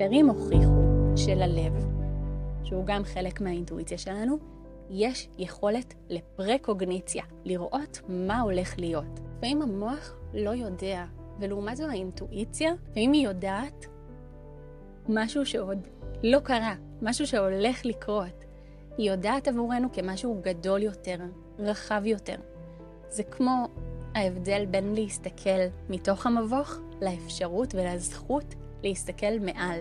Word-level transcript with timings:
מחקרים 0.00 0.28
הוכיחו 0.28 0.82
שללב, 1.16 1.72
שהוא 2.64 2.84
גם 2.86 3.04
חלק 3.04 3.40
מהאינטואיציה 3.40 3.98
שלנו, 3.98 4.38
יש 4.90 5.28
יכולת 5.38 5.94
לפרקוגניציה, 6.08 7.24
לראות 7.44 8.00
מה 8.08 8.40
הולך 8.40 8.78
להיות. 8.78 9.20
לפעמים 9.36 9.62
המוח 9.62 10.14
לא 10.34 10.50
יודע, 10.50 11.04
ולעומת 11.40 11.76
זו 11.76 11.84
האינטואיציה, 11.84 12.72
לפעמים 12.90 13.12
היא 13.12 13.24
יודעת 13.26 13.86
משהו 15.08 15.46
שעוד 15.46 15.88
לא 16.22 16.38
קרה, 16.38 16.74
משהו 17.02 17.26
שהולך 17.26 17.86
לקרות. 17.86 18.44
היא 18.98 19.10
יודעת 19.10 19.48
עבורנו 19.48 19.92
כמשהו 19.92 20.40
גדול 20.42 20.82
יותר, 20.82 21.16
רחב 21.58 22.02
יותר. 22.04 22.36
זה 23.08 23.22
כמו 23.22 23.66
ההבדל 24.14 24.66
בין 24.66 24.94
להסתכל 24.94 25.60
מתוך 25.88 26.26
המבוך 26.26 26.78
לאפשרות 27.02 27.74
ולזכות 27.74 28.54
להסתכל 28.84 29.38
מעל. 29.40 29.80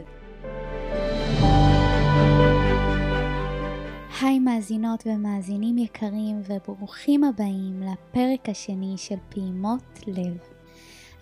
היי 4.21 4.39
מאזינות 4.39 5.04
ומאזינים 5.07 5.78
יקרים 5.78 6.42
וברוכים 6.47 7.23
הבאים 7.23 7.83
לפרק 7.83 8.50
השני 8.50 8.93
של 8.97 9.15
פעימות 9.29 10.00
לב. 10.07 10.37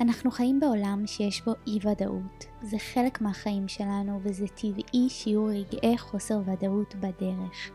אנחנו 0.02 0.32
חיים 0.32 0.60
בעולם 0.60 1.04
שיש 1.06 1.42
בו 1.46 1.52
אי 1.68 1.80
ודאות, 1.82 2.46
זה 2.62 2.78
חלק 2.80 3.22
מהחיים 3.22 3.68
שלנו 3.68 4.20
וזה 4.24 4.48
טבעי 4.48 5.10
שיהיו 5.10 5.46
רגעי 5.46 5.98
חוסר 5.98 6.40
ודאות 6.46 6.96
בדרך, 6.96 7.72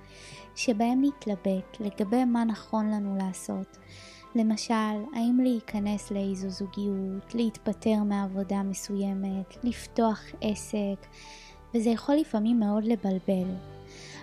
שבהם 0.55 1.03
נתלבט 1.05 1.81
לגבי 1.81 2.25
מה 2.25 2.45
נכון 2.45 2.91
לנו 2.91 3.17
לעשות. 3.17 3.79
למשל, 4.35 5.05
האם 5.15 5.41
להיכנס 5.43 6.11
לאיזו 6.11 6.51
זוגיות, 6.51 7.35
להתפטר 7.35 7.97
מעבודה 8.05 8.63
מסוימת, 8.63 9.65
לפתוח 9.65 10.21
עסק, 10.41 11.07
וזה 11.75 11.91
יכול 11.91 12.15
לפעמים 12.15 12.61
מאוד 12.61 12.85
לבלבל. 12.85 13.55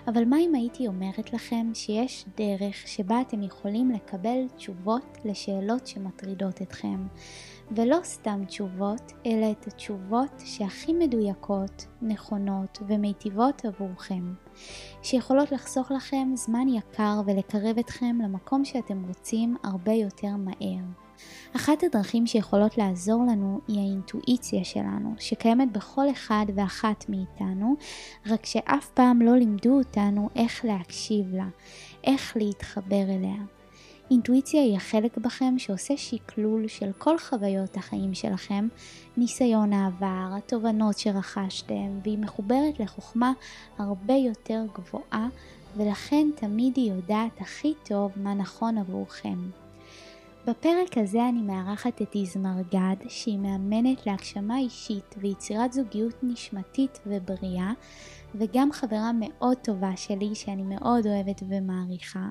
אבל 0.06 0.24
מה 0.24 0.36
אם 0.38 0.54
הייתי 0.54 0.86
אומרת 0.86 1.32
לכם 1.32 1.70
שיש 1.74 2.24
דרך 2.36 2.86
שבה 2.86 3.20
אתם 3.20 3.42
יכולים 3.42 3.90
לקבל 3.90 4.38
תשובות 4.56 5.18
לשאלות 5.24 5.86
שמטרידות 5.86 6.62
אתכם, 6.62 7.06
ולא 7.76 7.98
סתם 8.02 8.44
תשובות, 8.44 9.12
אלא 9.26 9.50
את 9.50 9.66
התשובות 9.66 10.42
שהכי 10.44 10.92
מדויקות, 10.92 11.86
נכונות 12.02 12.78
ומיטיבות 12.86 13.64
עבורכם, 13.64 14.34
שיכולות 15.02 15.52
לחסוך 15.52 15.90
לכם 15.90 16.32
זמן 16.34 16.68
יקר 16.68 17.20
ולקרב 17.26 17.78
אתכם 17.78 18.18
למקום 18.24 18.64
שאתם 18.64 19.04
רוצים 19.08 19.56
הרבה 19.64 19.92
יותר 19.92 20.36
מהר. 20.38 20.84
אחת 21.56 21.82
הדרכים 21.82 22.26
שיכולות 22.26 22.78
לעזור 22.78 23.22
לנו 23.22 23.60
היא 23.68 23.78
האינטואיציה 23.78 24.64
שלנו, 24.64 25.14
שקיימת 25.18 25.72
בכל 25.72 26.10
אחד 26.10 26.46
ואחת 26.54 27.04
מאיתנו, 27.08 27.74
רק 28.26 28.46
שאף 28.46 28.90
פעם 28.94 29.22
לא 29.22 29.36
לימדו 29.36 29.78
אותנו 29.78 30.28
איך 30.36 30.64
להקשיב 30.64 31.34
לה, 31.34 31.48
איך 32.04 32.36
להתחבר 32.36 33.02
אליה. 33.02 33.59
אינטואיציה 34.10 34.62
היא 34.62 34.76
החלק 34.76 35.18
בכם 35.18 35.54
שעושה 35.58 35.96
שקלול 35.96 36.68
של 36.68 36.90
כל 36.98 37.18
חוויות 37.18 37.76
החיים 37.76 38.14
שלכם, 38.14 38.68
ניסיון 39.16 39.72
העבר, 39.72 40.36
התובנות 40.36 40.98
שרכשתם, 40.98 41.98
והיא 42.02 42.18
מחוברת 42.18 42.80
לחוכמה 42.80 43.32
הרבה 43.78 44.14
יותר 44.14 44.62
גבוהה, 44.74 45.28
ולכן 45.76 46.28
תמיד 46.36 46.76
היא 46.76 46.92
יודעת 46.92 47.40
הכי 47.40 47.74
טוב 47.84 48.12
מה 48.16 48.34
נכון 48.34 48.78
עבורכם. 48.78 49.38
בפרק 50.46 50.98
הזה 50.98 51.28
אני 51.28 51.42
מארחת 51.42 52.02
את 52.02 52.16
יזמרגד, 52.16 52.96
שהיא 53.08 53.38
מאמנת 53.38 54.06
להגשמה 54.06 54.58
אישית 54.58 55.14
ויצירת 55.18 55.72
זוגיות 55.72 56.14
נשמתית 56.22 57.00
ובריאה, 57.06 57.72
וגם 58.34 58.72
חברה 58.72 59.10
מאוד 59.14 59.56
טובה 59.56 59.96
שלי 59.96 60.34
שאני 60.34 60.62
מאוד 60.62 61.06
אוהבת 61.06 61.42
ומעריכה. 61.48 62.28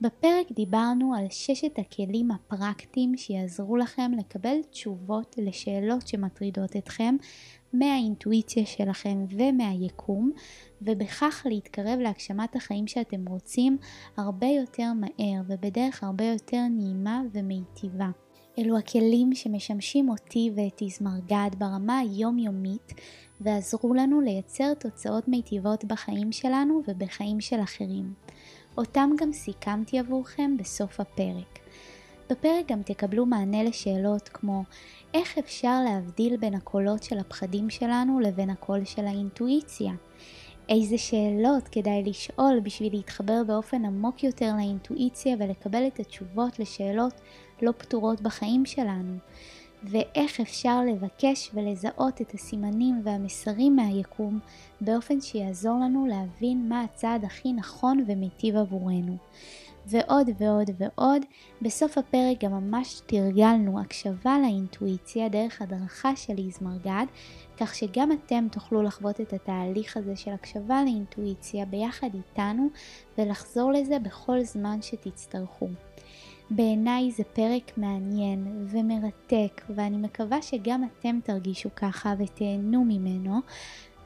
בפרק 0.00 0.52
דיברנו 0.52 1.14
על 1.14 1.24
ששת 1.30 1.78
הכלים 1.78 2.30
הפרקטיים 2.30 3.16
שיעזרו 3.16 3.76
לכם 3.76 4.12
לקבל 4.18 4.62
תשובות 4.70 5.36
לשאלות 5.38 6.08
שמטרידות 6.08 6.76
אתכם 6.76 7.16
מהאינטואיציה 7.72 8.66
שלכם 8.66 9.24
ומהיקום, 9.30 10.30
ובכך 10.82 11.46
להתקרב 11.50 11.98
להגשמת 12.00 12.56
החיים 12.56 12.86
שאתם 12.86 13.28
רוצים 13.28 13.78
הרבה 14.16 14.46
יותר 14.46 14.92
מהר 14.92 15.42
ובדרך 15.48 16.04
הרבה 16.04 16.24
יותר 16.24 16.62
נעימה 16.70 17.22
ומיטיבה. 17.32 18.08
אלו 18.58 18.78
הכלים 18.78 19.34
שמשמשים 19.34 20.08
אותי 20.08 20.50
ואת 20.56 20.82
יזמרגד 20.82 21.50
ברמה 21.58 21.98
היומיומית 21.98 22.92
ועזרו 23.40 23.94
לנו 23.94 24.20
לייצר 24.20 24.74
תוצאות 24.74 25.28
מיטיבות 25.28 25.84
בחיים 25.84 26.32
שלנו 26.32 26.82
ובחיים 26.88 27.40
של 27.40 27.60
אחרים. 27.60 28.14
אותם 28.78 29.10
גם 29.18 29.32
סיכמתי 29.32 29.98
עבורכם 29.98 30.56
בסוף 30.56 31.00
הפרק. 31.00 31.58
בפרק 32.30 32.66
גם 32.68 32.82
תקבלו 32.82 33.26
מענה 33.26 33.62
לשאלות 33.62 34.28
כמו 34.28 34.62
איך 35.14 35.38
אפשר 35.38 35.80
להבדיל 35.84 36.36
בין 36.36 36.54
הקולות 36.54 37.02
של 37.02 37.18
הפחדים 37.18 37.70
שלנו 37.70 38.20
לבין 38.20 38.50
הקול 38.50 38.84
של 38.84 39.06
האינטואיציה? 39.06 39.92
איזה 40.68 40.98
שאלות 40.98 41.68
כדאי 41.68 42.02
לשאול 42.06 42.60
בשביל 42.62 42.92
להתחבר 42.92 43.42
באופן 43.46 43.84
עמוק 43.84 44.24
יותר 44.24 44.52
לאינטואיציה 44.56 45.36
ולקבל 45.38 45.86
את 45.86 46.00
התשובות 46.00 46.58
לשאלות 46.58 47.14
לא 47.62 47.72
פתורות 47.78 48.20
בחיים 48.20 48.66
שלנו? 48.66 49.16
ואיך 49.84 50.40
אפשר 50.40 50.80
לבקש 50.82 51.50
ולזהות 51.54 52.20
את 52.20 52.34
הסימנים 52.34 53.00
והמסרים 53.04 53.76
מהיקום 53.76 54.38
באופן 54.80 55.20
שיעזור 55.20 55.78
לנו 55.80 56.06
להבין 56.06 56.68
מה 56.68 56.82
הצעד 56.82 57.24
הכי 57.24 57.52
נכון 57.52 58.04
ומיטיב 58.06 58.56
עבורנו. 58.56 59.16
ועוד 59.90 60.30
ועוד 60.38 60.70
ועוד. 60.78 61.22
בסוף 61.62 61.98
הפרק 61.98 62.44
גם 62.44 62.52
ממש 62.52 63.00
תרגלנו 63.06 63.80
הקשבה 63.80 64.38
לאינטואיציה 64.42 65.28
דרך 65.28 65.62
הדרכה 65.62 66.16
של 66.16 66.34
איזמרגד, 66.38 67.06
כך 67.56 67.74
שגם 67.74 68.12
אתם 68.12 68.46
תוכלו 68.52 68.82
לחוות 68.82 69.20
את 69.20 69.32
התהליך 69.32 69.96
הזה 69.96 70.16
של 70.16 70.30
הקשבה 70.30 70.82
לאינטואיציה 70.84 71.64
ביחד 71.64 72.08
איתנו 72.14 72.68
ולחזור 73.18 73.72
לזה 73.72 73.98
בכל 73.98 74.44
זמן 74.44 74.82
שתצטרכו. 74.82 75.68
בעיניי 76.50 77.10
זה 77.10 77.24
פרק 77.24 77.78
מעניין 77.78 78.66
ומרתק 78.70 79.62
ואני 79.70 79.96
מקווה 79.96 80.42
שגם 80.42 80.84
אתם 80.84 81.18
תרגישו 81.24 81.68
ככה 81.76 82.14
ותהנו 82.18 82.84
ממנו 82.84 83.40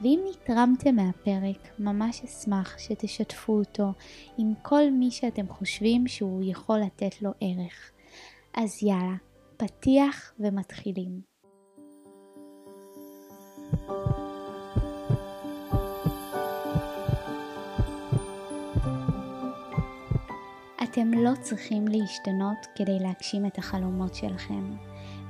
ואם 0.01 0.19
נתרמתם 0.29 0.95
מהפרק 0.95 1.79
ממש 1.79 2.21
אשמח 2.23 2.77
שתשתפו 2.77 3.53
אותו 3.53 3.93
עם 4.37 4.53
כל 4.61 4.91
מי 4.91 5.11
שאתם 5.11 5.47
חושבים 5.47 6.07
שהוא 6.07 6.43
יכול 6.45 6.79
לתת 6.79 7.21
לו 7.21 7.31
ערך. 7.41 7.91
אז 8.53 8.83
יאללה, 8.83 9.15
פתיח 9.57 10.33
ומתחילים. 10.39 11.33
אתם 20.93 21.13
לא 21.13 21.31
צריכים 21.41 21.87
להשתנות 21.87 22.67
כדי 22.75 22.99
להגשים 22.99 23.45
את 23.45 23.57
החלומות 23.57 24.15
שלכם, 24.15 24.75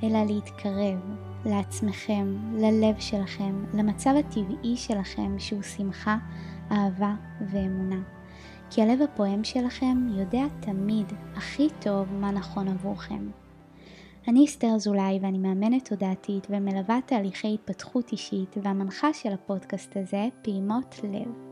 אלא 0.03 0.24
להתקרב 0.24 1.00
לעצמכם, 1.46 2.35
ללב 2.53 3.00
שלכם, 3.00 3.66
למצב 3.73 4.13
הטבעי 4.19 4.78
שלכם 4.78 5.40
שהוא 5.40 5.62
שמחה, 5.62 6.18
אהבה 6.72 7.13
ואמונה. 7.52 8.02
כי 8.69 8.81
הלב 8.81 9.02
הפועם 9.02 9.44
שלכם 9.44 10.07
יודע 10.19 10.44
תמיד 10.59 11.13
הכי 11.35 11.68
טוב 11.79 12.13
מה 12.13 12.31
נכון 12.31 12.68
עבורכם. 12.68 13.29
אני 14.28 14.46
אסתר 14.46 14.75
אזולאי 14.75 15.19
ואני 15.22 15.38
מאמנת 15.38 15.90
תודעתית 15.90 16.47
ומלווה 16.50 17.00
תהליכי 17.06 17.53
התפתחות 17.53 18.12
אישית 18.12 18.56
והמנחה 18.63 19.13
של 19.13 19.34
הפודקאסט 19.34 19.97
הזה, 19.97 20.28
פעימות 20.41 20.96
לב. 21.03 21.42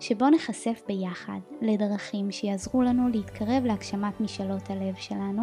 שבו 0.00 0.30
נחשף 0.30 0.82
ביחד 0.88 1.38
לדרכים 1.62 2.30
שיעזרו 2.30 2.82
לנו 2.82 3.08
להתקרב 3.08 3.64
להגשמת 3.64 4.20
משאלות 4.20 4.70
הלב 4.70 4.94
שלנו, 4.94 5.42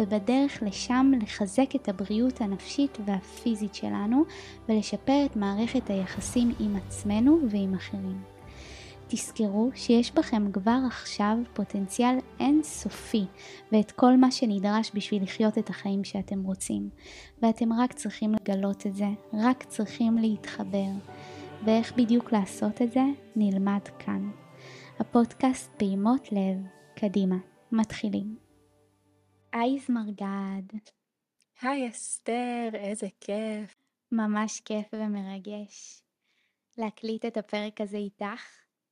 ובדרך 0.00 0.62
לשם 0.62 1.12
לחזק 1.22 1.76
את 1.76 1.88
הבריאות 1.88 2.40
הנפשית 2.40 2.98
והפיזית 3.04 3.74
שלנו, 3.74 4.24
ולשפר 4.68 5.26
את 5.26 5.36
מערכת 5.36 5.90
היחסים 5.90 6.54
עם 6.60 6.76
עצמנו 6.76 7.38
ועם 7.50 7.74
אחרים. 7.74 8.36
תזכרו 9.08 9.70
שיש 9.74 10.12
בכם 10.12 10.52
כבר 10.52 10.78
עכשיו 10.86 11.36
פוטנציאל 11.52 12.18
אינסופי 12.40 13.24
ואת 13.72 13.90
כל 13.90 14.16
מה 14.16 14.30
שנדרש 14.30 14.90
בשביל 14.94 15.22
לחיות 15.22 15.58
את 15.58 15.70
החיים 15.70 16.04
שאתם 16.04 16.42
רוצים. 16.42 16.88
ואתם 17.42 17.72
רק 17.72 17.92
צריכים 17.92 18.34
לגלות 18.34 18.86
את 18.86 18.94
זה, 18.94 19.08
רק 19.34 19.64
צריכים 19.64 20.18
להתחבר. 20.18 20.88
ואיך 21.64 21.92
בדיוק 21.96 22.32
לעשות 22.32 22.82
את 22.82 22.92
זה 22.92 23.00
נלמד 23.36 23.88
כאן. 23.98 24.30
הפודקאסט 24.98 25.70
פעימות 25.76 26.32
לב, 26.32 26.66
קדימה, 26.96 27.36
מתחילים. 27.72 28.36
היי 29.52 29.78
זמרגד. 29.78 30.78
היי 31.62 31.88
אסתר, 31.88 32.68
איזה 32.74 33.06
כיף. 33.20 33.76
ממש 34.12 34.60
כיף 34.60 34.86
ומרגש. 34.92 36.02
להקליט 36.78 37.24
את 37.24 37.36
הפרק 37.36 37.80
הזה 37.80 37.96
איתך. 37.96 38.42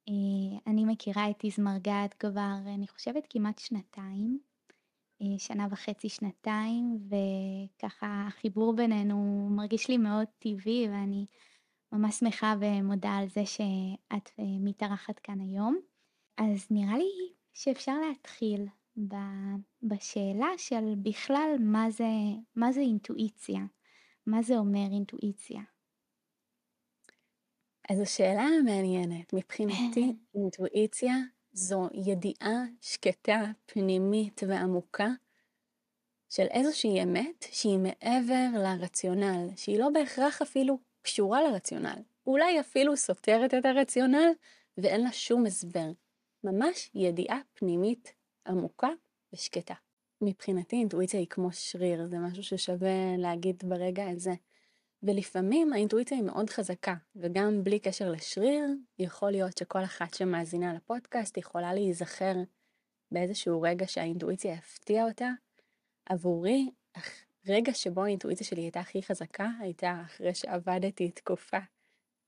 אה, 0.09 0.59
אני 0.67 0.85
מכירה 0.85 1.31
את 1.31 1.45
איזמרגד 1.45 2.09
כבר, 2.19 2.57
אני 2.75 2.89
חושבת, 2.89 3.27
כמעט 3.31 3.59
שנתיים. 3.59 4.39
אה, 5.23 5.39
שנה 5.39 5.67
וחצי, 5.71 6.09
שנתיים, 6.09 6.99
וככה 7.09 8.25
החיבור 8.29 8.77
בינינו 8.77 9.49
מרגיש 9.51 9.89
לי 9.89 9.99
מאוד 9.99 10.27
טבעי, 10.39 10.89
ואני 10.89 11.27
ממש 11.95 12.19
שמחה 12.19 12.55
ומודה 12.61 13.11
על 13.11 13.29
זה 13.29 13.47
שאת 13.47 14.31
אה, 14.39 14.45
מתארחת 14.61 15.19
כאן 15.19 15.41
היום. 15.41 15.79
אז 16.37 16.67
נראה 16.71 16.99
לי 16.99 17.33
שאפשר 17.53 18.01
להתחיל 18.09 18.67
בשאלה 19.83 20.49
של 20.57 20.95
בכלל 21.03 21.57
מה 21.61 21.91
זה, 21.91 22.05
מה 22.57 22.73
זה 22.73 22.81
אינטואיציה, 22.81 23.61
מה 24.27 24.43
זה 24.43 24.59
אומר 24.59 24.87
אינטואיציה. 24.93 25.61
אז 27.91 28.01
השאלה 28.01 28.43
המעניינת, 28.43 29.33
מבחינתי 29.33 30.13
אינטואיציה 30.35 31.15
זו 31.53 31.89
ידיעה 31.93 32.65
שקטה, 32.81 33.43
פנימית 33.67 34.41
ועמוקה 34.49 35.09
של 36.29 36.47
איזושהי 36.51 37.03
אמת 37.03 37.45
שהיא 37.51 37.79
מעבר 37.79 38.49
לרציונל, 38.55 39.49
שהיא 39.57 39.79
לא 39.79 39.91
בהכרח 39.91 40.43
אפילו 40.43 40.79
קשורה 41.05 41.43
לרציונל, 41.43 42.03
אולי 42.27 42.61
אפילו 42.61 42.97
סותרת 42.97 43.55
את 43.55 43.65
הרציונל 43.65 44.31
ואין 44.79 45.01
לה 45.05 45.13
שום 45.13 45.47
הסבר. 45.47 45.91
ממש 46.45 46.91
ידיעה 46.95 47.39
פנימית 47.55 48.13
עמוקה 48.47 48.89
ושקטה. 49.33 49.75
מבחינתי 50.21 50.77
אינטואיציה 50.77 51.21
היא 51.21 51.27
כמו 51.31 51.53
שריר, 51.53 52.07
זה 52.07 52.19
משהו 52.19 52.43
ששווה 52.43 53.17
להגיד 53.19 53.63
ברגע 53.67 54.11
הזה. 54.11 54.33
ולפעמים 55.03 55.73
האינטואיציה 55.73 56.17
היא 56.17 56.25
מאוד 56.25 56.51
חזקה, 56.51 56.95
וגם 57.17 57.65
בלי 57.65 57.79
קשר 57.79 58.11
לשריר, 58.11 58.65
יכול 58.99 59.31
להיות 59.31 59.59
שכל 59.59 59.85
אחת 59.85 60.15
שמאזינה 60.15 60.75
לפודקאסט 60.75 61.37
יכולה 61.37 61.75
להיזכר 61.75 62.35
באיזשהו 63.11 63.63
רגע 63.63 63.87
שהאינטואיציה 63.89 64.55
הפתיעה 64.55 65.09
אותה. 65.09 65.29
עבורי, 66.07 66.71
הרגע 67.47 67.75
שבו 67.75 68.05
האינטואיציה 68.05 68.47
שלי 68.47 68.63
הייתה 68.63 68.81
הכי 68.81 69.03
חזקה, 69.03 69.49
הייתה 69.61 70.03
אחרי 70.07 70.35
שעבדתי 70.35 71.11
תקופה 71.11 71.59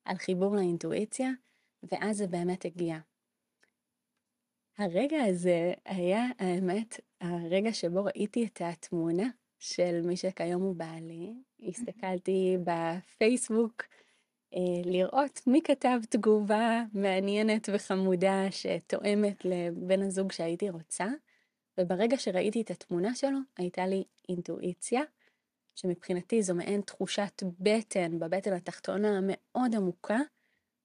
על 0.04 0.16
חיבור 0.16 0.56
לאינטואיציה, 0.56 1.30
ואז 1.82 2.16
זה 2.16 2.26
באמת 2.26 2.64
הגיע. 2.64 2.98
הרגע 4.78 5.22
הזה 5.22 5.72
היה, 5.84 6.24
האמת, 6.38 7.00
הרגע 7.20 7.72
שבו 7.72 8.04
ראיתי 8.04 8.46
את 8.46 8.60
התמונה 8.64 9.28
של 9.58 10.00
מי 10.04 10.16
שכיום 10.16 10.62
הוא 10.62 10.76
בעלי. 10.76 11.34
הסתכלתי 11.68 12.56
בפייסבוק 12.64 13.82
אה, 14.54 14.82
לראות 14.84 15.40
מי 15.46 15.60
כתב 15.64 15.98
תגובה 16.10 16.82
מעניינת 16.92 17.68
וחמודה 17.72 18.50
שתואמת 18.50 19.44
לבן 19.44 20.02
הזוג 20.02 20.32
שהייתי 20.32 20.70
רוצה, 20.70 21.06
וברגע 21.78 22.16
שראיתי 22.16 22.60
את 22.60 22.70
התמונה 22.70 23.14
שלו, 23.14 23.38
הייתה 23.56 23.86
לי 23.86 24.04
אינטואיציה, 24.28 25.02
שמבחינתי 25.74 26.42
זו 26.42 26.54
מעין 26.54 26.80
תחושת 26.80 27.42
בטן, 27.60 28.18
בבטן 28.18 28.52
התחתונה 28.52 29.18
המאוד 29.18 29.74
עמוקה, 29.74 30.18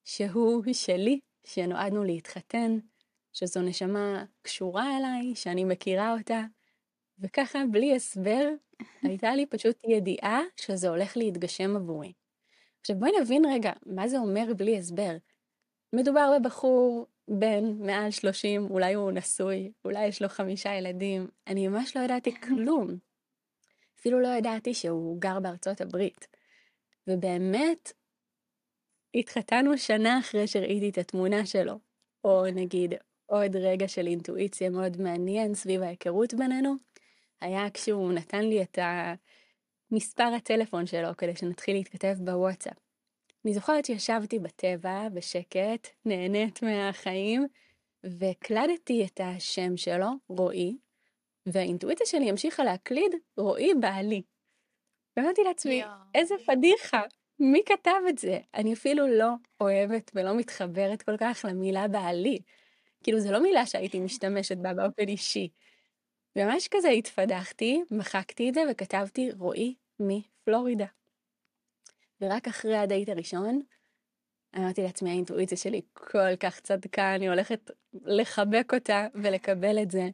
שהוא 0.05 0.63
שלי, 0.73 1.19
שנועדנו 1.45 2.03
להתחתן, 2.03 2.77
שזו 3.33 3.61
נשמה 3.61 4.25
קשורה 4.41 4.97
אליי, 4.97 5.35
שאני 5.35 5.63
מכירה 5.63 6.13
אותה, 6.17 6.41
וככה, 7.19 7.59
בלי 7.71 7.95
הסבר, 7.95 8.49
הייתה 9.03 9.35
לי 9.35 9.45
פשוט 9.45 9.75
ידיעה 9.87 10.41
שזה 10.57 10.89
הולך 10.89 11.17
להתגשם 11.17 11.75
עבורי. 11.75 12.13
עכשיו 12.81 12.99
בואי 12.99 13.11
נבין 13.21 13.45
רגע, 13.45 13.71
מה 13.85 14.07
זה 14.07 14.17
אומר 14.17 14.53
בלי 14.57 14.77
הסבר? 14.77 15.17
מדובר 15.94 16.37
בבחור 16.39 17.07
בן 17.27 17.63
מעל 17.79 18.12
30, 18.12 18.68
אולי 18.69 18.94
הוא 18.94 19.12
נשוי, 19.12 19.71
אולי 19.85 20.06
יש 20.07 20.21
לו 20.21 20.29
חמישה 20.29 20.73
ילדים, 20.73 21.27
אני 21.47 21.68
ממש 21.68 21.97
לא 21.97 22.01
ידעתי 22.01 22.41
כלום. 22.41 22.97
אפילו 24.00 24.19
לא 24.19 24.27
ידעתי 24.27 24.73
שהוא 24.73 25.21
גר 25.21 25.39
בארצות 25.39 25.81
הברית. 25.81 26.27
ובאמת, 27.07 27.94
התחתנו 29.15 29.77
שנה 29.77 30.19
אחרי 30.19 30.47
שראיתי 30.47 30.89
את 30.89 30.97
התמונה 30.97 31.45
שלו, 31.45 31.79
או 32.23 32.45
נגיד 32.56 32.94
עוד 33.25 33.56
רגע 33.56 33.88
של 33.88 34.07
אינטואיציה 34.07 34.69
מאוד 34.69 35.01
מעניין 35.01 35.53
סביב 35.53 35.81
ההיכרות 35.81 36.33
בינינו, 36.33 36.75
היה 37.41 37.69
כשהוא 37.69 38.13
נתן 38.13 38.45
לי 38.45 38.62
את 38.62 38.79
מספר 39.91 40.23
הטלפון 40.38 40.85
שלו 40.85 41.18
כדי 41.18 41.35
שנתחיל 41.35 41.75
להתכתב 41.75 42.15
בוואטסאפ. 42.19 42.90
אני 43.45 43.53
זוכרת 43.53 43.85
שישבתי 43.85 44.39
בטבע, 44.39 45.09
בשקט, 45.09 45.88
נהנית 46.05 46.63
מהחיים, 46.63 47.47
והקלדתי 48.03 49.05
את 49.05 49.19
השם 49.23 49.77
שלו, 49.77 50.09
רועי, 50.27 50.77
והאינטואיציה 51.45 52.05
שלי 52.05 52.29
המשיכה 52.29 52.63
להקליד 52.63 53.11
רועי 53.38 53.73
בעלי. 53.73 54.21
ואמרתי 55.17 55.43
לעצמי, 55.43 55.83
איזה 56.15 56.35
פדיחה, 56.45 57.01
מי 57.39 57.61
כתב 57.65 58.01
את 58.09 58.17
זה? 58.17 58.39
אני 58.55 58.73
אפילו 58.73 59.07
לא 59.07 59.29
אוהבת 59.61 60.11
ולא 60.15 60.33
מתחברת 60.37 61.01
כל 61.01 61.17
כך 61.17 61.45
למילה 61.49 61.87
בעלי. 61.87 62.39
כאילו, 63.03 63.19
זו 63.19 63.31
לא 63.31 63.44
מילה 63.44 63.65
שהייתי 63.65 63.99
משתמשת 63.99 64.57
בה 64.57 64.73
באופן 64.73 65.07
אישי. 65.07 65.49
ממש 66.35 66.67
כזה 66.71 66.89
התפדחתי, 66.89 67.83
מחקתי 67.91 68.49
את 68.49 68.53
זה 68.53 68.63
וכתבתי 68.71 69.31
רועי 69.31 69.75
מפלורידה. 69.99 70.85
ורק 72.21 72.47
אחרי 72.47 72.77
הדייט 72.77 73.09
הראשון, 73.09 73.62
אמרתי 74.57 74.83
לעצמי, 74.83 75.09
האינטואיציה 75.09 75.57
שלי 75.57 75.81
כל 75.94 76.35
כך 76.39 76.59
צדקה, 76.59 77.15
אני 77.15 77.29
הולכת 77.29 77.71
לחבק 77.94 78.71
אותה 78.73 79.07
ולקבל 79.15 79.81
את 79.81 79.91
זה, 79.91 80.09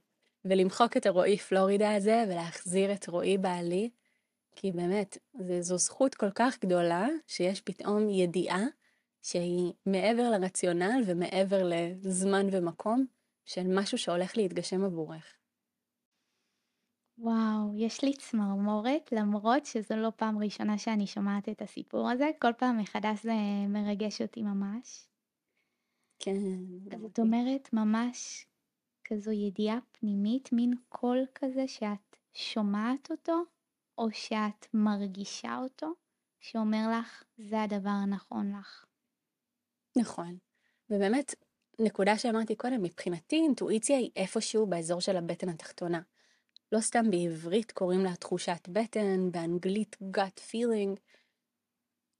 ולמחוק 0.45 0.97
את 0.97 1.05
הרועי 1.05 1.37
פלורידה 1.37 1.95
הזה 1.95 2.23
ולהחזיר 2.27 2.93
את 2.93 3.07
רועי 3.07 3.37
בעלי, 3.37 3.89
כי 4.55 4.71
באמת, 4.71 5.17
זו 5.59 5.77
זכות 5.77 6.15
כל 6.15 6.31
כך 6.31 6.57
גדולה, 6.61 7.07
שיש 7.27 7.61
פתאום 7.61 8.09
ידיעה 8.09 8.63
שהיא 9.21 9.73
מעבר 9.85 10.29
לרציונל 10.29 11.01
ומעבר 11.05 11.69
לזמן 12.03 12.47
ומקום, 12.51 13.05
של 13.45 13.63
משהו 13.67 13.97
שהולך 13.97 14.37
להתגשם 14.37 14.83
עבורך. 14.83 15.36
וואו, 17.19 17.73
יש 17.75 18.03
לי 18.03 18.13
צמרמורת, 18.13 19.11
למרות 19.11 19.65
שזו 19.65 19.95
לא 19.95 20.09
פעם 20.15 20.43
ראשונה 20.43 20.77
שאני 20.77 21.07
שומעת 21.07 21.49
את 21.49 21.61
הסיפור 21.61 22.09
הזה, 22.09 22.29
כל 22.41 22.53
פעם 22.57 22.77
מחדש 22.77 23.23
זה 23.23 23.33
מרגש 23.69 24.21
אותי 24.21 24.41
ממש. 24.41 25.07
כן. 26.19 26.95
אז 26.95 27.05
את 27.05 27.19
אומרת 27.19 27.73
ממש 27.73 28.47
כזו 29.03 29.31
ידיעה 29.31 29.79
פנימית, 29.91 30.49
מין 30.53 30.73
קול 30.89 31.25
כזה 31.35 31.67
שאת 31.67 32.15
שומעת 32.33 33.11
אותו, 33.11 33.43
או 33.97 34.07
שאת 34.11 34.67
מרגישה 34.73 35.57
אותו, 35.57 35.93
שאומר 36.39 36.99
לך, 36.99 37.23
זה 37.37 37.61
הדבר 37.61 37.89
הנכון 37.89 38.51
לך. 38.59 38.85
נכון. 39.97 40.37
ובאמת, 40.89 41.35
נקודה 41.79 42.17
שאמרתי 42.17 42.55
קודם, 42.55 42.83
מבחינתי 42.83 43.35
אינטואיציה 43.35 43.97
היא 43.97 44.11
איפשהו 44.15 44.67
באזור 44.67 45.01
של 45.01 45.17
הבטן 45.17 45.49
התחתונה. 45.49 46.01
לא 46.71 46.79
סתם 46.79 47.11
בעברית 47.11 47.71
קוראים 47.71 48.03
לה 48.03 48.15
תחושת 48.15 48.67
בטן, 48.69 49.31
באנגלית 49.31 49.95
gut 50.17 50.39
feeling. 50.51 50.99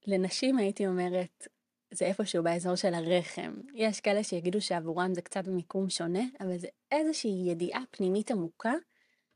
לנשים 0.06 0.58
הייתי 0.58 0.86
אומרת, 0.86 1.48
זה 1.90 2.04
איפשהו 2.04 2.42
באזור 2.42 2.74
של 2.74 2.94
הרחם. 2.94 3.54
יש 3.74 4.00
כאלה 4.00 4.24
שיגידו 4.24 4.60
שעבורם 4.60 5.14
זה 5.14 5.22
קצת 5.22 5.44
במיקום 5.44 5.90
שונה, 5.90 6.22
אבל 6.40 6.58
זה 6.58 6.68
איזושהי 6.92 7.44
ידיעה 7.46 7.82
פנימית 7.90 8.30
עמוקה, 8.30 8.72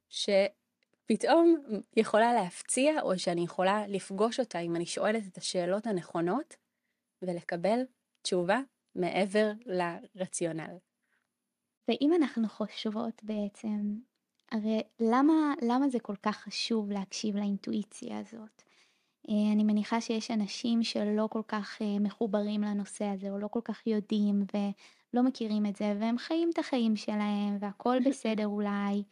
שפתאום 0.09 1.57
יכולה 1.97 2.35
להפציע, 2.35 3.03
או 3.03 3.19
שאני 3.19 3.45
יכולה 3.45 3.87
לפגוש 3.87 4.41
אותה 4.41 4.59
אם 4.59 4.77
אני 4.77 4.87
שואלת 4.87 5.23
את 5.27 5.39
השאלות 5.39 5.87
הנכונות, 5.87 6.57
ולקבל 7.23 7.81
תשובה 8.23 8.61
מעבר 8.95 9.53
לרציונל. 9.67 10.77
ואם 11.89 12.11
אנחנו 12.17 12.49
חושבות 12.49 13.23
בעצם 13.23 13.95
הרי 14.53 14.83
למה, 15.01 15.55
למה 15.63 15.89
זה 15.89 16.01
כל 16.01 16.17
כך 16.17 16.37
חשוב 16.37 16.91
להקשיב 16.91 17.37
לאינטואיציה 17.37 18.19
הזאת? 18.19 18.63
אה, 19.29 19.53
אני 19.53 19.65
מניחה 19.65 20.01
שיש 20.01 20.31
אנשים 20.31 20.83
שלא 20.83 21.29
כל 21.31 21.43
כך 21.49 21.83
אה, 21.83 21.99
מחוברים 22.01 22.63
לנושא 22.63 23.05
הזה, 23.05 23.31
או 23.31 23.39
לא 23.39 23.49
כל 23.49 23.61
כך 23.65 23.87
יודעים 23.87 24.43
ולא 24.55 25.23
מכירים 25.23 25.67
את 25.67 25.77
זה, 25.77 25.97
והם 26.01 26.19
חיים 26.19 26.51
את 26.53 26.59
החיים 26.59 26.97
שלהם, 26.97 27.57
והכל 27.61 27.97
בסדר 28.09 28.47
אולי. 28.47 29.03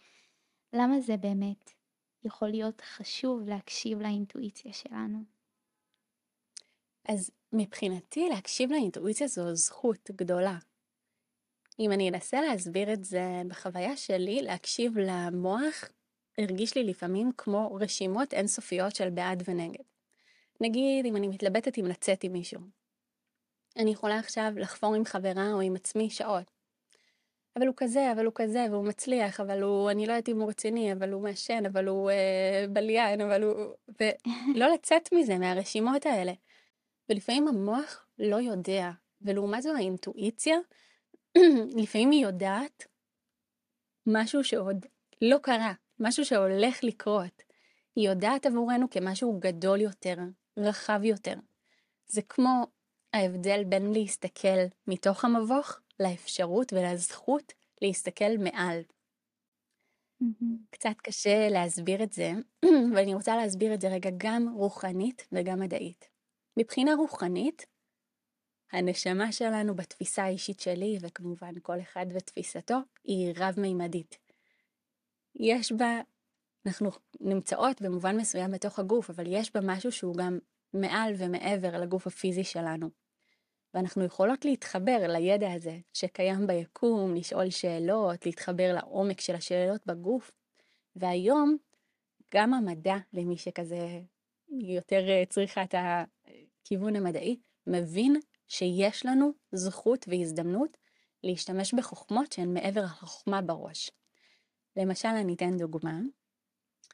למה 0.73 1.01
זה 1.01 1.17
באמת 1.17 1.71
יכול 2.25 2.49
להיות 2.49 2.81
חשוב 2.81 3.49
להקשיב 3.49 4.01
לאינטואיציה 4.01 4.73
שלנו? 4.73 5.19
אז 7.09 7.31
מבחינתי 7.53 8.29
להקשיב 8.29 8.73
לאינטואיציה 8.73 9.27
זו 9.27 9.55
זכות 9.55 10.11
גדולה. 10.11 10.59
אם 11.81 11.93
אני 11.93 12.09
אנסה 12.11 12.41
להסביר 12.41 12.93
את 12.93 13.05
זה 13.05 13.43
בחוויה 13.49 13.97
שלי, 13.97 14.43
להקשיב 14.43 14.99
למוח 14.99 15.85
הרגיש 16.39 16.75
לי 16.75 16.85
לפעמים 16.85 17.31
כמו 17.39 17.75
רשימות 17.81 18.35
אינסופיות 18.35 18.97
של 18.97 19.11
בעד 19.11 19.43
ונגד. 19.49 19.85
נגיד, 20.61 21.07
אם 21.07 21.17
אני 21.17 21.29
מתלבטת 21.29 21.79
אם 21.79 21.87
לצאת 21.87 22.25
עם 22.25 22.33
מישהו. 22.33 22.61
אני 23.77 23.91
יכולה 23.91 24.19
עכשיו 24.19 24.53
לחפור 24.57 24.95
עם 24.95 25.05
חברה 25.05 25.53
או 25.53 25.61
עם 25.61 25.77
עצמי 25.77 26.11
שעות. 26.11 26.51
אבל 27.57 27.67
הוא 27.67 27.75
כזה, 27.77 28.13
אבל 28.13 28.25
הוא 28.25 28.33
כזה, 28.35 28.67
והוא 28.71 28.85
מצליח, 28.85 29.41
אבל 29.41 29.63
הוא, 29.63 29.91
אני 29.91 30.07
לא 30.07 30.13
יודעת 30.13 30.29
אם 30.29 30.41
הוא 30.41 30.49
רציני, 30.49 30.93
אבל 30.93 31.13
הוא 31.13 31.23
מעשן, 31.23 31.67
אבל 31.67 31.89
הוא 31.89 32.11
אה, 32.11 32.65
בליין, 32.73 33.21
אבל 33.21 33.43
הוא... 33.43 33.55
ולא 34.01 34.69
לצאת 34.75 35.09
מזה, 35.13 35.39
מהרשימות 35.39 36.07
האלה. 36.07 36.33
ולפעמים 37.09 37.49
המוח 37.49 38.07
לא 38.19 38.37
יודע, 38.37 38.91
ולעומת 39.23 39.63
זאת 39.63 39.77
האינטואיציה, 39.77 40.57
לפעמים 41.83 42.11
היא 42.11 42.23
יודעת 42.23 42.87
משהו 44.07 44.45
שעוד 44.45 44.87
לא 45.23 45.37
קרה, 45.43 45.73
משהו 45.99 46.25
שהולך 46.25 46.85
לקרות. 46.85 47.43
היא 47.97 48.09
יודעת 48.09 48.47
עבורנו 48.47 48.91
כמשהו 48.91 49.39
גדול 49.41 49.81
יותר, 49.81 50.17
רחב 50.57 51.01
יותר. 51.05 51.35
זה 52.07 52.23
כמו 52.23 52.67
ההבדל 53.13 53.65
בין 53.65 53.93
להסתכל 53.93 54.67
מתוך 54.87 55.25
המבוך 55.25 55.81
לאפשרות 56.01 56.73
ולזכות 56.73 57.53
להסתכל 57.83 58.39
מעל. 58.39 58.81
קצת 60.71 60.95
קשה 61.03 61.49
להסביר 61.49 62.03
את 62.03 62.13
זה, 62.13 62.33
ואני 62.95 63.15
רוצה 63.15 63.37
להסביר 63.37 63.75
את 63.75 63.81
זה 63.81 63.89
רגע 63.89 64.11
גם 64.17 64.49
רוחנית 64.57 65.29
וגם 65.33 65.61
מדעית. 65.61 66.09
מבחינה 66.57 66.95
רוחנית, 66.95 67.67
הנשמה 68.73 69.33
שלנו 69.33 69.75
בתפיסה 69.75 70.25
האישית 70.25 70.61
שלי, 70.61 70.99
וכמובן 71.01 71.53
כל 71.63 71.81
אחד 71.81 72.07
ותפיסתו, 72.15 72.79
היא 73.05 73.35
רב-מימדית. 73.37 74.19
יש 75.37 75.73
בה, 75.73 76.01
אנחנו 76.67 76.91
נמצאות 77.21 77.83
במובן 77.83 78.17
מסוים 78.17 78.51
בתוך 78.51 78.79
הגוף, 78.79 79.11
אבל 79.11 79.25
יש 79.27 79.55
בה 79.55 79.61
משהו 79.63 79.93
שהוא 79.93 80.17
גם 80.17 80.39
מעל 80.75 81.15
ומעבר 81.19 81.79
לגוף 81.79 82.07
הפיזי 82.07 82.45
שלנו. 82.45 82.91
ואנחנו 83.75 84.05
יכולות 84.05 84.45
להתחבר 84.45 85.07
לידע 85.09 85.53
הזה 85.53 85.79
שקיים 85.93 86.47
ביקום, 86.47 87.15
לשאול 87.15 87.51
שאלות, 87.51 88.27
להתחבר 88.27 88.73
לעומק 88.75 89.21
של 89.21 89.35
השאלות 89.35 89.87
בגוף. 89.87 90.31
והיום, 90.97 91.57
גם 92.35 92.55
המדע, 92.55 92.97
למי 93.13 93.37
שכזה 93.37 94.01
יותר 94.49 95.09
אה, 95.09 95.23
צריכה 95.29 95.63
את 95.63 95.75
הכיוון 95.75 96.97
המדעי, 96.97 97.41
מבין 97.67 98.17
שיש 98.51 99.07
לנו 99.07 99.33
זכות 99.53 100.07
והזדמנות 100.09 100.77
להשתמש 101.25 101.75
בחוכמות 101.75 102.33
שהן 102.33 102.55
מעבר 102.55 102.85
החוכמה 102.85 103.43
בראש. 103.43 103.91
למשל, 104.77 105.09
אני 105.09 105.35
אתן 105.35 105.57
דוגמה. 105.57 105.99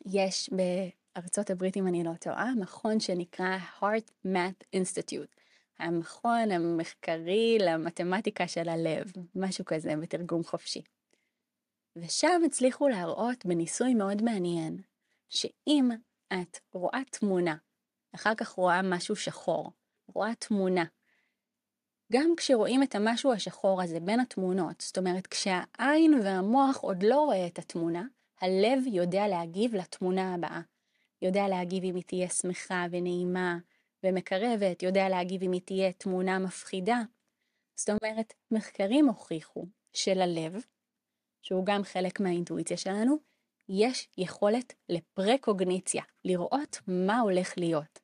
יש 0.07 0.51
בארצות 0.53 1.51
הברית, 1.51 1.77
אם 1.77 1.87
אני 1.87 2.05
לא 2.05 2.15
טועה, 2.21 2.55
מכון 2.55 3.01
שנקרא 3.01 3.59
Heart 3.81 4.27
Math 4.27 4.77
Institute. 4.77 5.41
המכון 5.79 6.51
המחקרי 6.51 7.59
למתמטיקה 7.61 8.49
של 8.49 8.69
הלב, 8.69 9.13
משהו 9.35 9.65
כזה 9.65 9.97
בתרגום 10.03 10.45
חופשי. 10.45 10.83
ושם 11.97 12.43
הצליחו 12.47 12.89
להראות 12.89 13.47
בניסוי 13.47 13.95
מאוד 13.95 14.23
מעניין, 14.23 14.83
שאם 15.29 15.89
את 16.33 16.59
רואה 16.73 17.01
תמונה, 17.11 17.57
אחר 18.15 18.35
כך 18.35 18.49
רואה 18.49 18.83
משהו 18.83 19.17
שחור, 19.17 19.73
רואה 20.09 20.35
תמונה, 20.35 20.85
גם 22.13 22.31
כשרואים 22.37 22.83
את 22.83 22.95
המשהו 22.95 23.33
השחור 23.33 23.83
הזה 23.83 24.01
בין 24.01 24.21
התמונות, 24.21 24.81
זאת 24.81 24.99
אומרת 24.99 25.27
כשהעין 25.27 26.15
והמוח 26.25 26.77
עוד 26.77 27.03
לא 27.03 27.21
רואה 27.21 27.47
את 27.47 27.59
התמונה, 27.59 28.05
הלב 28.41 28.79
יודע 28.87 29.29
להגיב 29.29 29.75
לתמונה 29.75 30.35
הבאה. 30.35 30.61
יודע 31.23 31.49
להגיב 31.49 31.85
אם 31.85 31.95
היא 31.95 32.05
תהיה 32.07 32.29
שמחה 32.29 32.87
ונעימה, 32.91 33.59
ומקרבת, 34.05 34.83
יודע 34.83 35.09
להגיב 35.09 35.43
אם 35.43 35.53
היא 35.53 35.61
תהיה 35.65 35.93
תמונה 35.93 36.39
מפחידה. 36.39 37.01
זאת 37.77 37.91
אומרת, 37.91 38.35
מחקרים 38.51 39.09
הוכיחו 39.09 39.67
שללב, 39.93 40.65
שהוא 41.43 41.67
גם 41.67 41.85
חלק 41.85 42.21
מהאינטואיציה 42.21 42.77
שלנו, 42.77 43.17
יש 43.69 44.09
יכולת 44.19 44.75
לפרקוגניציה, 44.89 46.03
לראות 46.25 46.79
מה 46.87 47.21
הולך 47.21 47.59
להיות. 47.59 47.99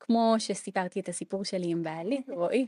כמו 0.00 0.34
שסיפרתי 0.38 1.00
את 1.00 1.08
הסיפור 1.08 1.44
שלי 1.44 1.70
עם 1.70 1.82
בעלי, 1.82 2.22
רועי, 2.28 2.66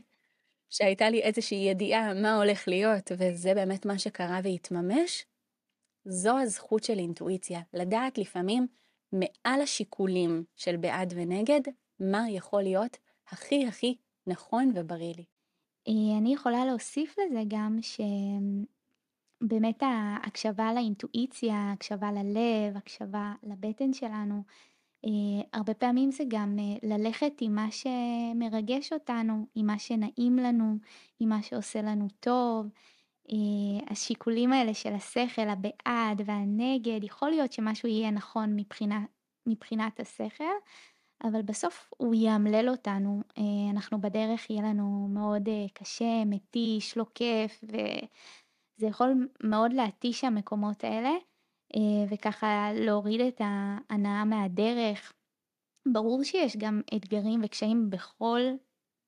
שהייתה 0.69 1.09
לי 1.09 1.21
איזושהי 1.21 1.57
ידיעה 1.57 2.13
מה 2.13 2.35
הולך 2.35 2.67
להיות, 2.67 3.11
וזה 3.17 3.53
באמת 3.53 3.85
מה 3.85 3.99
שקרה 3.99 4.39
והתממש, 4.43 5.25
זו 6.05 6.37
הזכות 6.37 6.83
של 6.83 6.99
אינטואיציה, 6.99 7.61
לדעת 7.73 8.17
לפעמים 8.17 8.67
מעל 9.11 9.61
השיקולים 9.61 10.43
של 10.55 10.77
בעד 10.77 11.13
ונגד, 11.15 11.61
מה 11.99 12.29
יכול 12.29 12.63
להיות 12.63 12.97
הכי 13.27 13.67
הכי 13.67 13.97
נכון 14.27 14.71
ובריא 14.75 15.13
לי. 15.17 15.25
אה, 15.87 16.17
אני 16.17 16.33
יכולה 16.33 16.65
להוסיף 16.65 17.15
לזה 17.19 17.41
גם 17.47 17.77
שבאמת 19.41 19.83
ההקשבה 19.83 20.73
לאינטואיציה, 20.73 21.71
הקשבה 21.73 22.11
ללב, 22.11 22.77
הקשבה 22.77 23.33
לבטן 23.43 23.93
שלנו, 23.93 24.43
הרבה 25.53 25.73
פעמים 25.73 26.11
זה 26.11 26.23
גם 26.27 26.57
אה, 26.59 26.97
ללכת 26.97 27.33
עם 27.41 27.55
מה 27.55 27.67
שמרגש 27.71 28.93
אותנו, 28.93 29.45
עם 29.55 29.65
מה 29.65 29.79
שנעים 29.79 30.37
לנו, 30.37 30.77
עם 31.19 31.29
מה 31.29 31.41
שעושה 31.41 31.81
לנו 31.81 32.07
טוב. 32.19 32.67
השיקולים 33.87 34.53
האלה 34.53 34.73
של 34.73 34.93
השכל, 34.93 35.49
הבעד 35.49 36.21
והנגד, 36.25 37.03
יכול 37.03 37.29
להיות 37.29 37.53
שמשהו 37.53 37.89
יהיה 37.89 38.11
נכון 38.11 38.55
מבחינה, 38.55 39.05
מבחינת 39.47 39.99
השכל, 39.99 40.43
אבל 41.23 41.41
בסוף 41.41 41.89
הוא 41.97 42.15
יאמלל 42.15 42.69
אותנו, 42.69 43.21
אה, 43.37 43.43
אנחנו 43.71 44.01
בדרך 44.01 44.49
יהיה 44.49 44.61
לנו 44.61 45.07
מאוד 45.09 45.49
אה, 45.49 45.65
קשה, 45.73 46.25
מתיש, 46.25 46.97
לא 46.97 47.05
כיף, 47.15 47.63
וזה 47.63 48.87
יכול 48.87 49.27
מאוד 49.43 49.73
להתיש 49.73 50.23
המקומות 50.23 50.83
האלה, 50.83 51.09
אה, 51.09 51.17
וככה 52.09 52.69
להוריד 52.73 53.21
את 53.21 53.41
ההנאה 53.43 54.25
מהדרך. 54.25 55.13
ברור 55.93 56.23
שיש 56.23 56.57
גם 56.57 56.81
אתגרים 56.95 57.41
וקשיים 57.43 57.89
בכל, 57.89 58.41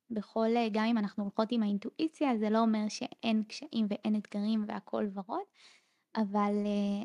בכל, 0.10 0.48
גם 0.72 0.86
אם 0.86 0.98
אנחנו 0.98 1.24
הולכות 1.24 1.48
עם 1.51 1.63
האינטואיציה, 1.63 2.38
זה 2.38 2.50
לא 2.50 2.60
אומר 2.60 2.89
שאין 2.89 3.44
קשיים 3.44 3.88
ואין 3.89 4.16
אתגרים 4.16 4.66
והכל 4.68 5.08
ורוד, 5.13 5.44
אבל, 6.16 6.54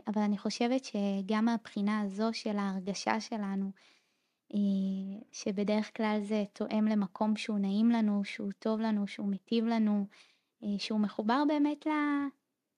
אבל 0.06 0.22
אני 0.22 0.38
חושבת 0.38 0.84
שגם 0.84 1.44
מהבחינה 1.44 2.00
הזו 2.00 2.28
של 2.32 2.56
ההרגשה 2.56 3.20
שלנו, 3.20 3.70
אה, 4.54 4.58
שבדרך 5.32 5.96
כלל 5.96 6.20
זה 6.22 6.44
תואם 6.52 6.84
למקום 6.84 7.36
שהוא 7.36 7.58
נעים 7.58 7.90
לנו, 7.90 8.24
שהוא 8.24 8.52
טוב 8.58 8.80
לנו, 8.80 9.06
שהוא 9.06 9.26
מיטיב 9.26 9.64
לנו, 9.64 10.06
אה, 10.62 10.78
שהוא 10.78 11.00
מחובר 11.00 11.42
באמת 11.48 11.86
ל... 11.86 11.90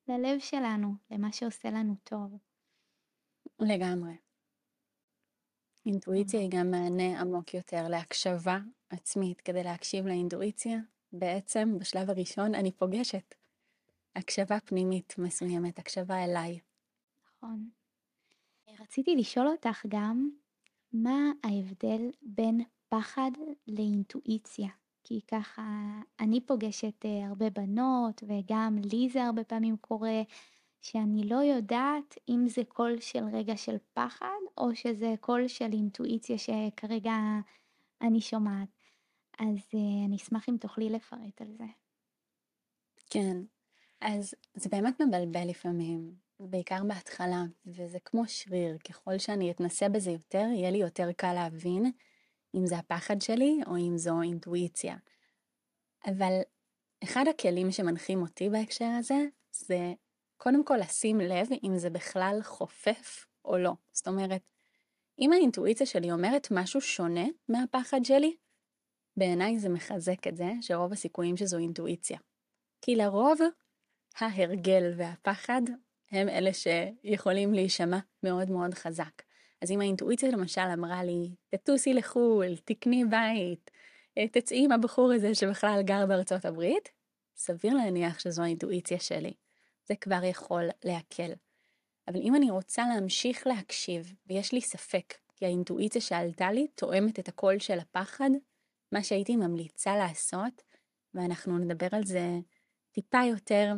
ללב 0.08 0.38
שלנו, 0.38 0.94
למה 1.10 1.32
שעושה 1.32 1.70
לנו 1.70 1.94
טוב. 2.04 2.38
לגמרי. 3.60 4.16
אינטואיציה 5.86 6.40
היא 6.40 6.50
גם 6.50 6.70
מענה 6.70 7.20
עמוק 7.20 7.54
יותר 7.54 7.88
להקשבה 7.88 8.58
עצמית. 8.90 9.40
כדי 9.40 9.62
להקשיב 9.62 10.06
לאינטואיציה, 10.06 10.78
בעצם 11.12 11.78
בשלב 11.78 12.10
הראשון 12.10 12.54
אני 12.54 12.72
פוגשת 12.72 13.34
הקשבה 14.16 14.60
פנימית 14.60 15.14
מסוימת, 15.18 15.78
הקשבה 15.78 16.24
אליי. 16.24 16.58
נכון. 17.26 17.68
רציתי 18.80 19.16
לשאול 19.16 19.48
אותך 19.48 19.86
גם, 19.88 20.30
מה 20.92 21.32
ההבדל 21.44 22.10
בין 22.22 22.60
פחד 22.88 23.30
לאינטואיציה? 23.66 24.68
כי 25.04 25.20
ככה 25.30 25.62
אני 26.20 26.40
פוגשת 26.40 27.04
אה, 27.04 27.26
הרבה 27.26 27.50
בנות 27.50 28.22
וגם 28.26 28.78
לי 28.92 29.08
זה 29.08 29.24
הרבה 29.24 29.44
פעמים 29.44 29.76
קורה 29.76 30.22
שאני 30.80 31.28
לא 31.28 31.36
יודעת 31.36 32.18
אם 32.28 32.48
זה 32.48 32.62
קול 32.68 33.00
של 33.00 33.24
רגע 33.32 33.56
של 33.56 33.76
פחד 33.92 34.40
או 34.58 34.74
שזה 34.74 35.14
קול 35.20 35.48
של 35.48 35.72
אינטואיציה 35.72 36.38
שכרגע 36.38 37.14
אני 38.00 38.20
שומעת. 38.20 38.68
אז 39.38 39.56
uh, 39.56 40.06
אני 40.06 40.16
אשמח 40.16 40.48
אם 40.48 40.56
תוכלי 40.56 40.90
לפרט 40.90 41.40
על 41.40 41.52
זה. 41.58 41.64
כן, 43.10 43.36
אז 44.00 44.34
זה 44.54 44.68
באמת 44.68 45.00
מבלבל 45.00 45.48
לפעמים. 45.48 46.26
בעיקר 46.40 46.84
בהתחלה, 46.88 47.44
וזה 47.66 47.98
כמו 48.04 48.22
שריר, 48.26 48.78
ככל 48.78 49.18
שאני 49.18 49.50
אתנסה 49.50 49.88
בזה 49.88 50.10
יותר, 50.10 50.46
יהיה 50.54 50.70
לי 50.70 50.78
יותר 50.78 51.12
קל 51.12 51.32
להבין 51.32 51.92
אם 52.54 52.66
זה 52.66 52.78
הפחד 52.78 53.20
שלי 53.20 53.60
או 53.66 53.76
אם 53.76 53.92
זו 53.96 54.22
אינטואיציה. 54.22 54.96
אבל 56.06 56.40
אחד 57.04 57.24
הכלים 57.30 57.72
שמנחים 57.72 58.22
אותי 58.22 58.50
בהקשר 58.50 58.90
הזה, 58.98 59.24
זה 59.52 59.94
קודם 60.36 60.64
כל 60.64 60.76
לשים 60.76 61.20
לב 61.20 61.48
אם 61.64 61.78
זה 61.78 61.90
בכלל 61.90 62.38
חופף 62.42 63.26
או 63.44 63.58
לא. 63.58 63.72
זאת 63.92 64.08
אומרת, 64.08 64.42
אם 65.18 65.32
האינטואיציה 65.32 65.86
שלי 65.86 66.12
אומרת 66.12 66.48
משהו 66.50 66.80
שונה 66.80 67.26
מהפחד 67.48 68.04
שלי, 68.04 68.36
בעיניי 69.16 69.58
זה 69.58 69.68
מחזק 69.68 70.26
את 70.26 70.36
זה 70.36 70.52
שרוב 70.60 70.92
הסיכויים 70.92 71.36
שזו 71.36 71.58
אינטואיציה. 71.58 72.18
כי 72.82 72.96
לרוב 72.96 73.38
ההרגל 74.18 74.92
והפחד 74.96 75.62
הם 76.10 76.28
אלה 76.28 76.50
שיכולים 76.52 77.54
להישמע 77.54 77.98
מאוד 78.22 78.50
מאוד 78.50 78.74
חזק. 78.74 79.22
אז 79.62 79.70
אם 79.70 79.80
האינטואיציה 79.80 80.30
למשל 80.30 80.60
אמרה 80.60 81.04
לי, 81.04 81.30
תטוסי 81.48 81.94
לחו"ל, 81.94 82.56
תקני 82.64 83.04
בית, 83.04 83.70
אה, 84.18 84.28
תצאי 84.28 84.64
עם 84.64 84.72
הבחור 84.72 85.12
הזה 85.12 85.34
שבכלל 85.34 85.82
גר 85.82 86.06
בארצות 86.06 86.44
הברית, 86.44 86.88
סביר 87.36 87.74
להניח 87.74 88.18
שזו 88.18 88.42
האינטואיציה 88.42 89.00
שלי. 89.00 89.32
זה 89.88 89.96
כבר 89.96 90.24
יכול 90.24 90.68
להקל. 90.84 91.32
אבל 92.08 92.20
אם 92.20 92.34
אני 92.34 92.50
רוצה 92.50 92.82
להמשיך 92.94 93.46
להקשיב, 93.46 94.14
ויש 94.26 94.52
לי 94.52 94.60
ספק, 94.60 95.14
כי 95.36 95.44
האינטואיציה 95.44 96.00
שעלתה 96.00 96.52
לי 96.52 96.66
תואמת 96.74 97.18
את 97.18 97.28
הקול 97.28 97.58
של 97.58 97.78
הפחד, 97.78 98.30
מה 98.92 99.02
שהייתי 99.02 99.36
ממליצה 99.36 99.96
לעשות, 99.96 100.62
ואנחנו 101.14 101.58
נדבר 101.58 101.88
על 101.92 102.04
זה 102.04 102.38
טיפה 102.92 103.24
יותר, 103.30 103.74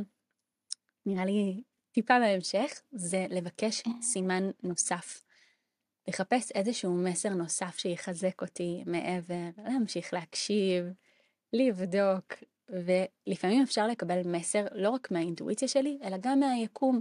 נראה 1.07 1.25
לי 1.25 1.63
טיפה 1.93 2.19
בהמשך, 2.21 2.83
זה 2.93 3.27
לבקש 3.31 3.83
סימן 4.03 4.51
נוסף. 4.63 5.25
לחפש 6.09 6.53
איזשהו 6.53 6.95
מסר 6.95 7.29
נוסף 7.29 7.79
שיחזק 7.79 8.43
אותי 8.43 8.83
מעבר, 8.87 9.49
להמשיך 9.57 10.15
להקשיב, 10.15 10.85
לבדוק, 11.53 12.35
ולפעמים 12.69 13.63
אפשר 13.63 13.87
לקבל 13.87 14.23
מסר 14.25 14.65
לא 14.73 14.91
רק 14.91 15.11
מהאינטואיציה 15.11 15.69
שלי, 15.69 15.99
אלא 16.03 16.17
גם 16.21 16.41
מהיקום. 16.41 17.01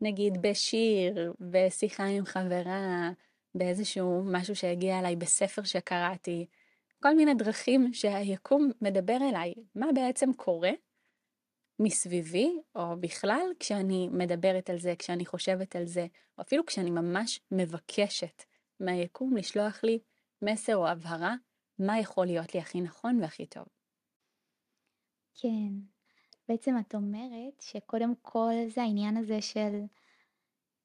נגיד 0.00 0.42
בשיר, 0.42 1.32
בשיחה 1.40 2.04
עם 2.04 2.24
חברה, 2.24 3.10
באיזשהו 3.54 4.22
משהו 4.24 4.56
שהגיע 4.56 4.98
אליי 4.98 5.16
בספר 5.16 5.62
שקראתי, 5.62 6.46
כל 7.02 7.16
מיני 7.16 7.34
דרכים 7.34 7.92
שהיקום 7.92 8.70
מדבר 8.80 9.16
אליי, 9.30 9.54
מה 9.74 9.86
בעצם 9.94 10.32
קורה 10.32 10.70
מסביבי, 11.78 12.56
או 12.74 13.00
בכלל 13.00 13.46
כשאני 13.60 14.08
מדברת 14.12 14.70
על 14.70 14.78
זה, 14.78 14.94
כשאני 14.98 15.26
חושבת 15.26 15.76
על 15.76 15.86
זה, 15.86 16.06
או 16.38 16.42
אפילו 16.42 16.66
כשאני 16.66 16.90
ממש 16.90 17.40
מבקשת 17.50 18.42
מהיקום 18.80 19.36
לשלוח 19.36 19.84
לי 19.84 19.98
מסר 20.42 20.76
או 20.76 20.88
הבהרה, 20.88 21.34
מה 21.78 21.98
יכול 21.98 22.26
להיות 22.26 22.54
לי 22.54 22.60
הכי 22.60 22.80
נכון 22.80 23.20
והכי 23.22 23.46
טוב. 23.46 23.73
כן, 25.34 25.72
בעצם 26.48 26.74
את 26.80 26.94
אומרת 26.94 27.60
שקודם 27.60 28.12
כל 28.22 28.52
זה 28.68 28.82
העניין 28.82 29.16
הזה 29.16 29.40
של 29.42 29.80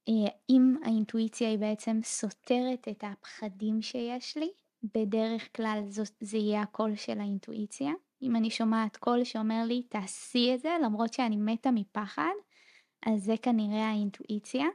אה, 0.10 0.32
אם 0.50 0.76
האינטואיציה 0.84 1.50
היא 1.50 1.60
בעצם 1.60 2.00
סותרת 2.04 2.88
את 2.88 3.04
הפחדים 3.04 3.82
שיש 3.82 4.38
לי, 4.38 4.50
בדרך 4.84 5.56
כלל 5.56 5.84
זו, 5.90 6.04
זה 6.20 6.38
יהיה 6.38 6.62
הקול 6.62 6.96
של 6.96 7.20
האינטואיציה. 7.20 7.92
אם 8.22 8.36
אני 8.36 8.50
שומעת 8.50 8.98
קול 8.98 9.24
שאומר 9.24 9.64
לי 9.66 9.84
תעשי 9.84 10.52
את 10.56 10.60
זה 10.60 10.70
למרות 10.84 11.14
שאני 11.14 11.36
מתה 11.36 11.72
מפחד, 11.72 12.34
אז 13.06 13.24
זה 13.24 13.34
כנראה 13.42 13.90
האינטואיציה, 13.90 14.66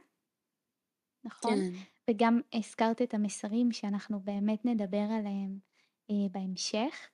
נכון? 1.23 1.53
כן. 1.53 1.71
וגם 2.09 2.41
הזכרת 2.53 3.01
את 3.01 3.13
המסרים 3.13 3.71
שאנחנו 3.71 4.19
באמת 4.19 4.65
נדבר 4.65 5.07
עליהם 5.11 5.59
אה, 6.09 6.29
בהמשך. 6.31 7.09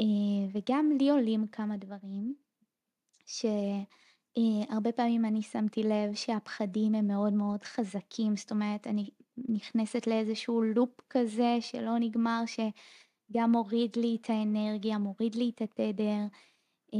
אה, 0.00 0.48
וגם 0.52 0.90
לי 0.98 1.10
עולים 1.10 1.46
כמה 1.46 1.76
דברים, 1.76 2.34
שהרבה 3.26 4.90
אה, 4.90 4.92
פעמים 4.96 5.24
אני 5.24 5.42
שמתי 5.42 5.82
לב 5.82 6.14
שהפחדים 6.14 6.94
הם 6.94 7.06
מאוד 7.06 7.32
מאוד 7.32 7.64
חזקים, 7.64 8.36
זאת 8.36 8.50
אומרת 8.50 8.86
אני 8.86 9.10
נכנסת 9.48 10.06
לאיזשהו 10.06 10.62
לופ 10.62 11.00
כזה 11.10 11.56
שלא 11.60 11.98
נגמר, 11.98 12.42
שגם 12.46 13.52
מוריד 13.52 13.96
לי 13.96 14.18
את 14.20 14.30
האנרגיה, 14.30 14.98
מוריד 14.98 15.34
לי 15.34 15.50
את 15.54 15.62
התדר. 15.62 16.26
אה, 16.94 16.98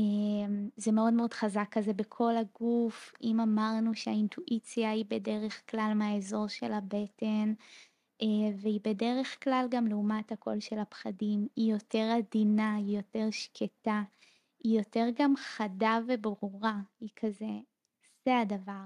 זה 0.77 0.93
מאוד 0.93 1.13
מאוד 1.13 1.33
חזק 1.33 1.69
כזה 1.71 1.93
בכל 1.93 2.37
הגוף, 2.37 3.13
אם 3.23 3.41
אמרנו 3.41 3.95
שהאינטואיציה 3.95 4.91
היא 4.91 5.05
בדרך 5.09 5.71
כלל 5.71 5.93
מהאזור 5.95 6.49
של 6.49 6.73
הבטן, 6.73 7.53
והיא 8.57 8.81
בדרך 8.85 9.45
כלל 9.45 9.67
גם 9.71 9.87
לעומת 9.87 10.33
הקול 10.33 10.61
של 10.61 10.79
הפחדים, 10.79 11.47
היא 11.57 11.73
יותר 11.73 12.13
עדינה, 12.19 12.75
היא 12.75 12.97
יותר 12.97 13.31
שקטה, 13.31 14.03
היא 14.65 14.79
יותר 14.79 15.07
גם 15.15 15.35
חדה 15.37 15.99
וברורה, 16.09 16.81
היא 17.01 17.09
כזה, 17.17 17.59
זה 18.25 18.39
הדבר, 18.39 18.85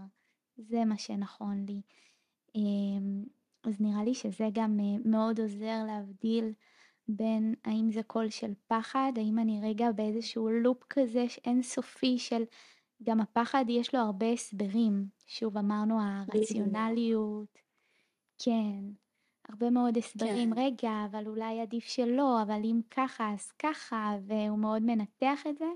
זה 0.57 0.85
מה 0.85 0.99
שנכון 0.99 1.65
לי. 1.67 1.81
אמ, 2.55 3.25
אז 3.65 3.81
נראה 3.81 4.05
לי 4.05 4.15
שזה 4.15 4.49
גם 4.53 4.81
אה, 4.81 4.99
מאוד 5.05 5.41
עוזר 5.41 5.85
להבדיל 5.87 6.53
בין 7.09 7.55
האם 7.65 7.91
זה 7.91 8.03
קול 8.03 8.31
של 8.31 8.53
פחד, 8.67 9.13
האם 9.17 9.39
אני 9.39 9.61
רגע 9.63 9.93
באיזשהו 9.93 10.49
לופ 10.49 10.85
כזה 10.91 11.25
אינסופי 11.45 12.19
של 12.19 12.43
גם 13.03 13.21
הפחד 13.21 13.65
יש 13.69 13.95
לו 13.95 14.01
הרבה 14.01 14.33
הסברים, 14.33 15.09
שוב 15.27 15.59
אמרנו 15.59 16.01
הרציונליות, 16.01 17.59
כן, 18.39 18.81
הרבה 19.49 19.71
מאוד 19.71 19.97
הסברים, 19.97 20.55
כן. 20.55 20.61
רגע, 20.61 20.91
אבל 21.11 21.27
אולי 21.27 21.61
עדיף 21.61 21.85
שלא, 21.85 22.43
אבל 22.43 22.61
אם 22.65 22.81
ככה 22.91 23.33
אז 23.35 23.51
ככה, 23.51 24.17
והוא 24.27 24.59
מאוד 24.59 24.83
מנתח 24.83 25.41
את 25.51 25.59
זה. 25.59 25.69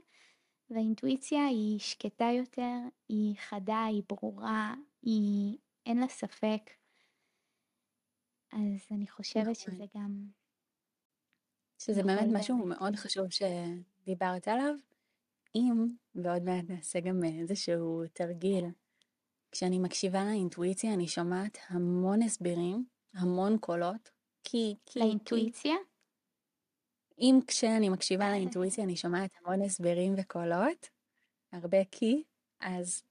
והאינטואיציה 0.71 1.47
היא 1.47 1.79
שקטה 1.79 2.25
יותר, 2.39 2.79
היא 3.09 3.37
חדה, 3.37 3.85
היא 3.85 4.03
ברורה, 4.09 4.75
היא 5.03 5.59
אין 5.87 6.01
לה 6.01 6.09
ספק. 6.09 6.71
אז 8.53 8.87
אני 8.91 9.07
חושבת 9.07 9.43
נכון. 9.43 9.55
שזה 9.55 9.85
גם... 9.97 10.27
שזה 11.79 12.03
באמת 12.03 12.29
משהו 12.33 12.67
מאוד 12.67 12.97
חשוב 12.97 13.27
שדיברת 13.31 14.49
עליו. 14.49 14.75
אם, 15.55 15.87
ועוד 16.15 16.43
מעט 16.43 16.65
נעשה 16.69 17.01
גם 17.01 17.25
איזשהו 17.25 18.03
תרגיל, 18.13 18.65
כשאני 19.53 19.79
מקשיבה 19.79 20.25
לאינטואיציה 20.25 20.95
אני 20.95 21.09
שומעת 21.09 21.59
המון 21.69 22.23
הסברים 22.23 22.87
המון 23.15 23.59
קולות, 23.59 24.11
כי... 24.45 24.75
כי 24.87 24.99
לאינטואיציה? 24.99 25.75
אם 27.19 27.41
כשאני 27.47 27.89
מקשיבה 27.89 28.31
לאינטואיציה 28.31 28.85
אני 28.85 28.97
שומעת 28.97 29.31
המון 29.41 29.63
הסברים 29.63 30.15
וקולות, 30.17 30.89
הרבה 31.53 31.85
כי, 31.91 32.23
אז 32.61 33.03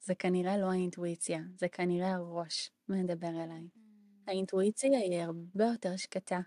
זה 0.00 0.14
כנראה 0.14 0.58
לא 0.58 0.70
האינטואיציה, 0.70 1.40
זה 1.54 1.68
כנראה 1.68 2.14
הראש 2.14 2.70
מדבר 2.88 3.28
אליי. 3.28 3.68
Mm. 3.76 3.80
האינטואיציה 4.26 4.98
היא 4.98 5.20
הרבה 5.20 5.64
יותר 5.64 5.96
שקטה. 5.96 6.40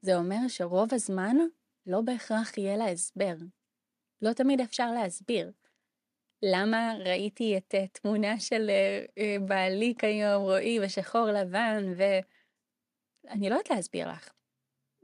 זה 0.00 0.16
אומר 0.16 0.48
שרוב 0.48 0.94
הזמן 0.94 1.36
לא 1.86 2.00
בהכרח 2.00 2.58
יהיה 2.58 2.76
לה 2.76 2.90
הסבר. 2.90 3.34
לא 4.22 4.32
תמיד 4.32 4.60
אפשר 4.60 4.90
להסביר. 4.92 5.52
למה 6.52 6.94
ראיתי 7.04 7.56
את 7.56 7.74
uh, 7.74 8.00
תמונה 8.00 8.40
של 8.40 8.70
uh, 8.70 9.10
uh, 9.18 9.48
בעלי 9.48 9.94
כיום, 9.98 10.42
רועי, 10.42 10.80
בשחור 10.80 11.26
לבן, 11.26 11.84
ואני 11.96 13.50
לא 13.50 13.54
יודעת 13.54 13.70
להסביר 13.70 14.08
לך. 14.08 14.32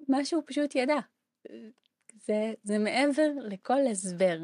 משהו 0.09 0.43
פשוט 0.47 0.75
ידע. 0.75 0.99
זה, 2.15 2.53
זה 2.63 2.79
מעבר 2.79 3.29
לכל 3.49 3.87
הסבר. 3.91 4.39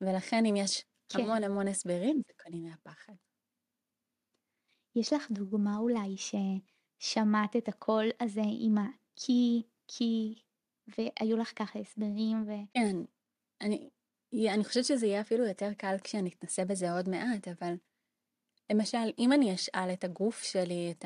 ולכן 0.00 0.46
אם 0.46 0.56
יש 0.56 0.84
כן. 1.08 1.20
המון 1.20 1.44
המון 1.44 1.68
הסברים, 1.68 2.22
זה 2.26 2.32
כנראה 2.38 2.72
הפחד. 2.74 3.12
יש 4.96 5.12
לך 5.12 5.30
דוגמה 5.30 5.76
אולי 5.78 6.16
ששמעת 6.16 7.56
את 7.56 7.68
הקול 7.68 8.10
הזה 8.20 8.42
עם 8.60 8.74
הכי, 8.78 9.62
כי, 9.88 10.34
והיו 10.88 11.36
לך 11.36 11.52
ככה 11.56 11.78
הסברים 11.78 12.42
ו... 12.46 12.50
כן, 12.74 12.96
אני, 13.60 13.90
אני 14.34 14.64
חושבת 14.64 14.84
שזה 14.84 15.06
יהיה 15.06 15.20
אפילו 15.20 15.46
יותר 15.46 15.72
קל 15.72 15.96
כשאני 16.04 16.30
אתנסה 16.30 16.64
בזה 16.64 16.92
עוד 16.92 17.08
מעט, 17.08 17.48
אבל 17.48 17.74
למשל, 18.70 19.10
אם 19.18 19.32
אני 19.32 19.54
אשאל 19.54 19.92
את 19.92 20.04
הגוף 20.04 20.42
שלי, 20.42 20.94
את 20.98 21.04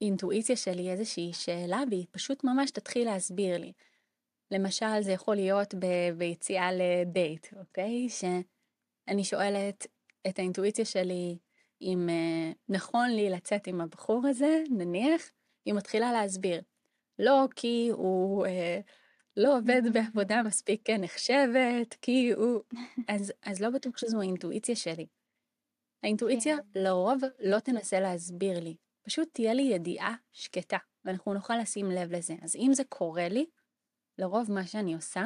האינטואיציה 0.00 0.56
שלי 0.56 0.90
איזושהי 0.90 1.32
שאלה, 1.32 1.82
והיא 1.90 2.06
פשוט 2.10 2.44
ממש 2.44 2.70
תתחיל 2.70 3.04
להסביר 3.04 3.58
לי. 3.58 3.72
למשל, 4.50 5.00
זה 5.00 5.12
יכול 5.12 5.36
להיות 5.36 5.74
ב- 5.74 6.18
ביציאה 6.18 6.68
לדייט, 6.72 7.46
אוקיי? 7.56 8.08
שאני 8.08 9.24
שואלת 9.24 9.86
את 10.28 10.38
האינטואיציה 10.38 10.84
שלי 10.84 11.38
אם 11.82 12.08
uh, 12.08 12.56
נכון 12.68 13.10
לי 13.10 13.30
לצאת 13.30 13.66
עם 13.66 13.80
הבחור 13.80 14.26
הזה, 14.26 14.62
נניח, 14.70 15.22
היא 15.64 15.74
מתחילה 15.74 16.12
להסביר. 16.12 16.60
לא 17.18 17.44
כי 17.56 17.88
הוא... 17.92 18.46
Uh, 18.46 18.50
לא 19.36 19.58
עובד 19.58 19.82
בעבודה 19.92 20.42
מספיק 20.42 20.90
נחשבת, 20.90 21.94
כי 22.02 22.32
הוא... 22.32 22.62
אז, 23.08 23.32
אז 23.42 23.62
לא 23.62 23.70
בטוח 23.70 23.96
שזו 23.96 24.20
האינטואיציה 24.20 24.76
שלי. 24.76 25.06
האינטואיציה 26.02 26.56
כן. 26.56 26.80
לרוב 26.80 27.20
לא 27.40 27.58
תנסה 27.58 28.00
להסביר 28.00 28.60
לי, 28.60 28.76
פשוט 29.02 29.28
תהיה 29.32 29.54
לי 29.54 29.62
ידיעה 29.62 30.14
שקטה, 30.32 30.78
ואנחנו 31.04 31.34
נוכל 31.34 31.56
לשים 31.56 31.90
לב 31.90 32.12
לזה. 32.12 32.34
אז 32.42 32.56
אם 32.56 32.70
זה 32.72 32.84
קורה 32.84 33.28
לי, 33.28 33.46
לרוב 34.18 34.52
מה 34.52 34.66
שאני 34.66 34.94
עושה, 34.94 35.24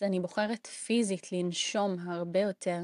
זה 0.00 0.06
אני 0.06 0.20
בוחרת 0.20 0.66
פיזית 0.66 1.32
לנשום 1.32 1.98
הרבה 1.98 2.40
יותר, 2.40 2.80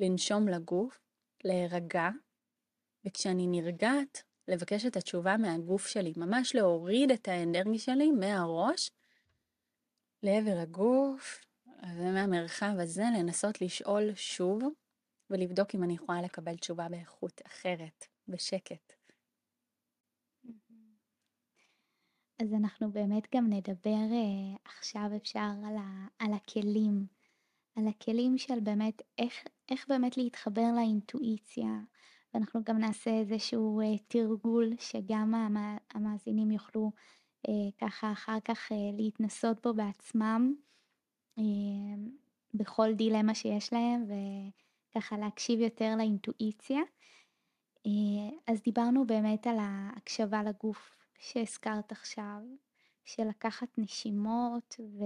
לנשום 0.00 0.48
לגוף, 0.48 0.98
להירגע, 1.44 2.08
וכשאני 3.06 3.46
נרגעת, 3.46 4.22
לבקש 4.48 4.86
את 4.86 4.96
התשובה 4.96 5.36
מהגוף 5.36 5.86
שלי, 5.86 6.12
ממש 6.16 6.54
להוריד 6.54 7.10
את 7.10 7.28
האנרגיה 7.28 7.78
שלי 7.78 8.10
מהראש 8.10 8.90
לעבר 10.26 10.58
הגוף, 10.58 11.40
ומהמרחב 11.96 12.74
הזה 12.78 13.04
לנסות 13.18 13.60
לשאול 13.60 14.14
שוב 14.14 14.62
ולבדוק 15.30 15.74
אם 15.74 15.84
אני 15.84 15.94
יכולה 15.94 16.22
לקבל 16.22 16.56
תשובה 16.56 16.88
באיכות 16.88 17.40
אחרת, 17.46 18.04
בשקט. 18.28 18.92
אז 22.42 22.52
אנחנו 22.54 22.92
באמת 22.92 23.22
גם 23.34 23.46
נדבר 23.50 24.06
uh, 24.10 24.58
עכשיו 24.64 25.10
אפשר 25.16 25.50
על, 25.66 25.76
ה, 25.76 26.06
על 26.18 26.32
הכלים, 26.32 27.06
על 27.76 27.88
הכלים 27.88 28.38
של 28.38 28.60
באמת 28.60 29.02
איך, 29.18 29.44
איך 29.70 29.88
באמת 29.88 30.16
להתחבר 30.16 30.72
לאינטואיציה, 30.76 31.70
ואנחנו 32.34 32.60
גם 32.64 32.78
נעשה 32.78 33.10
איזשהו 33.10 33.80
uh, 33.80 34.02
תרגול 34.08 34.70
שגם 34.78 35.34
המאזינים 35.94 36.50
יוכלו 36.50 36.92
ככה 37.80 38.12
אחר 38.12 38.38
כך 38.44 38.72
uh, 38.72 38.74
להתנסות 38.96 39.62
בו 39.62 39.74
בעצמם, 39.74 40.54
uh, 41.38 41.42
בכל 42.54 42.92
דילמה 42.92 43.34
שיש 43.34 43.72
להם, 43.72 44.04
וככה 44.90 45.16
להקשיב 45.18 45.60
יותר 45.60 45.94
לאינטואיציה. 45.96 46.80
אז 48.46 48.62
דיברנו 48.62 49.06
באמת 49.06 49.46
על 49.46 49.56
ההקשבה 49.60 50.42
לגוף 50.42 50.96
שהזכרת 51.18 51.92
עכשיו, 51.92 52.38
של 53.04 53.28
לקחת 53.28 53.68
נשימות 53.78 54.80
ו, 54.80 55.04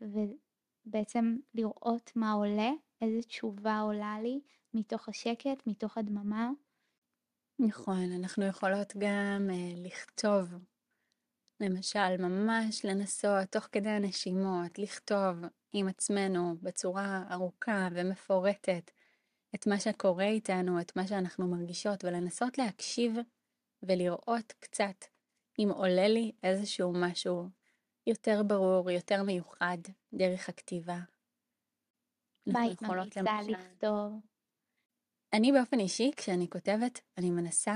ובעצם 0.00 1.36
לראות 1.54 2.12
מה 2.16 2.32
עולה, 2.32 2.70
איזה 3.00 3.22
תשובה 3.22 3.80
עולה 3.80 4.20
לי 4.22 4.40
מתוך 4.74 5.08
השקט, 5.08 5.66
מתוך 5.66 5.98
הדממה. 5.98 6.50
נכון, 7.58 8.12
אנחנו 8.12 8.46
יכולות 8.46 8.92
גם 8.98 9.48
uh, 9.50 9.86
לכתוב, 9.86 10.54
למשל, 11.60 12.16
ממש 12.18 12.84
לנסות 12.84 13.48
תוך 13.50 13.68
כדי 13.72 13.88
הנשימות, 13.88 14.78
לכתוב 14.78 15.36
עם 15.72 15.88
עצמנו 15.88 16.56
בצורה 16.62 17.24
ארוכה 17.30 17.88
ומפורטת 17.92 18.90
את 19.54 19.66
מה 19.66 19.80
שקורה 19.80 20.24
איתנו, 20.24 20.80
את 20.80 20.96
מה 20.96 21.06
שאנחנו 21.06 21.48
מרגישות, 21.48 22.04
ולנסות 22.04 22.58
להקשיב 22.58 23.16
ולראות 23.82 24.52
קצת 24.60 25.04
אם 25.58 25.68
עולה 25.74 26.08
לי 26.08 26.32
איזשהו 26.42 26.92
משהו 26.92 27.48
יותר 28.06 28.42
ברור, 28.42 28.90
יותר 28.90 29.22
מיוחד, 29.22 29.78
דרך 30.12 30.48
הכתיבה. 30.48 30.98
מה 32.46 32.60
ממליצה 32.82 33.42
לכתוב? 33.48 34.12
אני 35.32 35.52
באופן 35.52 35.80
אישי, 35.80 36.10
כשאני 36.16 36.50
כותבת, 36.50 37.00
אני 37.18 37.30
מנסה 37.30 37.74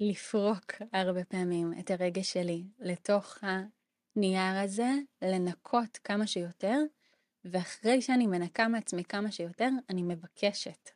לפרוק 0.00 0.72
הרבה 0.92 1.24
פעמים 1.24 1.72
את 1.80 1.90
הרגש 1.90 2.32
שלי 2.32 2.64
לתוך 2.78 3.38
הנייר 3.42 4.58
הזה, 4.64 4.90
לנקות 5.22 5.98
כמה 6.04 6.26
שיותר, 6.26 6.78
ואחרי 7.44 8.02
שאני 8.02 8.26
מנקה 8.26 8.68
מעצמי 8.68 9.04
כמה 9.04 9.32
שיותר, 9.32 9.68
אני 9.90 10.02
מבקשת 10.02 10.90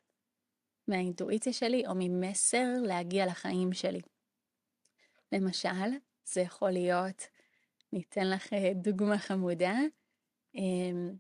מהאינטואיציה 0.89 1.53
שלי 1.53 1.87
או 1.87 1.93
ממסר 1.95 2.67
להגיע 2.83 3.27
לחיים 3.27 3.73
שלי. 3.73 4.01
למשל, 5.33 5.91
זה 6.25 6.41
יכול 6.41 6.71
להיות, 6.71 7.23
ניתן 7.93 8.31
לך 8.31 8.53
אה, 8.53 8.73
דוגמה 8.75 9.19
חמודה. 9.19 9.77
אמ, 10.55 11.17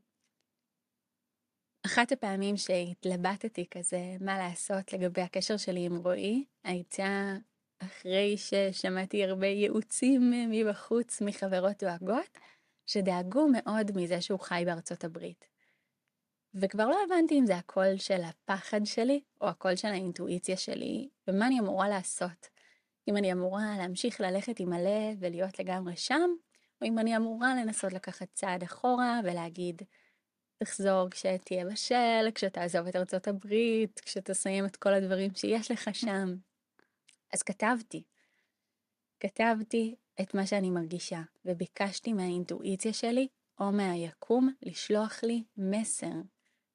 אחת 1.86 2.12
הפעמים 2.12 2.56
שהתלבטתי 2.56 3.66
כזה 3.70 4.16
מה 4.20 4.38
לעשות 4.38 4.92
לגבי 4.92 5.22
הקשר 5.22 5.56
שלי 5.56 5.86
עם 5.86 5.96
רועי, 5.96 6.44
הייתה 6.64 7.36
אחרי 7.78 8.36
ששמעתי 8.36 9.24
הרבה 9.24 9.46
ייעוצים 9.46 10.32
מבחוץ 10.50 11.20
מחברות 11.20 11.82
דואגות, 11.84 12.38
שדאגו 12.86 13.48
מאוד 13.52 13.90
מזה 13.96 14.20
שהוא 14.20 14.40
חי 14.40 14.62
בארצות 14.66 15.04
הברית. 15.04 15.48
וכבר 16.54 16.88
לא 16.88 16.96
הבנתי 17.06 17.38
אם 17.38 17.46
זה 17.46 17.56
הקול 17.56 17.96
של 17.96 18.20
הפחד 18.22 18.80
שלי, 18.84 19.20
או 19.40 19.48
הקול 19.48 19.76
של 19.76 19.88
האינטואיציה 19.88 20.56
שלי, 20.56 21.08
ומה 21.28 21.46
אני 21.46 21.60
אמורה 21.60 21.88
לעשות. 21.88 22.48
אם 23.08 23.16
אני 23.16 23.32
אמורה 23.32 23.74
להמשיך 23.78 24.20
ללכת 24.20 24.60
עם 24.60 24.72
הלב 24.72 25.16
ולהיות 25.18 25.58
לגמרי 25.58 25.96
שם, 25.96 26.30
או 26.82 26.86
אם 26.86 26.98
אני 26.98 27.16
אמורה 27.16 27.54
לנסות 27.54 27.92
לקחת 27.92 28.28
צעד 28.32 28.62
אחורה 28.62 29.20
ולהגיד, 29.24 29.82
תחזור 30.58 31.10
כשתהיה 31.10 31.64
בשל, 31.64 32.30
כשתעזוב 32.34 32.86
את 32.86 32.96
ארצות 32.96 33.28
הברית, 33.28 34.00
כשתסיים 34.04 34.66
את 34.66 34.76
כל 34.76 34.94
הדברים 34.94 35.34
שיש 35.34 35.70
לך 35.70 35.94
שם. 35.94 36.34
אז 37.34 37.42
כתבתי. 37.42 38.04
כתבתי 39.20 39.94
את 40.20 40.34
מה 40.34 40.46
שאני 40.46 40.70
מרגישה, 40.70 41.22
וביקשתי 41.44 42.12
מהאינטואיציה 42.12 42.92
שלי, 42.92 43.28
או 43.60 43.72
מהיקום, 43.72 44.54
לשלוח 44.62 45.24
לי 45.24 45.44
מסר. 45.56 46.12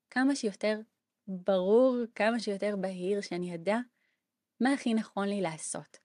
כמה 0.10 0.36
שיותר 0.36 0.80
ברור, 1.28 1.98
כמה 2.16 2.40
שיותר 2.40 2.76
בהיר, 2.82 3.22
שאני 3.22 3.56
אדע 3.56 3.78
מה 4.62 4.74
הכי 4.74 4.94
נכון 4.94 5.28
לי 5.28 5.42
לעשות. 5.42 5.98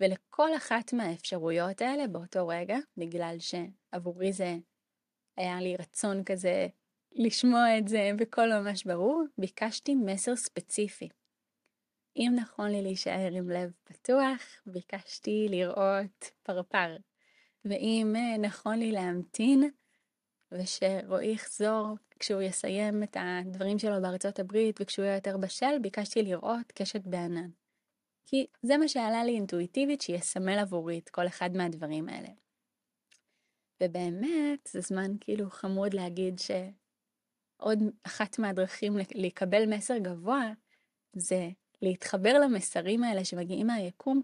ולכל 0.00 0.56
אחת 0.56 0.92
מהאפשרויות 0.92 1.80
האלה 1.80 2.06
באותו 2.06 2.48
רגע, 2.48 2.78
בגלל 2.96 3.36
שעבורי 3.38 4.32
זה 4.32 4.56
היה 5.36 5.60
לי 5.60 5.76
רצון 5.76 6.24
כזה 6.24 6.66
לשמוע 7.12 7.78
את 7.78 7.88
זה 7.88 8.10
בקול 8.18 8.58
ממש 8.60 8.84
ברור, 8.84 9.24
ביקשתי 9.38 9.94
מסר 9.94 10.36
ספציפי. 10.36 11.08
אם 12.16 12.32
נכון 12.36 12.70
לי 12.70 12.82
להישאר 12.82 13.30
עם 13.32 13.50
לב 13.50 13.72
פתוח, 13.84 14.42
ביקשתי 14.66 15.46
לראות 15.50 16.30
פרפר. 16.42 16.96
ואם 17.64 18.14
אה, 18.16 18.38
נכון 18.38 18.78
לי 18.78 18.92
להמתין, 18.92 19.70
ושרועי 20.52 21.32
יחזור 21.32 21.96
כשהוא 22.18 22.42
יסיים 22.42 23.02
את 23.02 23.16
הדברים 23.20 23.78
שלו 23.78 24.02
בארצות 24.02 24.38
הברית 24.38 24.80
וכשהוא 24.80 25.04
יהיה 25.04 25.16
יותר 25.16 25.36
בשל, 25.36 25.78
ביקשתי 25.82 26.22
לראות 26.22 26.72
קשת 26.72 27.06
בענן. 27.06 27.50
כי 28.26 28.46
זה 28.62 28.76
מה 28.76 28.88
שעלה 28.88 29.24
לי 29.24 29.32
אינטואיטיבית 29.32 30.00
שיסמל 30.00 30.58
עבורי 30.58 30.98
את 30.98 31.08
כל 31.08 31.26
אחד 31.26 31.50
מהדברים 31.56 32.08
האלה. 32.08 32.28
ובאמת, 33.82 34.68
זה 34.68 34.80
זמן 34.80 35.12
כאילו 35.20 35.50
חמוד 35.50 35.94
להגיד 35.94 36.38
שעוד 36.38 37.78
אחת 38.02 38.38
מהדרכים 38.38 38.96
לקבל 39.14 39.74
מסר 39.74 39.98
גבוה 39.98 40.52
זה 41.16 41.48
להתחבר 41.82 42.38
למסרים 42.38 43.04
האלה 43.04 43.24
שמגיעים 43.24 43.66
מהיקום, 43.66 44.22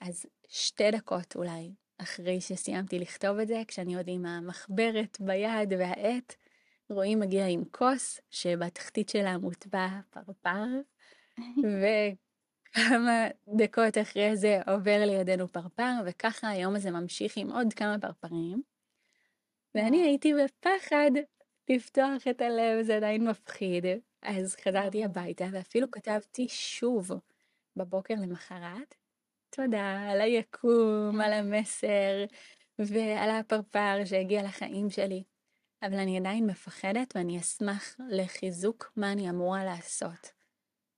אז 0.00 0.26
שתי 0.48 0.90
דקות 0.90 1.36
אולי 1.36 1.72
אחרי 1.98 2.40
שסיימתי 2.40 2.98
לכתוב 2.98 3.38
את 3.38 3.48
זה, 3.48 3.62
כשאני 3.68 3.96
עוד 3.96 4.08
עם 4.08 4.26
המחברת 4.26 5.20
ביד 5.20 5.72
והעט, 5.78 6.34
רואים 6.90 7.20
מגיע 7.20 7.46
עם 7.46 7.64
כוס 7.70 8.20
שבתחתית 8.30 9.08
שלה 9.08 9.38
מוטבע 9.38 9.88
פרפר, 10.10 10.66
וכמה 11.80 13.26
דקות 13.56 13.98
אחרי 14.02 14.36
זה 14.36 14.60
עובר 14.66 15.04
לידינו 15.06 15.48
פרפר, 15.48 15.92
וככה 16.06 16.48
היום 16.48 16.74
הזה 16.76 16.90
ממשיך 16.90 17.36
עם 17.36 17.50
עוד 17.52 17.72
כמה 17.72 17.96
פרפרים. 18.00 18.62
ואני 19.74 20.02
הייתי 20.02 20.32
בפחד 20.34 21.10
לפתוח 21.68 22.28
את 22.30 22.40
הלב, 22.40 22.82
זה 22.82 22.96
עדיין 22.96 23.28
מפחיד. 23.28 23.86
אז 24.22 24.56
חזרתי 24.64 25.04
הביתה 25.04 25.44
ואפילו 25.52 25.90
כתבתי 25.90 26.48
שוב 26.48 27.10
בבוקר 27.76 28.14
למחרת, 28.14 28.94
תודה 29.50 30.10
על 30.10 30.20
היקום, 30.20 31.20
על 31.20 31.32
המסר 31.32 32.24
ועל 32.78 33.30
הפרפר 33.30 34.04
שהגיע 34.04 34.42
לחיים 34.42 34.90
שלי. 34.90 35.22
אבל 35.82 35.98
אני 35.98 36.18
עדיין 36.18 36.46
מפחדת 36.46 37.16
ואני 37.16 37.40
אשמח 37.40 37.96
לחיזוק 38.10 38.92
מה 38.96 39.12
אני 39.12 39.30
אמורה 39.30 39.64
לעשות. 39.64 40.32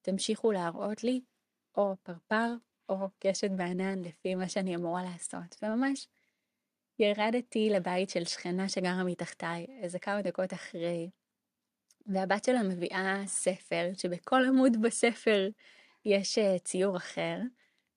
תמשיכו 0.03 0.53
להראות 0.53 1.05
לי 1.05 1.21
או 1.77 1.97
פרפר 2.03 2.55
או 2.89 2.97
קשת 3.19 3.51
בענן 3.51 3.99
לפי 3.99 4.35
מה 4.35 4.49
שאני 4.49 4.77
אמורה 4.77 5.03
לעשות. 5.03 5.57
וממש 5.63 6.09
ירדתי 6.99 7.71
לבית 7.71 8.11
של 8.11 8.25
שכנה 8.25 8.69
שגרה 8.69 9.05
מתחתיי 9.05 9.67
איזה 9.83 9.99
כמה 9.99 10.23
דקות 10.23 10.53
אחרי, 10.53 11.11
והבת 12.07 12.45
שלה 12.45 12.63
מביאה 12.63 13.23
ספר, 13.27 13.91
שבכל 13.97 14.45
עמוד 14.45 14.83
בספר 14.83 15.49
יש 16.05 16.39
אה, 16.39 16.59
ציור 16.59 16.97
אחר, 16.97 17.39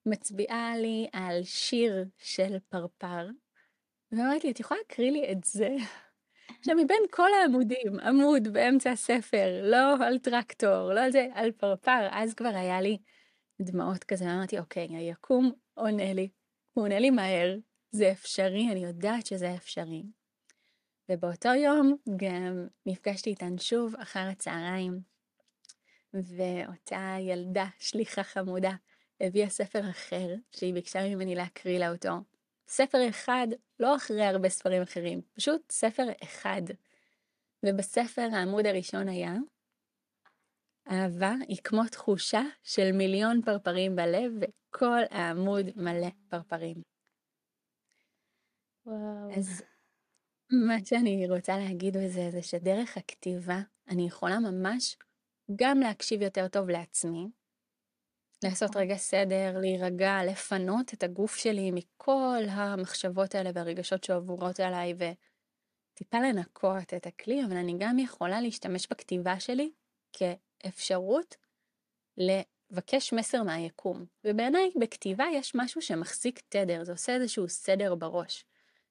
מצביעה 0.06 0.78
לי 0.78 1.08
על 1.14 1.44
שיר 1.44 2.06
של 2.18 2.58
פרפר, 2.70 3.28
ואומרת 4.12 4.44
לי, 4.44 4.52
את 4.52 4.60
יכולה 4.60 4.80
להקריא 4.80 5.12
לי 5.12 5.32
את 5.32 5.44
זה? 5.44 5.70
עכשיו, 6.60 6.76
מבין 6.76 7.04
כל 7.12 7.30
העמודים, 7.42 8.00
עמוד 8.00 8.48
באמצע 8.48 8.92
הספר, 8.92 9.62
לא 9.64 10.06
על 10.06 10.20
טרקטור, 10.20 10.94
לא 10.94 11.00
על 11.00 11.12
זה, 11.12 11.28
על 11.34 11.52
פרפר, 11.52 12.08
אז 12.12 12.34
כבר 12.34 12.56
היה 12.56 12.82
לי 12.82 12.98
דמעות 13.62 14.04
כזה, 14.04 14.26
אמרתי, 14.26 14.60
אוקיי, 14.60 14.88
היקום 14.96 15.52
עונה 15.74 16.14
לי, 16.14 16.30
הוא 16.74 16.84
עונה 16.84 17.00
לי 17.00 17.10
מהר, 17.10 17.58
זה 17.92 18.12
אפשרי, 18.12 18.68
אני 18.72 18.84
יודעת 18.84 19.26
שזה 19.26 19.56
אפשרי. 19.56 20.04
ובאותו 21.10 21.50
יום 21.50 21.96
גם 22.18 22.68
נפגשתי 22.86 23.30
איתן 23.30 23.58
שוב 23.58 23.96
אחר 23.96 24.28
הצהריים, 24.32 25.00
ואותה 26.14 27.16
ילדה, 27.20 27.66
שליחה 27.80 28.24
חמודה, 28.24 28.72
הביאה 29.22 29.50
ספר 29.50 29.90
אחר, 29.90 30.36
שהיא 30.52 30.74
ביקשה 30.74 31.16
ממני 31.16 31.36
להקריא 31.36 31.80
לה 31.80 31.92
אותו. 31.92 32.10
ספר 32.68 33.10
אחד, 33.10 33.48
לא 33.80 33.96
אחרי 33.96 34.24
הרבה 34.24 34.50
ספרים 34.50 34.82
אחרים, 34.82 35.22
פשוט 35.34 35.72
ספר 35.72 36.04
אחד. 36.24 36.62
ובספר 37.66 38.28
העמוד 38.34 38.66
הראשון 38.66 39.10
היה, 39.10 39.34
אהבה 40.92 41.34
היא 41.48 41.58
כמו 41.64 41.88
תחושה 41.92 42.42
של 42.64 42.92
מיליון 42.92 43.42
פרפרים 43.42 43.96
בלב, 43.96 44.32
וכל 44.42 45.02
העמוד 45.10 45.66
מלא 45.76 46.10
פרפרים. 46.30 46.82
וואו. 48.86 49.38
אז 49.38 49.64
מה 50.52 50.76
שאני 50.86 51.28
רוצה 51.30 51.58
להגיד 51.58 51.98
בזה, 51.98 52.30
זה 52.32 52.42
שדרך 52.42 52.98
הכתיבה 52.98 53.60
אני 53.90 54.08
יכולה 54.08 54.40
ממש 54.40 54.98
גם 55.56 55.80
להקשיב 55.80 56.22
יותר 56.22 56.48
טוב 56.48 56.70
לעצמי, 56.70 57.28
לעשות 58.44 58.70
נכון. 58.70 58.82
רגע 58.82 58.96
סדר, 58.98 59.58
להירגע, 59.62 60.20
לפנות 60.26 60.94
את 60.94 61.04
הגוף 61.04 61.36
שלי 61.36 61.72
מכל 61.72 62.44
המחשבות 62.50 63.36
האלה 63.36 63.50
והרגשות 63.54 64.04
שעוברות 64.04 64.60
עליי 64.60 64.94
וטיפה 64.94 66.20
לנקות 66.20 66.94
את 66.94 67.08
הכלי, 67.08 67.46
אבל 67.46 67.58
אני 67.58 67.76
גם 67.80 68.00
יכולה 68.00 68.42
להשתמש 68.42 68.88
בכתיבה 68.92 69.40
שלי 69.40 69.72
כאפשרות 70.14 71.36
לבקש 72.18 73.14
מסר 73.14 73.44
מהיקום. 73.44 74.06
ובעיניי 74.24 74.72
בכתיבה 74.82 75.26
יש 75.34 75.56
משהו 75.56 75.82
שמחזיק 75.82 76.42
תדר, 76.50 76.84
זה 76.84 76.92
עושה 76.92 77.16
איזשהו 77.16 77.50
סדר 77.50 77.96
בראש. 77.96 78.46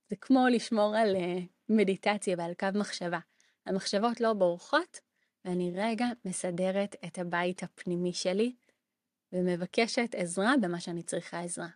זה 0.08 0.16
כמו 0.16 0.46
לשמור 0.50 0.96
על 0.96 1.16
uh, 1.16 1.42
מדיטציה 1.68 2.36
ועל 2.38 2.54
קו 2.54 2.66
מחשבה. 2.74 3.18
המחשבות 3.66 4.20
לא 4.20 4.32
בורחות, 4.32 5.00
ואני 5.44 5.72
רגע 5.74 6.06
מסדרת 6.24 6.96
את 7.04 7.18
הבית 7.18 7.62
הפנימי 7.62 8.12
שלי, 8.12 8.54
ומבקשת 9.32 10.14
עזרה 10.14 10.54
במה 10.62 10.80
שאני 10.80 11.02
צריכה 11.02 11.40
עזרה. 11.40 11.68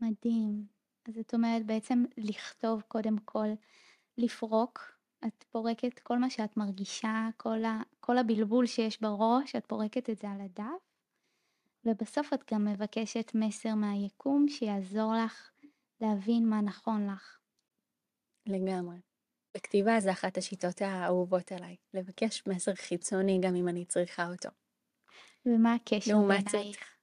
מדהים. 0.00 0.66
אז 1.08 1.18
את 1.18 1.34
אומרת 1.34 1.66
בעצם 1.66 2.04
לכתוב 2.16 2.82
קודם 2.88 3.18
כל, 3.18 3.48
לפרוק, 4.18 4.92
את 5.26 5.44
פורקת 5.50 5.98
כל 5.98 6.18
מה 6.18 6.30
שאת 6.30 6.56
מרגישה, 6.56 7.28
כל, 7.36 7.64
ה, 7.64 7.80
כל 8.00 8.18
הבלבול 8.18 8.66
שיש 8.66 9.00
בראש, 9.00 9.56
את 9.56 9.66
פורקת 9.66 10.10
את 10.10 10.18
זה 10.18 10.30
על 10.30 10.40
הדף, 10.40 10.82
ובסוף 11.84 12.32
את 12.32 12.52
גם 12.52 12.64
מבקשת 12.64 13.32
מסר 13.34 13.74
מהיקום 13.74 14.48
שיעזור 14.48 15.12
לך 15.24 15.51
להבין 16.02 16.48
מה 16.48 16.60
נכון 16.60 17.10
לך. 17.10 17.38
לגמרי. 18.46 18.96
בכתיבה 19.56 20.00
זה 20.00 20.12
אחת 20.12 20.38
השיטות 20.38 20.82
האהובות 20.82 21.52
עליי, 21.52 21.76
לבקש 21.94 22.46
מסר 22.46 22.74
חיצוני 22.74 23.40
גם 23.42 23.54
אם 23.54 23.68
אני 23.68 23.84
צריכה 23.84 24.28
אותו. 24.28 24.48
ומה 25.46 25.74
הקשר 25.74 26.14
בעינייך 26.28 26.96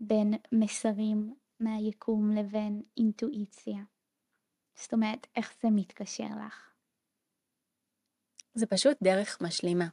בין 0.00 0.34
מסרים 0.52 1.34
מהיקום 1.60 2.30
לבין 2.36 2.82
אינטואיציה? 2.96 3.78
זאת 4.74 4.92
אומרת, 4.92 5.26
איך 5.36 5.54
זה 5.62 5.68
מתקשר 5.70 6.28
לך? 6.46 6.72
זה 8.54 8.66
פשוט 8.66 8.96
דרך 9.02 9.42
משלימה. 9.42 9.88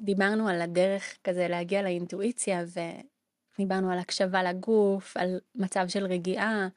דיברנו 0.00 0.48
על 0.48 0.60
הדרך 0.60 1.18
כזה 1.24 1.48
להגיע 1.48 1.82
לאינטואיציה 1.82 2.64
ודיברנו 3.58 3.92
על 3.92 3.98
הקשבה 3.98 4.42
לגוף, 4.42 5.16
על 5.16 5.40
מצב 5.54 5.88
של 5.88 6.06
רגיעה, 6.06 6.68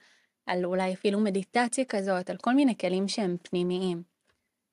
על 0.45 0.65
אולי 0.65 0.93
אפילו 0.93 1.19
מדיטציה 1.19 1.85
כזאת, 1.85 2.29
על 2.29 2.37
כל 2.37 2.53
מיני 2.53 2.77
כלים 2.77 3.07
שהם 3.07 3.37
פנימיים. 3.43 4.03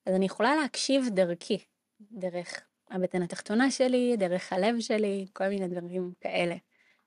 אז 0.05 0.15
אני 0.15 0.25
יכולה 0.25 0.55
להקשיב 0.55 1.05
דרכי, 1.09 1.57
דרך 1.99 2.61
הבטן 2.89 3.21
התחתונה 3.21 3.71
שלי, 3.71 4.15
דרך 4.17 4.53
הלב 4.53 4.79
שלי, 4.79 5.27
כל 5.33 5.47
מיני 5.47 5.67
דברים 5.67 6.13
כאלה. 6.21 6.55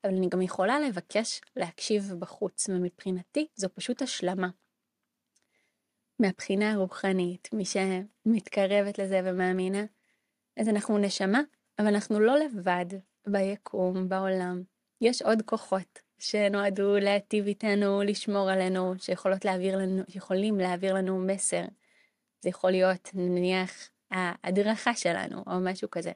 אבל 0.05 0.15
אני 0.17 0.29
גם 0.29 0.43
יכולה 0.43 0.81
לבקש 0.81 1.41
להקשיב 1.57 2.15
בחוץ, 2.19 2.69
ומבחינתי 2.69 3.47
זו 3.55 3.69
פשוט 3.75 4.03
השלמה. 4.03 4.49
מהבחינה 6.19 6.73
הרוחנית, 6.73 7.49
מי 7.53 7.65
שמתקרבת 7.65 8.99
לזה 8.99 9.21
ומאמינה, 9.25 9.85
אז 10.57 10.69
אנחנו 10.69 10.99
נשמה, 10.99 11.41
אבל 11.79 11.87
אנחנו 11.87 12.21
לא 12.21 12.39
לבד 12.39 12.87
ביקום, 13.27 14.09
בעולם. 14.09 14.63
יש 15.01 15.23
עוד 15.23 15.43
כוחות 15.43 15.99
שנועדו 16.19 16.97
להטיב 16.97 17.47
איתנו, 17.47 18.03
לשמור 18.03 18.51
עלינו, 18.51 18.95
שיכולות 18.99 19.45
להעביר 19.45 19.79
לנו, 19.79 20.03
שיכולים 20.09 20.59
להעביר 20.59 20.95
לנו 20.95 21.19
מסר. 21.19 21.65
זה 22.41 22.49
יכול 22.49 22.71
להיות 22.71 23.11
נניח 23.15 23.91
ההדרכה 24.11 24.95
שלנו 24.95 25.45
או 25.47 25.61
משהו 25.61 25.91
כזה. 25.91 26.13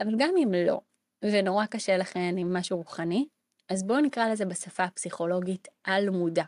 אבל 0.00 0.12
גם 0.18 0.34
אם 0.42 0.52
לא, 0.66 0.80
ונורא 1.22 1.66
קשה 1.66 1.96
לכן 1.96 2.34
עם 2.38 2.56
משהו 2.56 2.76
רוחני, 2.76 3.26
אז 3.68 3.82
בואו 3.86 4.00
נקרא 4.00 4.28
לזה 4.28 4.44
בשפה 4.44 4.84
הפסיכולוגית 4.84 5.68
על 5.84 6.10
מודע. 6.10 6.44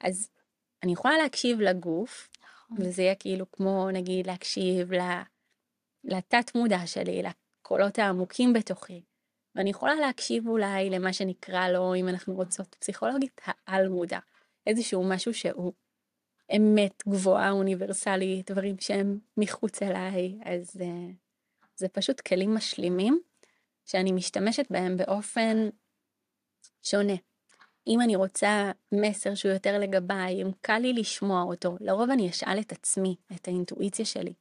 אז 0.00 0.30
אני 0.82 0.92
יכולה 0.92 1.18
להקשיב 1.18 1.60
לגוף, 1.60 2.28
נכון. 2.42 2.76
וזה 2.80 3.02
יהיה 3.02 3.14
כאילו 3.14 3.50
כמו 3.52 3.90
נגיד 3.90 4.26
להקשיב 4.26 4.90
לתת 6.04 6.54
מודע 6.54 6.86
שלי, 6.86 7.22
לקולות 7.22 7.98
העמוקים 7.98 8.52
בתוכי. 8.52 9.02
ואני 9.54 9.70
יכולה 9.70 9.94
להקשיב 9.94 10.48
אולי 10.48 10.90
למה 10.90 11.12
שנקרא 11.12 11.68
לו, 11.68 11.94
אם 11.94 12.08
אנחנו 12.08 12.34
רוצות 12.34 12.76
פסיכולוגית, 12.80 13.40
העל 13.46 13.88
מודע. 13.88 14.18
איזשהו 14.66 15.04
משהו 15.04 15.34
שהוא 15.34 15.72
אמת 16.56 17.02
גבוהה, 17.08 17.50
אוניברסלית, 17.50 18.50
דברים 18.50 18.76
שהם 18.80 19.18
מחוץ 19.36 19.82
אליי, 19.82 20.38
אז 20.44 20.76
uh, 20.76 20.82
זה 21.76 21.88
פשוט 21.88 22.20
כלים 22.20 22.54
משלימים 22.54 23.20
שאני 23.84 24.12
משתמשת 24.12 24.66
בהם 24.70 24.96
באופן 24.96 25.68
שונה. 26.82 27.14
אם 27.86 28.00
אני 28.00 28.16
רוצה 28.16 28.72
מסר 28.92 29.34
שהוא 29.34 29.52
יותר 29.52 29.78
לגביי, 29.78 30.42
אם 30.42 30.50
קל 30.60 30.78
לי 30.78 30.92
לשמוע 30.92 31.42
אותו, 31.42 31.76
לרוב 31.80 32.10
אני 32.10 32.30
אשאל 32.30 32.60
את 32.60 32.72
עצמי, 32.72 33.16
את 33.34 33.48
האינטואיציה 33.48 34.04
שלי. 34.04 34.32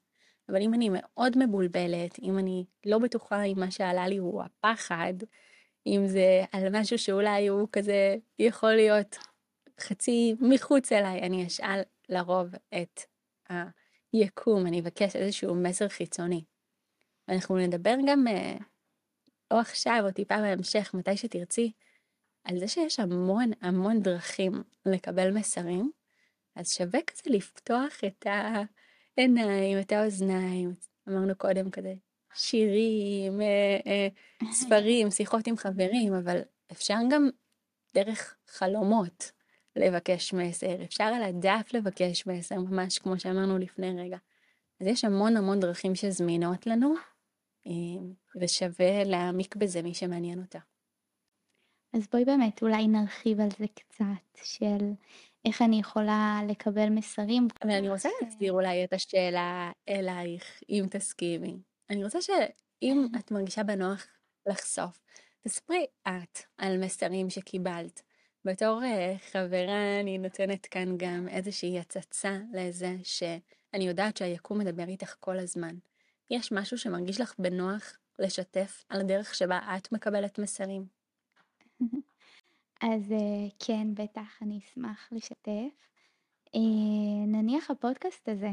אבל 0.50 0.62
אם 0.62 0.74
אני 0.74 0.90
מאוד 0.94 1.38
מבולבלת, 1.38 2.20
אם 2.20 2.38
אני 2.38 2.66
לא 2.86 3.00
בטוחה 3.00 3.44
אם 3.44 3.60
מה 3.60 3.72
שעלה 3.72 4.08
לי 4.08 4.18
הוא 4.18 4.44
הפחד, 4.44 5.14
אם 5.88 6.08
זה 6.08 6.44
על 6.52 6.80
משהו 6.80 6.98
שאולי 6.98 7.48
הוא 7.48 7.68
כזה 7.72 8.16
יכול 8.40 8.74
להיות 8.74 9.18
חצי 9.80 10.36
מחוץ 10.40 10.92
אליי, 10.92 11.22
אני 11.22 11.48
אשאל 11.48 11.82
לרוב 12.10 12.48
את 12.82 13.02
היקום, 14.14 14.68
אני 14.68 14.80
אבקש 14.80 15.16
איזשהו 15.16 15.56
מסר 15.56 15.88
חיצוני. 15.88 16.44
אנחנו 17.30 17.58
נדבר 17.58 17.96
גם, 18.08 18.28
אה, 18.28 18.58
או 19.52 19.58
עכשיו 19.58 20.02
או 20.04 20.12
טיפה 20.12 20.38
בהמשך, 20.38 20.92
מתי 20.94 21.18
שתרצי, 21.18 21.72
על 22.44 22.60
זה 22.60 22.68
שיש 22.68 23.00
המון 23.00 23.52
המון 23.62 24.02
דרכים 24.02 24.64
לקבל 24.86 25.32
מסרים, 25.32 25.92
אז 26.56 26.74
שווה 26.74 27.00
כזה 27.08 27.22
לפתוח 27.26 28.04
את 28.08 28.28
העיניים, 29.18 29.80
את 29.80 29.92
האוזניים, 29.92 30.74
אמרנו 31.10 31.36
קודם 31.38 31.72
כזה, 31.72 31.94
שירים, 32.34 33.42
אה, 33.42 33.80
אה, 33.88 34.08
ספרים, 34.52 35.12
שיחות 35.12 35.48
עם 35.48 35.58
חברים, 35.58 36.14
אבל 36.14 36.42
אפשר 36.72 36.98
גם 37.10 37.30
דרך 37.94 38.36
חלומות 38.48 39.32
לבקש 39.76 40.34
מסר, 40.34 40.84
אפשר 40.84 41.04
על 41.04 41.24
הדף 41.24 41.74
לבקש 41.74 42.28
מסר, 42.28 42.60
ממש 42.60 43.00
כמו 43.00 43.20
שאמרנו 43.20 43.58
לפני 43.58 44.02
רגע. 44.02 44.18
אז 44.82 44.88
יש 44.88 45.06
המון 45.06 45.38
המון 45.38 45.60
דרכים 45.60 45.96
שזמינות 45.96 46.68
לנו, 46.68 46.94
אה, 47.68 47.72
ושווה 48.36 49.04
להעמיק 49.04 49.56
בזה 49.56 49.82
מי 49.82 49.94
שמעניין 49.94 50.40
אותה. 50.40 50.60
אז 51.94 52.08
בואי 52.12 52.26
באמת 52.26 52.62
אולי 52.62 52.88
נרחיב 52.88 53.42
על 53.42 53.50
זה 53.58 53.66
קצת, 53.76 54.44
של 54.44 54.92
איך 55.46 55.62
אני 55.62 55.80
יכולה 55.80 56.42
לקבל 56.48 56.90
מסרים. 56.90 57.48
אבל 57.64 57.72
אני 57.72 57.90
רוצה 57.90 58.10
להסביר 58.22 58.54
אולי 58.54 58.84
את 58.84 58.94
השאלה 58.94 59.72
אלייך, 59.90 60.64
אם 60.70 60.86
תסכימי. 60.92 61.58
אני 61.90 62.04
רוצה 62.04 62.22
שאם 62.22 63.08
את 63.20 63.32
מרגישה 63.32 63.64
בנוח 63.64 64.08
לחשוף, 64.46 65.02
תספרי 65.42 65.86
את 66.08 66.40
על 66.58 66.78
מסרים 66.78 67.30
שקיבלת. 67.30 68.02
בתור 68.46 68.82
uh, 68.82 69.32
חברה 69.32 70.00
אני 70.00 70.18
נותנת 70.18 70.66
כאן 70.66 70.98
גם 70.98 71.28
איזושהי 71.28 71.80
הצצה 71.80 72.38
לזה 72.54 72.96
שאני 73.04 73.88
יודעת 73.88 74.18
שהיקום 74.18 74.60
מדבר 74.60 74.88
איתך 74.88 75.16
כל 75.20 75.40
הזמן. 75.40 75.76
יש 76.30 76.52
משהו 76.52 76.78
שמרגיש 76.78 77.22
לך 77.22 77.34
בנוח 77.40 77.98
לשתף 78.20 78.84
על 78.90 79.00
הדרך 79.00 79.36
שבה 79.36 79.60
את 79.78 79.92
מקבלת 79.92 80.40
מסרים? 80.40 80.86
אז 82.82 83.12
אה, 83.12 83.48
כן, 83.60 83.88
בטח, 83.94 84.42
אני 84.42 84.60
אשמח 84.60 85.10
לשתף. 85.12 85.88
אה, 86.56 87.26
נניח 87.28 87.72
הפודקאסט 87.72 88.30
הזה, 88.30 88.52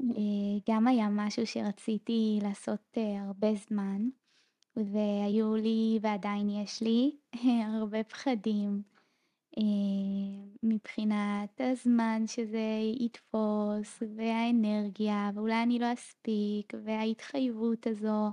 אה, 0.00 0.58
גם 0.70 0.86
היה 0.86 1.08
משהו 1.10 1.46
שרציתי 1.46 2.38
לעשות 2.42 2.98
הרבה 3.18 3.54
זמן, 3.54 4.08
והיו 4.76 5.56
לי 5.56 5.98
ועדיין 6.02 6.48
יש 6.50 6.82
לי 6.82 7.16
הרבה 7.74 8.04
פחדים 8.04 8.82
מבחינת 10.62 11.60
הזמן 11.60 12.22
שזה 12.26 12.78
יתפוס, 13.00 14.02
והאנרגיה, 14.16 15.30
ואולי 15.34 15.62
אני 15.62 15.78
לא 15.78 15.92
אספיק, 15.92 16.72
וההתחייבות 16.84 17.86
הזו. 17.86 18.32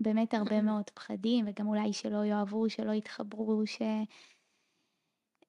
באמת 0.00 0.34
הרבה 0.34 0.62
מאוד 0.62 0.90
פחדים, 0.90 1.44
וגם 1.48 1.66
אולי 1.66 1.92
שלא 1.92 2.24
יאהבו, 2.24 2.70
שלא 2.70 2.92
יתחברו, 2.92 3.66
ש... 3.66 3.82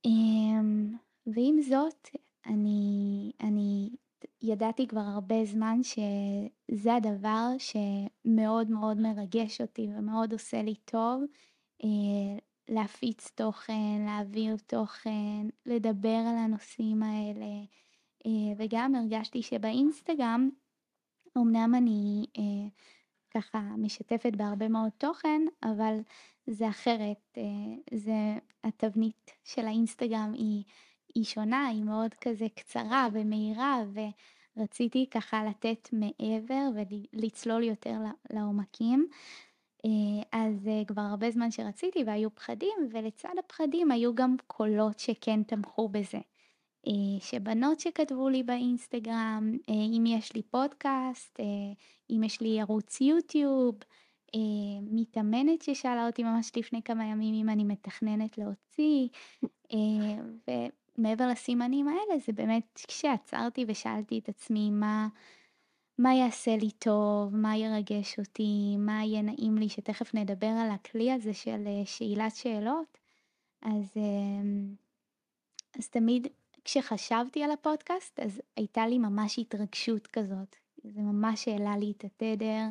אמ, 0.05 0.95
ועם 1.27 1.61
זאת, 1.61 2.07
אני, 2.45 3.31
אני 3.41 3.89
ידעתי 4.41 4.87
כבר 4.87 4.99
הרבה 4.99 5.45
זמן 5.45 5.79
שזה 5.83 6.95
הדבר 6.95 7.47
שמאוד 7.57 8.71
מאוד 8.71 8.97
מרגש 8.97 9.61
אותי 9.61 9.87
ומאוד 9.97 10.33
עושה 10.33 10.61
לי 10.61 10.75
טוב, 10.75 11.21
אה, 11.83 12.39
להפיץ 12.69 13.31
תוכן, 13.35 14.05
להעביר 14.05 14.55
תוכן, 14.67 15.47
לדבר 15.65 16.23
על 16.29 16.37
הנושאים 16.37 17.03
האלה, 17.03 17.63
אה, 18.25 18.53
וגם 18.57 18.95
הרגשתי 18.95 19.41
שבאינסטגרם, 19.41 20.49
אמנם 21.37 21.75
אני 21.75 22.25
אה, 22.37 22.67
ככה 23.37 23.59
משתפת 23.77 24.31
בהרבה 24.37 24.67
מאוד 24.67 24.91
תוכן, 24.97 25.41
אבל 25.63 25.97
זה 26.47 26.69
אחרת, 26.69 27.37
אה, 27.37 27.43
זה 27.93 28.37
התבנית 28.63 29.31
של 29.43 29.65
האינסטגרם 29.65 30.31
היא, 30.33 30.63
היא 31.15 31.23
שונה, 31.23 31.67
היא 31.67 31.83
מאוד 31.83 32.13
כזה 32.13 32.45
קצרה 32.55 33.07
ומהירה, 33.13 33.83
ורציתי 34.57 35.05
ככה 35.11 35.43
לתת 35.45 35.89
מעבר 35.93 36.69
ולצלול 37.13 37.63
יותר 37.63 37.97
לעומקים. 38.33 39.07
אז 40.31 40.69
כבר 40.87 41.01
הרבה 41.01 41.31
זמן 41.31 41.51
שרציתי 41.51 42.03
והיו 42.03 42.35
פחדים, 42.35 42.89
ולצד 42.91 43.33
הפחדים 43.39 43.91
היו 43.91 44.15
גם 44.15 44.35
קולות 44.47 44.99
שכן 44.99 45.43
תמכו 45.43 45.89
בזה. 45.89 46.19
אה, 46.87 47.19
שבנות 47.19 47.79
שכתבו 47.79 48.29
לי 48.29 48.43
באינסטגרם, 48.43 49.51
אה, 49.69 49.73
אם 49.97 50.03
יש 50.07 50.35
לי 50.35 50.41
פודקאסט, 50.41 51.39
אה, 51.39 51.45
אם 52.09 52.23
יש 52.23 52.41
לי 52.41 52.61
ערוץ 52.61 53.01
יוטיוב, 53.01 53.75
מתאמנת 54.81 55.61
ששאלה 55.61 56.07
אותי 56.07 56.23
ממש 56.23 56.51
לפני 56.55 56.81
כמה 56.83 57.05
ימים 57.05 57.35
אם 57.35 57.49
אני 57.49 57.63
מתכננת 57.63 58.37
להוציא, 58.37 59.07
ומעבר 60.97 61.27
לסימנים 61.27 61.87
האלה 61.87 62.19
זה 62.25 62.33
באמת 62.33 62.81
כשעצרתי 62.87 63.65
ושאלתי 63.67 64.19
את 64.19 64.29
עצמי 64.29 64.69
מה, 64.69 65.07
מה 65.97 66.13
יעשה 66.13 66.55
לי 66.55 66.71
טוב, 66.71 67.35
מה 67.35 67.57
ירגש 67.57 68.19
אותי, 68.19 68.75
מה 68.77 69.03
יהיה 69.03 69.21
נעים 69.21 69.57
לי, 69.57 69.69
שתכף 69.69 70.15
נדבר 70.15 70.47
על 70.47 70.69
הכלי 70.71 71.11
הזה 71.11 71.33
של 71.33 71.63
שאלת 71.85 72.35
שאלות, 72.35 72.97
אז, 73.61 73.93
אז 75.79 75.89
תמיד 75.89 76.27
כשחשבתי 76.67 77.43
על 77.43 77.51
הפודקאסט, 77.51 78.19
אז 78.19 78.41
הייתה 78.57 78.87
לי 78.87 78.97
ממש 78.97 79.39
התרגשות 79.39 80.07
כזאת. 80.07 80.55
זה 80.83 81.01
ממש 81.01 81.47
העלה 81.47 81.77
לי 81.77 81.93
את 81.97 82.03
התדר. 82.03 82.63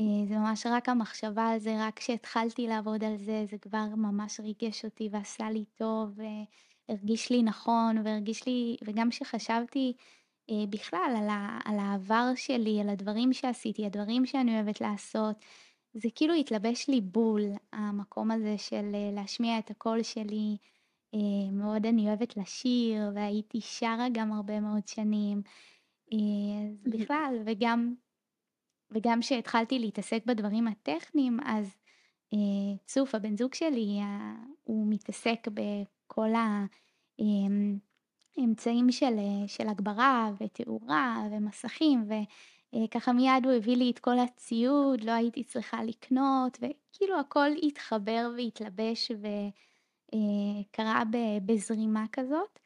אה, 0.00 0.26
זה 0.28 0.34
ממש 0.34 0.66
רק 0.66 0.88
המחשבה 0.88 1.48
על 1.48 1.58
זה, 1.58 1.76
רק 1.86 1.98
כשהתחלתי 1.98 2.66
לעבוד 2.66 3.04
על 3.04 3.16
זה, 3.16 3.44
זה 3.50 3.58
כבר 3.58 3.86
ממש 3.96 4.40
ריגש 4.40 4.84
אותי 4.84 5.08
ועשה 5.12 5.50
לי 5.50 5.64
טוב, 5.74 6.18
והרגיש 6.88 7.30
לי 7.30 7.42
נכון, 7.42 7.98
והרגיש 8.04 8.46
לי, 8.46 8.76
וגם 8.84 9.10
כשחשבתי 9.10 9.92
אה, 10.50 10.66
בכלל 10.70 11.14
על, 11.16 11.28
ה, 11.28 11.58
על 11.64 11.78
העבר 11.78 12.32
שלי, 12.36 12.80
על 12.80 12.88
הדברים 12.88 13.32
שעשיתי, 13.32 13.86
הדברים 13.86 14.26
שאני 14.26 14.54
אוהבת 14.54 14.80
לעשות, 14.80 15.36
זה 15.94 16.08
כאילו 16.14 16.34
התלבש 16.34 16.88
לי 16.88 17.00
בול, 17.00 17.42
המקום 17.72 18.30
הזה 18.30 18.58
של 18.58 18.90
אה, 18.94 19.10
להשמיע 19.12 19.58
את 19.58 19.70
הקול 19.70 20.02
שלי, 20.02 20.56
אה, 21.14 21.50
מאוד 21.52 21.86
אני 21.86 22.08
אוהבת 22.08 22.36
לשיר, 22.36 23.10
והייתי 23.14 23.60
שרה 23.60 24.06
גם 24.12 24.32
הרבה 24.32 24.60
מאוד 24.60 24.88
שנים. 24.88 25.42
אה, 26.12 26.18
אז 26.70 26.84
בכלל, 26.92 27.42
וגם, 27.46 27.94
וגם 28.90 29.20
כשהתחלתי 29.20 29.78
להתעסק 29.78 30.22
בדברים 30.26 30.68
הטכניים, 30.68 31.38
אז 31.44 31.76
אה, 32.32 32.38
צוף, 32.86 33.14
הבן 33.14 33.36
זוג 33.36 33.54
שלי, 33.54 34.00
הוא 34.62 34.86
מתעסק 34.90 35.48
בכל 35.54 36.28
האמצעים 38.38 38.90
של, 38.90 39.16
של 39.46 39.68
הגברה 39.68 40.30
ותאורה 40.40 41.28
ומסכים, 41.30 42.08
וככה 42.74 43.12
מיד 43.12 43.44
הוא 43.44 43.52
הביא 43.52 43.76
לי 43.76 43.90
את 43.90 43.98
כל 43.98 44.18
הציוד, 44.18 45.04
לא 45.04 45.12
הייתי 45.12 45.44
צריכה 45.44 45.84
לקנות, 45.84 46.58
וכאילו 46.58 47.20
הכל 47.20 47.48
התחבר 47.62 48.30
והתלבש 48.36 49.10
ו... 49.10 49.26
אה, 50.14 50.62
קרה 50.70 51.02
בזרימה 51.46 52.04
כזאת. 52.12 52.58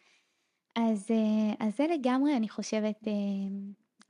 אז, 0.77 1.11
אה, 1.11 1.67
אז 1.67 1.77
זה 1.77 1.87
לגמרי, 1.87 2.37
אני 2.37 2.49
חושבת, 2.49 3.09
אה, 3.09 3.13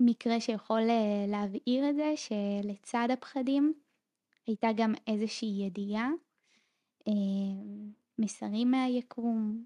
מקרה 0.01 0.41
שיכול 0.41 0.81
להבהיר 1.29 1.91
את 1.91 1.97
זה, 1.97 2.13
שלצד 2.17 3.09
הפחדים 3.13 3.75
הייתה 4.47 4.69
גם 4.77 4.95
איזושהי 5.07 5.67
ידיעה, 5.67 6.11
מסרים 8.19 8.71
מהיקום. 8.71 9.65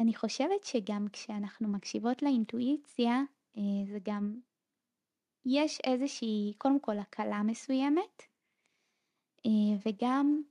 אני 0.00 0.14
חושבת 0.14 0.64
שגם 0.64 1.06
כשאנחנו 1.12 1.68
מקשיבות 1.68 2.22
לאינטואיציה, 2.22 3.22
זה 3.86 3.98
גם, 4.02 4.40
יש 5.46 5.80
איזושהי, 5.84 6.54
קודם 6.58 6.80
כל 6.80 6.98
הקלה 6.98 7.42
מסוימת, 7.42 8.22
וגם 9.86 10.42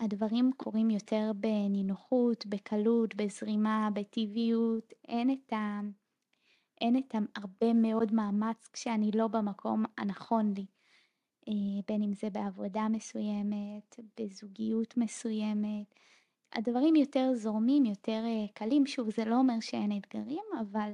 הדברים 0.00 0.50
קורים 0.56 0.90
יותר 0.90 1.32
בנינוחות, 1.36 2.46
בקלות, 2.46 3.14
בזרימה, 3.14 3.88
בטבעיות, 3.94 4.92
אין 5.08 5.30
את 5.30 5.52
ה... 5.52 5.80
אין 6.80 6.96
את 6.96 7.14
הרבה 7.36 7.72
מאוד 7.72 8.12
מאמץ 8.12 8.68
כשאני 8.72 9.10
לא 9.14 9.28
במקום 9.28 9.84
הנכון 9.98 10.54
לי. 10.56 10.66
אה, 11.48 11.54
בין 11.88 12.02
אם 12.02 12.12
זה 12.12 12.30
בעבודה 12.30 12.88
מסוימת, 12.88 14.00
בזוגיות 14.20 14.96
מסוימת. 14.96 15.94
הדברים 16.52 16.96
יותר 16.96 17.30
זורמים, 17.34 17.84
יותר 17.84 18.22
אה, 18.24 18.46
קלים. 18.54 18.86
שוב, 18.86 19.10
זה 19.10 19.24
לא 19.24 19.36
אומר 19.36 19.60
שאין 19.60 19.98
אתגרים, 19.98 20.44
אבל 20.60 20.92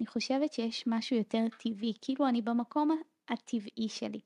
אני 0.00 0.06
חושבת 0.06 0.52
שיש 0.52 0.84
משהו 0.86 1.16
יותר 1.16 1.46
טבעי, 1.58 1.92
כאילו 2.00 2.28
אני 2.28 2.42
במקום 2.42 3.00
הטבעי 3.28 3.88
שלי. 3.88 4.20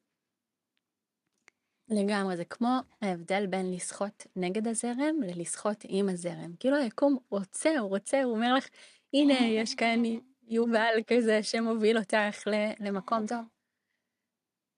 לגמרי, 1.89 2.37
זה 2.37 2.45
כמו 2.45 2.79
ההבדל 3.03 3.47
בין 3.47 3.73
לשחות 3.73 4.27
נגד 4.37 4.69
הזרם 4.69 5.23
ללשחות 5.23 5.85
עם 5.89 6.09
הזרם. 6.09 6.57
כאילו 6.61 6.77
היקום 6.77 7.19
רוצה, 7.31 7.79
הוא 7.79 7.89
רוצה, 7.89 8.23
הוא 8.23 8.35
אומר 8.35 8.55
לך, 8.55 8.69
הנה, 9.15 9.47
יש 9.47 9.75
כאן 9.75 10.03
יובל 10.49 10.95
כזה 11.07 11.43
שמוביל 11.43 11.99
אותך 11.99 12.49
למקום 12.81 13.27
טוב. 13.27 13.45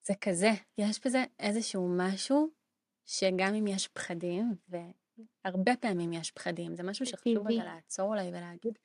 זה 0.06 0.14
כזה, 0.20 0.50
יש 0.78 1.00
בזה 1.06 1.24
איזשהו 1.38 1.88
משהו 1.96 2.50
שגם 3.06 3.54
אם 3.54 3.66
יש 3.66 3.88
פחדים, 3.88 4.54
והרבה 4.68 5.76
פעמים 5.76 6.12
יש 6.12 6.30
פחדים, 6.30 6.76
זה 6.76 6.82
משהו 6.82 7.06
שחשוב 7.06 7.48
רגע 7.48 7.64
לעצור 7.64 8.08
אולי 8.08 8.28
ולהגיד, 8.28 8.78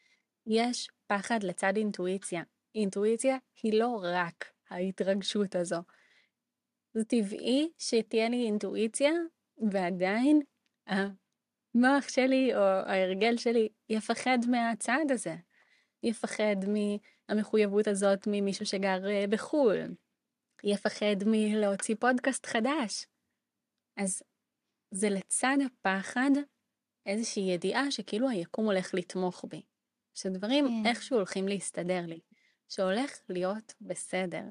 יש 0.45 0.89
פחד 1.07 1.43
לצד 1.43 1.73
אינטואיציה. 1.77 2.43
אינטואיציה 2.75 3.37
היא 3.63 3.79
לא 3.79 4.03
רק 4.03 4.51
ההתרגשות 4.69 5.55
הזו. 5.55 5.77
זה 6.93 7.03
טבעי 7.03 7.71
שתהיה 7.77 8.29
לי 8.29 8.45
אינטואיציה, 8.45 9.11
ועדיין 9.71 10.41
המוח 10.87 12.09
שלי 12.09 12.55
או 12.55 12.61
ההרגל 12.61 13.37
שלי 13.37 13.69
יפחד 13.89 14.37
מהצעד 14.47 15.11
הזה. 15.11 15.35
יפחד 16.03 16.55
מהמחויבות 16.67 17.87
הזאת 17.87 18.27
ממישהו 18.27 18.65
שגר 18.65 19.09
אה, 19.09 19.25
בחו"ל. 19.29 19.77
יפחד 20.63 21.15
מלהוציא 21.25 21.95
פודקאסט 21.99 22.45
חדש. 22.45 23.07
אז 23.97 24.23
זה 24.91 25.09
לצד 25.09 25.57
הפחד 25.65 26.31
איזושהי 27.05 27.43
ידיעה 27.43 27.91
שכאילו 27.91 28.29
היקום 28.29 28.65
הולך 28.65 28.93
לתמוך 28.93 29.45
בי. 29.49 29.61
שדברים 30.13 30.67
כן. 30.67 30.89
איכשהו 30.89 31.17
הולכים 31.17 31.47
להסתדר 31.47 32.05
לי. 32.07 32.19
שהולך 32.69 33.19
להיות 33.29 33.73
בסדר. 33.81 34.43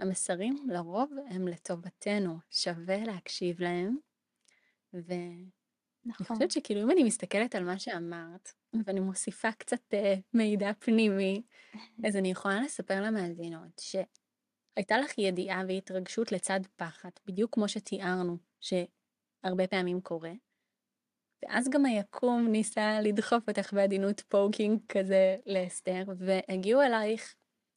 המסרים 0.00 0.66
לרוב 0.68 1.12
הם 1.30 1.48
לטובתנו, 1.48 2.38
שווה 2.50 3.04
להקשיב 3.04 3.60
להם. 3.60 3.96
ואני 4.92 5.46
נכון. 6.04 6.36
חושבת 6.36 6.50
שכאילו 6.50 6.82
אם 6.82 6.90
אני 6.90 7.02
מסתכלת 7.02 7.54
על 7.54 7.64
מה 7.64 7.78
שאמרת, 7.78 8.52
ואני 8.84 9.00
מוסיפה 9.00 9.52
קצת 9.52 9.94
uh, 9.94 10.20
מידע 10.34 10.72
פנימי, 10.78 11.42
אז 12.06 12.16
אני 12.16 12.30
יכולה 12.30 12.60
לספר 12.60 13.02
למאזינות 13.02 13.80
שהייתה 13.80 14.98
לך 14.98 15.18
ידיעה 15.18 15.62
והתרגשות 15.68 16.32
לצד 16.32 16.60
פחד, 16.76 17.10
בדיוק 17.26 17.54
כמו 17.54 17.68
שתיארנו, 17.68 18.36
שהרבה 18.60 19.66
פעמים 19.66 20.00
קורה. 20.00 20.32
ואז 21.42 21.68
גם 21.68 21.84
היקום 21.84 22.48
ניסה 22.48 23.00
לדחוף 23.00 23.48
אותך 23.48 23.72
בעדינות 23.72 24.20
poking 24.20 24.80
כזה 24.88 25.36
לאסתר, 25.46 26.02
והגיעו 26.18 26.82
אלייך 26.82 27.34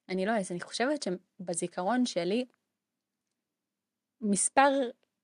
אני 0.09 0.25
לא 0.25 0.31
יודעת, 0.31 0.51
אני 0.51 0.61
חושבת 0.61 1.03
שבזיכרון 1.03 2.05
שלי, 2.05 2.45
מספר 4.21 4.69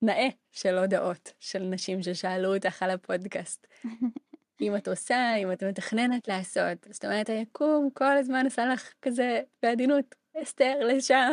נאה 0.02 0.28
של 0.52 0.78
הודעות 0.78 1.34
של 1.40 1.64
נשים 1.64 2.04
ששאלו 2.04 2.56
אותך 2.56 2.84
על 2.84 2.90
הפודקאסט. 2.90 3.68
אם 4.62 4.76
את 4.76 4.88
עושה, 4.88 5.36
אם 5.36 5.52
את 5.52 5.64
מתכננת 5.64 6.28
לעשות. 6.28 6.88
זאת 6.90 7.06
אומרת, 7.06 7.30
היקום 7.30 7.90
כל 7.94 8.18
הזמן 8.18 8.46
עשה 8.46 8.66
לך 8.66 8.94
כזה 9.02 9.42
בעדינות, 9.64 10.16
אסתר 10.44 10.80
לשם. 10.80 11.32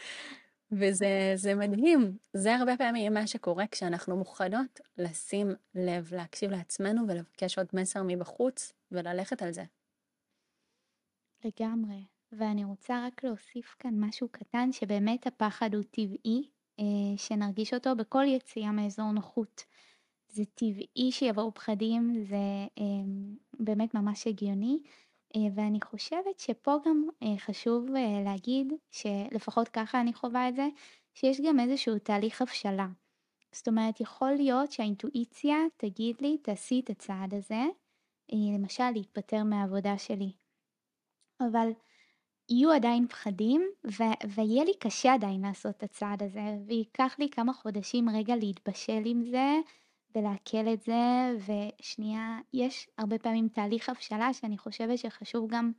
וזה 0.78 1.54
מדהים. 1.56 2.18
זה 2.32 2.54
הרבה 2.54 2.76
פעמים 2.76 3.14
מה 3.14 3.26
שקורה 3.26 3.64
כשאנחנו 3.70 4.16
מוכנות 4.16 4.80
לשים 4.98 5.48
לב, 5.74 6.14
להקשיב 6.14 6.50
לעצמנו 6.50 7.02
ולבקש 7.08 7.58
עוד 7.58 7.66
מסר 7.72 8.02
מבחוץ 8.06 8.72
וללכת 8.92 9.42
על 9.42 9.52
זה. 9.52 9.64
לגמרי. 11.44 12.17
ואני 12.32 12.64
רוצה 12.64 13.06
רק 13.06 13.24
להוסיף 13.24 13.76
כאן 13.78 13.94
משהו 13.96 14.28
קטן, 14.28 14.72
שבאמת 14.72 15.26
הפחד 15.26 15.74
הוא 15.74 15.82
טבעי, 15.90 16.50
אה, 16.80 16.84
שנרגיש 17.16 17.74
אותו 17.74 17.96
בכל 17.96 18.24
יציאה 18.26 18.72
מאזור 18.72 19.12
נוחות. 19.12 19.64
זה 20.28 20.44
טבעי 20.44 21.12
שיבואו 21.12 21.54
פחדים, 21.54 22.24
זה 22.24 22.36
אה, 22.78 22.84
באמת 23.60 23.94
ממש 23.94 24.26
הגיוני. 24.26 24.78
אה, 25.36 25.40
ואני 25.54 25.80
חושבת 25.80 26.38
שפה 26.38 26.76
גם 26.86 27.08
חשוב 27.38 27.86
להגיד, 28.24 28.72
שלפחות 28.90 29.68
ככה 29.68 30.00
אני 30.00 30.12
חווה 30.12 30.48
את 30.48 30.56
זה, 30.56 30.68
שיש 31.14 31.40
גם 31.40 31.60
איזשהו 31.60 31.98
תהליך 31.98 32.42
הבשלה. 32.42 32.86
זאת 33.52 33.68
אומרת, 33.68 34.00
יכול 34.00 34.30
להיות 34.32 34.72
שהאינטואיציה 34.72 35.56
תגיד 35.76 36.16
לי, 36.20 36.38
תעשי 36.38 36.80
את 36.84 36.90
הצעד 36.90 37.34
הזה, 37.34 37.64
למשל 38.32 38.90
להתפטר 38.90 39.44
מהעבודה 39.44 39.98
שלי. 39.98 40.32
אבל 41.40 41.68
יהיו 42.50 42.70
עדיין 42.72 43.08
פחדים, 43.08 43.62
ו- 43.86 44.28
ויהיה 44.34 44.64
לי 44.64 44.72
קשה 44.80 45.14
עדיין 45.14 45.40
לעשות 45.40 45.76
את 45.76 45.82
הצעד 45.82 46.22
הזה, 46.22 46.56
וייקח 46.66 47.16
לי 47.18 47.30
כמה 47.30 47.52
חודשים 47.52 48.08
רגע 48.08 48.36
להתבשל 48.36 49.02
עם 49.04 49.22
זה, 49.24 49.60
ולעכל 50.14 50.68
את 50.72 50.82
זה, 50.82 51.30
ושנייה, 51.38 52.38
יש 52.52 52.88
הרבה 52.98 53.18
פעמים 53.18 53.48
תהליך 53.48 53.88
הבשלה 53.88 54.32
שאני 54.32 54.58
חושבת 54.58 54.98
שחשוב 54.98 55.50
גם 55.50 55.72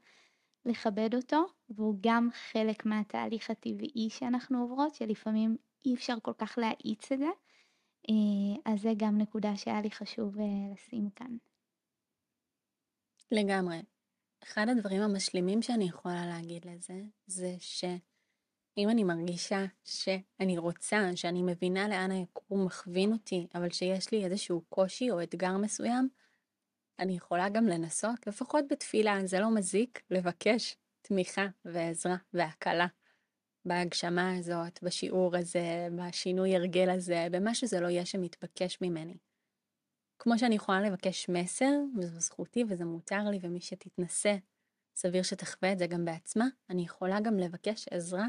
לכבד 0.66 1.16
אותו, 1.16 1.46
והוא 1.70 1.96
גם 2.02 2.30
חלק 2.52 2.86
מהתהליך 2.86 3.50
הטבעי 3.50 4.08
שאנחנו 4.10 4.62
עוברות, 4.62 4.96
שלפעמים 4.96 5.58
אי 5.86 5.96
אפשר 5.96 6.16
כל 6.22 6.34
כך 6.38 6.58
להאיץ 6.58 7.12
את 7.12 7.20
זה, 7.20 7.30
אה, 8.10 8.72
אז 8.74 8.82
זה 8.82 8.92
גם 8.98 9.18
נקודה 9.18 9.56
שהיה 9.58 9.82
לי 9.82 9.92
חשוב 9.92 10.40
אה, 10.40 10.46
לשים 10.74 11.10
כאן. 11.10 11.38
לגמרי. 13.32 13.82
אחד 14.44 14.70
הדברים 14.70 15.02
המשלימים 15.02 15.62
שאני 15.62 15.86
יכולה 15.86 16.26
להגיד 16.26 16.66
לזה, 16.66 17.02
זה 17.28 17.56
ש... 17.60 17.86
אם 18.78 18.90
אני 18.90 19.04
מרגישה 19.04 19.66
שאני 19.84 20.58
רוצה, 20.58 21.12
שאני 21.16 21.42
מבינה 21.42 21.88
לאן 21.88 22.12
היקום 22.12 22.66
מכווין 22.66 23.14
אותי, 23.14 23.48
אבל 23.56 23.70
שיש 23.70 24.12
לי 24.12 24.26
איזשהו 24.26 24.62
קושי 24.70 25.12
או 25.12 25.24
אתגר 25.24 25.58
מסוים, 25.58 26.10
אני 27.00 27.16
יכולה 27.16 27.50
גם 27.50 27.68
לנסות, 27.68 28.28
לפחות 28.28 28.66
בתפילה, 28.72 29.18
זה 29.26 29.40
לא 29.40 29.56
מזיק, 29.56 30.02
לבקש 30.12 30.76
תמיכה 31.02 31.48
ועזרה 31.66 32.16
והקלה 32.34 32.88
בהגשמה 33.66 34.38
הזאת, 34.38 34.84
בשיעור 34.84 35.36
הזה, 35.36 35.88
בשינוי 35.98 36.56
הרגל 36.56 36.90
הזה, 36.90 37.28
במה 37.32 37.56
שזה 37.56 37.80
לא 37.80 37.88
יהיה 37.88 38.06
שמתבקש 38.06 38.78
ממני. 38.82 39.18
כמו 40.20 40.40
שאני 40.40 40.56
יכולה 40.56 40.82
לבקש 40.82 41.30
מסר, 41.30 41.72
וזו 41.98 42.20
זכותי 42.20 42.64
וזה 42.70 42.86
מותר 42.86 43.24
לי, 43.32 43.40
ומי 43.42 43.62
שתתנסה, 43.62 44.36
סביר 44.96 45.24
שתחווה 45.24 45.74
את 45.74 45.80
זה 45.80 45.88
גם 45.88 46.06
בעצמה, 46.06 46.46
אני 46.70 46.82
יכולה 46.82 47.20
גם 47.20 47.38
לבקש 47.38 47.88
עזרה 47.92 48.28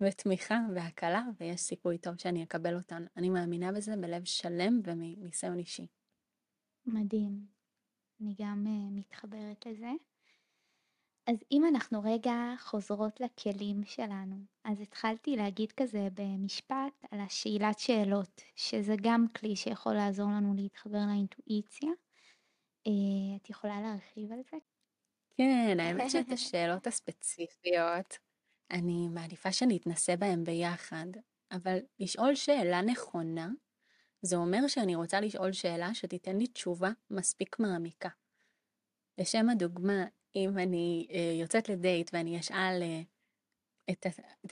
ותמיכה 0.00 0.58
והקלה, 0.74 1.22
ויש 1.40 1.60
סיכוי 1.60 1.98
טוב 1.98 2.16
שאני 2.16 2.44
אקבל 2.44 2.76
אותן. 2.76 3.04
אני 3.16 3.30
מאמינה 3.30 3.72
בזה 3.72 3.96
בלב 3.96 4.24
שלם 4.24 4.80
ומניסיון 4.84 5.58
אישי. 5.58 5.86
מדהים. 6.86 7.46
אני 8.20 8.34
גם 8.38 8.64
uh, 8.66 8.98
מתחברת 8.98 9.66
לזה. 9.66 9.90
אז 11.26 11.36
אם 11.52 11.64
אנחנו 11.64 12.02
רגע 12.04 12.34
חוזרות 12.58 13.20
לכלים 13.20 13.84
שלנו, 13.84 14.36
אז 14.64 14.80
התחלתי 14.80 15.36
להגיד 15.36 15.72
כזה 15.72 16.08
במשפט 16.14 17.04
על 17.10 17.20
השאלת 17.20 17.78
שאלות, 17.78 18.40
שזה 18.56 18.94
גם 19.02 19.26
כלי 19.36 19.56
שיכול 19.56 19.94
לעזור 19.94 20.26
לנו 20.26 20.54
להתחבר 20.54 20.98
לאינטואיציה. 21.06 21.90
Uh, 22.88 23.36
את 23.42 23.50
יכולה 23.50 23.80
להרחיב 23.80 24.32
על 24.32 24.40
זה? 24.50 24.56
כן, 25.36 25.76
האמת 25.80 26.10
שאת 26.10 26.32
השאלות 26.34 26.86
הספציפיות 26.86 28.18
אני 28.70 29.08
מעדיפה 29.08 29.52
שנתנסה 29.52 30.16
בהם 30.16 30.44
ביחד, 30.44 31.06
אבל 31.52 31.78
לשאול 32.00 32.34
שאלה 32.34 32.82
נכונה, 32.82 33.48
זה 34.22 34.36
אומר 34.36 34.66
שאני 34.66 34.94
רוצה 34.94 35.20
לשאול 35.20 35.52
שאלה 35.52 35.94
שתיתן 35.94 36.36
לי 36.36 36.46
תשובה 36.46 36.90
מספיק 37.10 37.58
מעמיקה. 37.58 38.08
לשם 39.18 39.48
הדוגמה, 39.48 40.04
אם 40.36 40.58
אני 40.58 41.06
אה, 41.10 41.32
יוצאת 41.40 41.68
לדייט 41.68 42.10
ואני 42.12 42.40
אשאל 42.40 42.82
אה, 42.82 43.00
את, 43.90 44.06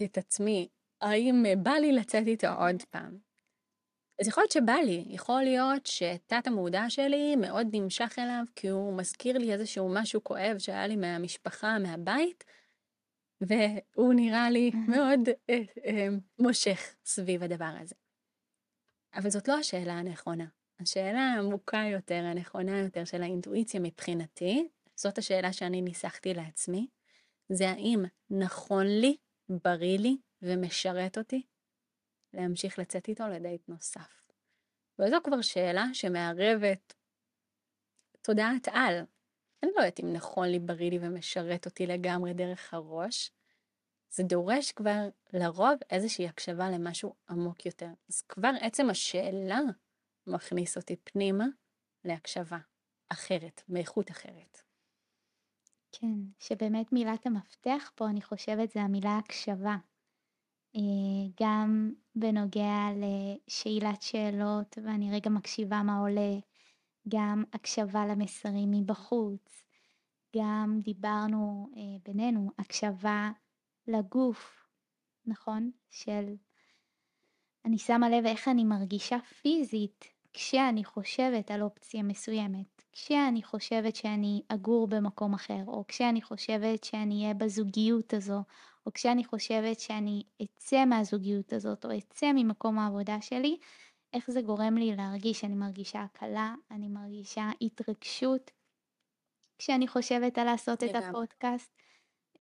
את 0.04 0.18
עצמי, 0.18 0.68
האם 1.00 1.44
בא 1.62 1.70
לי 1.70 1.92
לצאת 1.92 2.26
איתו 2.26 2.46
עוד 2.46 2.82
פעם? 2.90 3.18
אז 4.20 4.28
יכול 4.28 4.42
להיות 4.42 4.52
שבא 4.52 4.72
לי, 4.72 5.04
יכול 5.08 5.42
להיות 5.42 5.86
שתת 5.86 6.46
המודע 6.46 6.84
שלי 6.88 7.36
מאוד 7.36 7.66
נמשך 7.72 8.14
אליו 8.18 8.44
כי 8.56 8.68
הוא 8.68 8.96
מזכיר 8.96 9.38
לי 9.38 9.52
איזשהו 9.52 9.88
משהו 9.94 10.24
כואב 10.24 10.58
שהיה 10.58 10.86
לי 10.86 10.96
מהמשפחה, 10.96 11.78
מהבית, 11.78 12.44
והוא 13.40 14.14
נראה 14.14 14.50
לי 14.50 14.70
מאוד 14.88 15.20
אה, 15.50 15.62
אה, 15.84 16.08
מושך 16.38 16.94
סביב 17.04 17.42
הדבר 17.42 17.74
הזה. 17.80 17.94
אבל 19.14 19.30
זאת 19.30 19.48
לא 19.48 19.54
השאלה 19.54 19.92
הנכונה. 19.92 20.46
השאלה 20.80 21.20
העמוקה 21.20 21.82
יותר, 21.92 22.24
הנכונה 22.24 22.78
יותר 22.78 23.04
של 23.04 23.22
האינטואיציה 23.22 23.80
מבחינתי, 23.80 24.68
זאת 24.96 25.18
השאלה 25.18 25.52
שאני 25.52 25.82
ניסחתי 25.82 26.34
לעצמי, 26.34 26.86
זה 27.48 27.70
האם 27.70 28.04
נכון 28.30 28.86
לי, 28.86 29.16
בריא 29.48 29.98
לי 29.98 30.16
ומשרת 30.42 31.18
אותי 31.18 31.42
להמשיך 32.32 32.78
לצאת 32.78 33.08
איתו 33.08 33.28
לדייט 33.28 33.68
נוסף. 33.68 34.30
וזו 34.98 35.16
כבר 35.24 35.40
שאלה 35.40 35.84
שמערבת 35.92 36.94
תודעת 38.22 38.68
על, 38.72 39.04
אני 39.62 39.70
לא 39.74 39.80
יודעת 39.80 40.00
אם 40.00 40.12
נכון 40.12 40.48
לי, 40.48 40.58
בריא 40.58 40.90
לי 40.90 40.98
ומשרת 41.00 41.66
אותי 41.66 41.86
לגמרי 41.86 42.34
דרך 42.34 42.74
הראש. 42.74 43.30
זה 44.10 44.22
דורש 44.22 44.72
כבר 44.72 45.08
לרוב 45.32 45.78
איזושהי 45.90 46.28
הקשבה 46.28 46.70
למשהו 46.70 47.14
עמוק 47.28 47.66
יותר. 47.66 47.88
אז 48.08 48.22
כבר 48.22 48.50
עצם 48.60 48.90
השאלה 48.90 49.60
מכניס 50.26 50.76
אותי 50.76 50.96
פנימה 50.96 51.44
להקשבה 52.04 52.58
אחרת, 53.08 53.62
מאיכות 53.68 54.10
אחרת. 54.10 54.63
כן, 56.00 56.18
שבאמת 56.38 56.92
מילת 56.92 57.26
המפתח 57.26 57.90
פה, 57.94 58.08
אני 58.08 58.22
חושבת, 58.22 58.70
זה 58.70 58.82
המילה 58.82 59.18
הקשבה. 59.18 59.76
אה, 60.76 60.80
גם 61.40 61.92
בנוגע 62.14 62.78
לשאלת 62.96 64.02
שאלות, 64.02 64.78
ואני 64.84 65.10
רגע 65.12 65.30
מקשיבה 65.30 65.82
מה 65.82 65.98
עולה, 65.98 66.38
גם 67.08 67.44
הקשבה 67.52 68.06
למסרים 68.06 68.70
מבחוץ, 68.70 69.64
גם 70.36 70.78
דיברנו 70.82 71.68
אה, 71.76 71.82
בינינו, 72.04 72.50
הקשבה 72.58 73.30
לגוף, 73.86 74.66
נכון? 75.26 75.70
של 75.90 76.34
אני 77.64 77.78
שמה 77.78 78.08
לב 78.08 78.26
איך 78.26 78.48
אני 78.48 78.64
מרגישה 78.64 79.18
פיזית 79.42 80.04
כשאני 80.32 80.84
חושבת 80.84 81.50
על 81.50 81.62
אופציה 81.62 82.02
מסוימת, 82.02 82.73
כשאני 82.94 83.42
חושבת 83.42 83.96
שאני 83.96 84.42
אגור 84.48 84.88
במקום 84.88 85.34
אחר, 85.34 85.62
או 85.66 85.84
כשאני 85.88 86.22
חושבת 86.22 86.84
שאני 86.84 87.22
אהיה 87.22 87.34
בזוגיות 87.34 88.14
הזו, 88.14 88.42
או 88.86 88.92
כשאני 88.92 89.24
חושבת 89.24 89.80
שאני 89.80 90.22
אצא 90.42 90.84
מהזוגיות 90.84 91.52
הזאת, 91.52 91.84
או 91.84 91.98
אצא 91.98 92.26
ממקום 92.34 92.78
העבודה 92.78 93.20
שלי, 93.20 93.58
איך 94.12 94.30
זה 94.30 94.42
גורם 94.42 94.74
לי 94.76 94.96
להרגיש 94.96 95.40
שאני 95.40 95.54
מרגישה 95.54 96.02
הקלה, 96.02 96.54
אני 96.70 96.88
מרגישה 96.88 97.50
התרגשות 97.60 98.50
כשאני 99.58 99.88
חושבת 99.88 100.38
על 100.38 100.44
לעשות 100.44 100.84
את 100.84 100.94
הפודקאסט. 100.94 101.72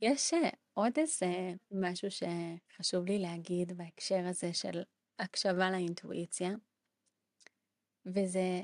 יש 0.03 0.35
אה, 0.35 0.49
עוד 0.75 0.93
איזה 0.97 1.53
משהו 1.71 2.09
שחשוב 2.11 3.05
לי 3.05 3.19
להגיד 3.19 3.73
בהקשר 3.77 4.27
הזה 4.27 4.55
של 4.55 4.83
הקשבה 5.19 5.71
לאינטואיציה, 5.71 6.51
וזה 8.07 8.63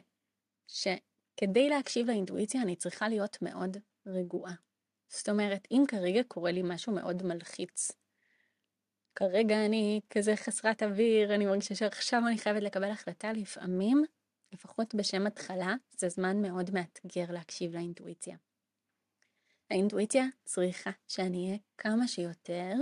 שכדי 1.39 1.69
להקשיב 1.69 2.07
לאינטואיציה 2.07 2.63
אני 2.63 2.77
צריכה 2.77 3.09
להיות 3.09 3.43
מאוד 3.43 3.77
רגועה. 4.07 4.55
זאת 5.09 5.29
אומרת, 5.29 5.69
אם 5.71 5.85
כרגע 5.89 6.23
קורה 6.23 6.51
לי 6.51 6.63
משהו 6.65 6.93
מאוד 6.93 7.23
מלחיץ, 7.23 7.93
כרגע 9.15 9.67
אני 9.67 10.01
כזה 10.11 10.37
חסרת 10.37 10.83
אוויר, 10.83 11.35
אני 11.35 11.47
מרגישה 11.47 11.75
שעכשיו 11.75 12.23
אני 12.29 12.39
חייבת 12.39 12.63
לקבל 12.63 12.91
החלטה, 12.91 13.33
לפעמים, 13.33 14.05
לפחות 14.53 14.95
בשם 14.95 15.27
התחלה, 15.27 15.75
זה 15.97 16.09
זמן 16.09 16.43
מאוד 16.43 16.71
מאתגר 16.71 17.25
להקשיב 17.29 17.75
לאינטואיציה. 17.75 18.37
האינטואיציה 19.71 20.25
צריכה 20.45 20.91
שאני 21.09 21.47
אהיה 21.47 21.59
כמה 21.79 22.09
שיותר 22.09 22.75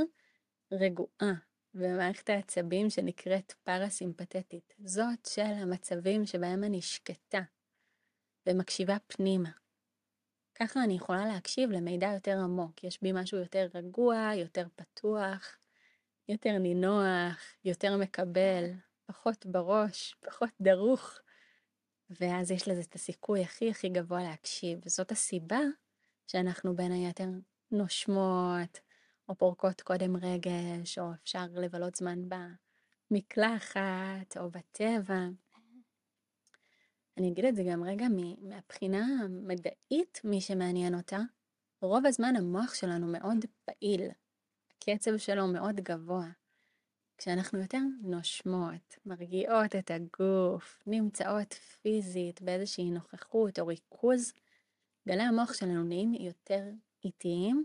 רגועה 0.73 1.33
במערכת 1.75 2.31
העצבים 2.31 2.91
שנקראת 2.91 3.53
פרסימפטית. 3.53 4.75
זאת 4.85 5.27
של 5.27 5.43
המצבים 5.43 6.27
שבהם 6.27 6.65
אני 6.65 6.83
שקטה 6.83 7.43
ומקשיבה 8.47 8.97
פנימה. 9.07 9.51
ככה 10.55 10.85
אני 10.85 10.95
יכולה 10.95 11.27
להקשיב 11.27 11.71
למידע 11.71 12.11
יותר 12.15 12.39
עמוק, 12.39 12.85
יש 12.85 13.03
בי 13.03 13.13
משהו 13.13 13.39
יותר 13.39 13.69
רגוע, 13.75 14.31
יותר 14.35 14.67
פתוח, 14.77 15.59
יותר 16.29 16.59
נינוח, 16.59 17.39
יותר 17.65 17.97
מקבל, 17.97 18.65
פחות 19.07 19.47
בראש, 19.47 20.17
פחות 20.21 20.51
דרוך, 20.61 21.19
ואז 22.11 22.51
יש 22.51 22.69
לזה 22.69 22.81
את 22.81 22.95
הסיכוי 22.95 23.43
הכי 23.43 23.71
הכי 23.71 23.89
גבוה 23.89 24.23
להקשיב. 24.23 24.79
וזאת 24.87 25.13
הסיבה 25.13 25.61
שאנחנו 26.27 26.77
בין 26.77 26.93
היתר 26.93 27.29
נושמות, 27.71 28.81
או 29.29 29.35
פורקות 29.35 29.81
קודם 29.81 30.17
רגש, 30.17 30.99
או 30.99 31.13
אפשר 31.23 31.47
לבלות 31.53 31.95
זמן 31.97 32.19
במקלחת, 33.11 34.37
או 34.37 34.51
בטבע. 34.51 35.21
אני 37.19 37.29
אגיד 37.29 37.45
את 37.45 37.57
זה 37.57 37.63
גם 37.71 37.85
רגע 37.85 38.07
מהבחינה 38.43 39.07
המדעית, 39.25 40.21
מי 40.25 40.41
שמעניין 40.41 40.95
אותה, 40.95 41.19
רוב 41.83 42.07
הזמן 42.07 42.37
המוח 42.37 42.75
שלנו 42.75 43.07
מאוד 43.07 43.45
פעיל, 43.65 44.03
הקצב 44.71 45.17
שלו 45.17 45.47
מאוד 45.47 45.77
גבוה. 45.77 46.27
כשאנחנו 47.19 47.59
יותר 47.59 47.79
נושמות, 48.03 48.97
מרגיעות 49.07 49.77
את 49.79 49.91
הגוף, 49.91 50.83
נמצאות 50.87 51.55
פיזית 51.55 52.43
באיזושהי 52.43 52.91
נוכחות 52.91 53.59
או 53.59 53.67
ריכוז, 53.67 54.33
גלי 55.09 55.23
המוח 55.23 55.55
שלנו 55.55 55.85
נהיים 55.85 56.15
יותר 56.15 56.65
איטיים 57.05 57.65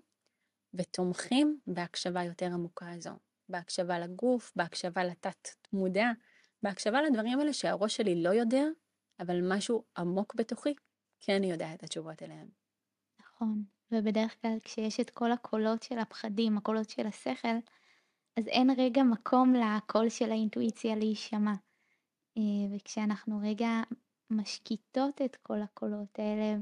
ותומכים 0.73 1.59
בהקשבה 1.67 2.23
יותר 2.23 2.45
עמוקה 2.45 2.91
הזו. 2.91 3.11
בהקשבה 3.49 3.99
לגוף, 3.99 4.51
בהקשבה 4.55 5.03
לתת 5.03 5.49
מודע, 5.73 6.07
בהקשבה 6.63 7.01
לדברים 7.01 7.39
האלה 7.39 7.53
שהראש 7.53 7.97
שלי 7.97 8.23
לא 8.23 8.29
יודע, 8.29 8.63
אבל 9.21 9.53
משהו 9.55 9.83
עמוק 9.97 10.35
בתוכי 10.35 10.73
כן 11.19 11.43
יודע 11.43 11.73
את 11.73 11.83
התשובות 11.83 12.23
אליהם. 12.23 12.47
נכון, 13.19 13.63
ובדרך 13.91 14.41
כלל 14.41 14.57
כשיש 14.63 14.99
את 14.99 15.09
כל 15.09 15.31
הקולות 15.31 15.83
של 15.83 15.99
הפחדים, 15.99 16.57
הקולות 16.57 16.89
של 16.89 17.07
השכל, 17.07 17.57
אז 18.37 18.47
אין 18.47 18.69
רגע 18.77 19.03
מקום 19.03 19.53
לקול 19.53 20.09
של 20.09 20.31
האינטואיציה 20.31 20.95
להישמע. 20.95 21.53
אה, 22.37 22.75
וכשאנחנו 22.75 23.39
רגע 23.43 23.81
משקיטות 24.29 25.21
את 25.21 25.35
כל 25.35 25.61
הקולות 25.61 26.19
האלה, 26.19 26.57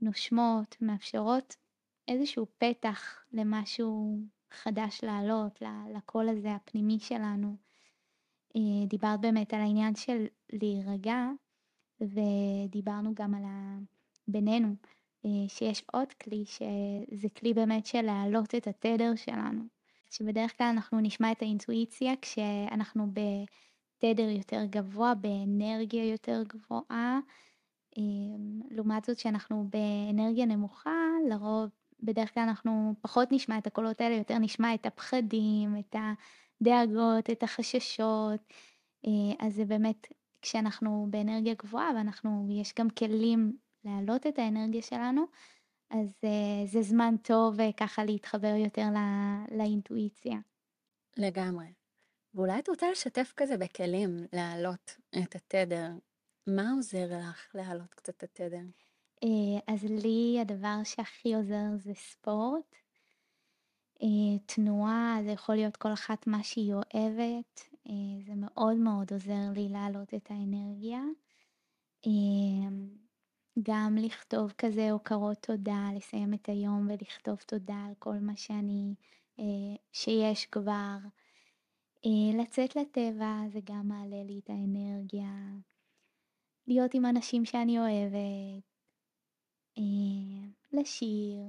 נושמות, 0.00 0.76
מאפשרות 0.80 1.56
איזשהו 2.08 2.46
פתח 2.58 3.24
למשהו 3.32 4.18
חדש 4.50 5.04
לעלות, 5.04 5.62
לקול 5.94 6.28
הזה 6.28 6.54
הפנימי 6.54 6.98
שלנו. 7.00 7.56
אה, 8.56 8.86
דיברת 8.86 9.20
באמת 9.20 9.54
על 9.54 9.60
העניין 9.60 9.94
של 9.94 10.26
להירגע, 10.52 11.26
ודיברנו 12.00 13.14
גם 13.14 13.34
על 13.34 13.44
ה... 13.44 13.78
בינינו, 14.28 14.74
אה, 15.24 15.48
שיש 15.48 15.84
עוד 15.92 16.12
כלי, 16.12 16.44
שזה 16.46 17.28
כלי 17.28 17.54
באמת 17.54 17.86
של 17.86 18.02
להעלות 18.02 18.54
את 18.54 18.66
התדר 18.66 19.14
שלנו. 19.16 19.62
שבדרך 20.10 20.58
כלל 20.58 20.66
אנחנו 20.66 21.00
נשמע 21.00 21.32
את 21.32 21.42
האינטואיציה 21.42 22.12
כשאנחנו 22.22 23.06
בתדר 23.12 24.28
יותר 24.28 24.64
גבוה, 24.64 25.14
באנרגיה 25.14 26.10
יותר 26.10 26.42
גבוהה. 26.48 27.20
אמ, 27.96 28.60
לעומת 28.70 29.04
זאת 29.04 29.18
שאנחנו 29.18 29.68
באנרגיה 29.70 30.46
נמוכה, 30.46 30.90
לרוב, 31.28 31.70
בדרך 32.00 32.34
כלל 32.34 32.42
אנחנו 32.42 32.94
פחות 33.00 33.32
נשמע 33.32 33.58
את 33.58 33.66
הקולות 33.66 34.00
האלה, 34.00 34.14
יותר 34.14 34.38
נשמע 34.38 34.74
את 34.74 34.86
הפחדים, 34.86 35.76
את 35.78 35.96
הדאגות, 36.60 37.30
את 37.30 37.42
החששות. 37.42 38.40
אה, 39.06 39.46
אז 39.46 39.54
זה 39.54 39.64
באמת 39.64 40.06
כשאנחנו 40.42 41.06
באנרגיה 41.10 41.54
גבוהה 41.54 41.90
ואנחנו, 41.96 42.48
יש 42.50 42.74
גם 42.78 42.90
כלים 42.90 43.56
להעלות 43.84 44.26
את 44.26 44.38
האנרגיה 44.38 44.82
שלנו, 44.82 45.24
אז 45.90 46.08
uh, 46.24 46.66
זה 46.66 46.82
זמן 46.82 47.14
טוב 47.22 47.60
uh, 47.60 47.62
ככה 47.76 48.04
להתחבר 48.04 48.54
יותר 48.56 48.86
לא, 48.94 49.56
לאינטואיציה. 49.56 50.38
לגמרי. 51.16 51.66
ואולי 52.34 52.58
את 52.58 52.68
רוצה 52.68 52.90
לשתף 52.90 53.32
כזה 53.36 53.56
בכלים 53.56 54.26
להעלות 54.32 54.96
את 55.22 55.36
התדר. 55.36 55.90
מה 56.46 56.72
עוזר 56.72 57.06
לך 57.18 57.46
להעלות 57.54 57.94
קצת 57.94 58.16
את 58.16 58.22
התדר? 58.22 58.64
Uh, 59.24 59.28
אז 59.66 59.84
לי 59.84 60.38
הדבר 60.40 60.76
שהכי 60.84 61.34
עוזר 61.34 61.76
זה 61.76 61.94
ספורט. 61.94 62.76
תנועה, 64.46 65.18
זה 65.24 65.30
יכול 65.30 65.54
להיות 65.54 65.76
כל 65.76 65.92
אחת 65.92 66.26
מה 66.26 66.42
שהיא 66.42 66.74
אוהבת. 66.74 67.68
Uh, 67.88 68.26
זה 68.26 68.32
מאוד 68.34 68.76
מאוד 68.76 69.12
עוזר 69.12 69.50
לי 69.54 69.68
להעלות 69.68 70.14
את 70.14 70.30
האנרגיה. 70.30 71.02
Uh, 72.06 72.08
גם 73.62 73.96
לכתוב 74.00 74.52
כזה 74.58 74.90
הוקרות 74.90 75.38
תודה, 75.38 75.88
לסיים 75.96 76.34
את 76.34 76.48
היום 76.48 76.88
ולכתוב 76.90 77.36
תודה 77.36 77.84
על 77.88 77.94
כל 77.98 78.14
מה 78.20 78.36
שאני, 78.36 78.94
אה, 79.38 79.76
שיש 79.92 80.46
כבר. 80.46 80.96
אה, 82.06 82.42
לצאת 82.42 82.76
לטבע 82.76 83.42
זה 83.52 83.60
גם 83.64 83.88
מעלה 83.88 84.22
לי 84.22 84.40
את 84.44 84.50
האנרגיה. 84.50 85.32
להיות 86.66 86.94
עם 86.94 87.06
אנשים 87.06 87.44
שאני 87.44 87.78
אוהבת. 87.78 88.62
אה, 89.78 90.48
לשיר. 90.72 91.44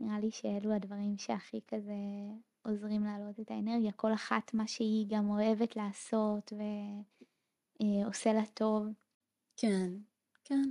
נראה 0.00 0.20
לי 0.20 0.30
שאלו 0.30 0.72
הדברים 0.72 1.18
שהכי 1.18 1.60
כזה 1.68 1.94
עוזרים 2.66 3.04
להעלות 3.04 3.40
את 3.40 3.50
האנרגיה. 3.50 3.92
כל 3.92 4.14
אחת 4.14 4.54
מה 4.54 4.66
שהיא 4.66 5.06
גם 5.08 5.30
אוהבת 5.30 5.76
לעשות 5.76 6.52
ועושה 7.80 8.32
לה 8.32 8.46
טוב. 8.54 8.86
כן, 9.56 9.90
כן. 10.44 10.62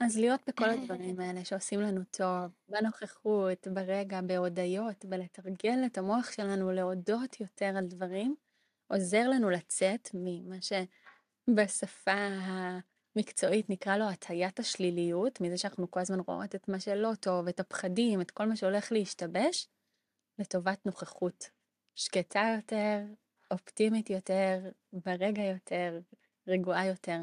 אז 0.00 0.18
להיות 0.18 0.40
בכל 0.48 0.70
הדברים 0.74 1.20
האלה 1.20 1.44
שעושים 1.44 1.80
לנו 1.80 2.00
טוב, 2.10 2.50
בנוכחות, 2.68 3.68
ברגע, 3.68 4.20
בהודיות, 4.20 5.04
בלתרגל 5.04 5.78
את 5.86 5.98
המוח 5.98 6.32
שלנו 6.32 6.72
להודות 6.72 7.40
יותר 7.40 7.72
על 7.78 7.86
דברים, 7.86 8.34
עוזר 8.88 9.28
לנו 9.28 9.50
לצאת 9.50 10.08
ממה 10.14 10.56
שבשפה 10.62 12.12
המקצועית 13.16 13.70
נקרא 13.70 13.96
לו 13.96 14.04
הטיית 14.04 14.58
השליליות, 14.58 15.40
מזה 15.40 15.58
שאנחנו 15.58 15.90
כל 15.90 16.00
הזמן 16.00 16.20
רואות 16.26 16.54
את 16.54 16.68
מה 16.68 16.80
שלא 16.80 17.14
טוב, 17.20 17.48
את 17.48 17.60
הפחדים, 17.60 18.20
את 18.20 18.30
כל 18.30 18.46
מה 18.46 18.56
שהולך 18.56 18.92
להשתבש, 18.92 19.68
לטובת 20.38 20.86
נוכחות 20.86 21.50
שקטה 21.94 22.42
יותר, 22.56 23.00
אופטימית 23.50 24.10
יותר, 24.10 24.70
ברגע 24.92 25.42
יותר, 25.42 26.00
רגועה 26.46 26.86
יותר. 26.86 27.18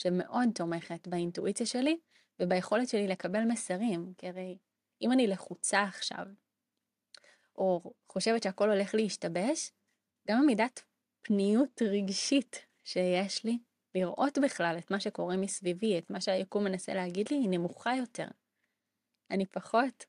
שמאוד 0.00 0.48
תומכת 0.54 1.08
באינטואיציה 1.08 1.66
שלי 1.66 1.98
וביכולת 2.40 2.88
שלי 2.88 3.08
לקבל 3.08 3.44
מסרים, 3.44 4.12
כי 4.18 4.28
הרי 4.28 4.58
אם 5.02 5.12
אני 5.12 5.26
לחוצה 5.26 5.82
עכשיו, 5.82 6.26
או 7.56 7.92
חושבת 8.08 8.42
שהכל 8.42 8.70
הולך 8.70 8.94
להשתבש, 8.94 9.72
גם 10.28 10.38
המידת 10.38 10.82
פניות 11.22 11.82
רגשית 11.82 12.66
שיש 12.84 13.44
לי, 13.44 13.58
לראות 13.94 14.38
בכלל 14.38 14.76
את 14.78 14.90
מה 14.90 15.00
שקורה 15.00 15.36
מסביבי, 15.36 15.98
את 15.98 16.10
מה 16.10 16.20
שהיקום 16.20 16.64
מנסה 16.64 16.94
להגיד 16.94 17.30
לי, 17.30 17.36
היא 17.36 17.48
נמוכה 17.50 17.96
יותר. 17.96 18.28
אני 19.30 19.46
פחות 19.46 20.04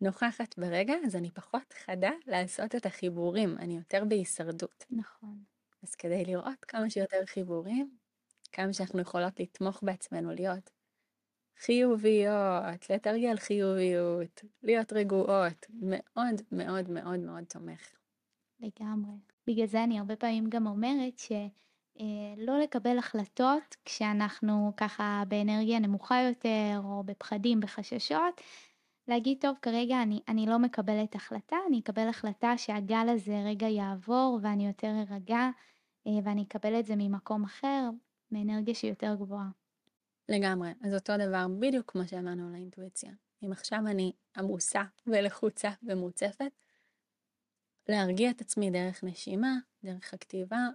נוכחת 0.00 0.58
ברגע, 0.58 0.94
אז 1.06 1.16
אני 1.16 1.30
פחות 1.30 1.74
חדה 1.84 2.10
לעשות 2.26 2.74
את 2.74 2.86
החיבורים, 2.86 3.58
אני 3.58 3.76
יותר 3.76 4.04
בהישרדות. 4.08 4.84
נכון. 4.90 5.44
אז 5.82 5.94
כדי 5.94 6.24
לראות 6.24 6.64
כמה 6.68 6.90
שיותר 6.90 7.26
חיבורים, 7.26 7.96
כמה 8.52 8.72
שאנחנו 8.72 9.00
יכולות 9.00 9.40
לתמוך 9.40 9.82
בעצמנו, 9.82 10.30
להיות 10.30 10.70
חיוביות, 11.58 12.90
לתרגל 12.90 13.36
חיוביות, 13.36 14.44
להיות 14.62 14.92
רגועות, 14.92 15.66
מאוד 15.70 16.42
מאוד 16.52 16.90
מאוד 16.90 17.18
מאוד 17.20 17.44
תומך. 17.44 17.90
לגמרי. 18.60 19.14
בגלל 19.46 19.66
זה 19.66 19.84
אני 19.84 19.98
הרבה 19.98 20.16
פעמים 20.16 20.48
גם 20.48 20.66
אומרת 20.66 21.18
שלא 21.18 22.52
אה, 22.52 22.58
לקבל 22.62 22.98
החלטות 22.98 23.76
כשאנחנו 23.84 24.72
ככה 24.76 25.22
באנרגיה 25.28 25.78
נמוכה 25.78 26.22
יותר, 26.28 26.80
או 26.84 27.02
בפחדים, 27.04 27.60
בחששות, 27.60 28.40
להגיד, 29.10 29.38
טוב, 29.40 29.56
כרגע 29.62 30.02
אני, 30.02 30.20
אני 30.28 30.46
לא 30.46 30.58
מקבלת 30.58 31.14
החלטה, 31.14 31.56
אני 31.68 31.80
אקבל 31.80 32.08
החלטה 32.08 32.58
שהגל 32.58 33.08
הזה 33.08 33.42
רגע 33.46 33.66
יעבור 33.66 34.38
ואני 34.42 34.66
יותר 34.66 34.92
ארגע, 35.10 35.50
אה, 36.06 36.12
ואני 36.24 36.42
אקבל 36.42 36.80
את 36.80 36.86
זה 36.86 36.94
ממקום 36.96 37.44
אחר, 37.44 37.90
מאנרגיה 38.30 38.74
שהיא 38.74 38.90
יותר 38.90 39.14
גבוהה. 39.14 39.48
לגמרי. 40.28 40.70
אז 40.82 40.94
אותו 40.94 41.12
דבר 41.16 41.46
בדיוק 41.58 41.90
כמו 41.92 42.08
שאמרנו 42.08 42.48
על 42.48 42.54
האינטואיציה. 42.54 43.12
אם 43.42 43.52
עכשיו 43.52 43.78
אני 43.86 44.12
עמוסה 44.36 44.82
ולחוצה 45.06 45.70
ומוצפת, 45.82 46.52
להרגיע 47.88 48.30
את 48.30 48.40
עצמי 48.40 48.70
דרך 48.70 49.04
נשימה, 49.04 49.56
דרך 49.84 50.14
הכתיבה, 50.14 50.68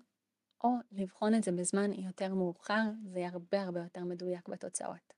או 0.63 0.69
לבחון 0.91 1.35
את 1.35 1.43
זה 1.43 1.51
בזמן 1.51 1.93
יותר 1.93 2.33
מאוחר, 2.33 2.83
זה 3.05 3.19
יהיה 3.19 3.29
הרבה 3.29 3.61
הרבה 3.61 3.79
יותר 3.79 4.03
מדויק 4.03 4.47
בתוצאות. 4.47 5.13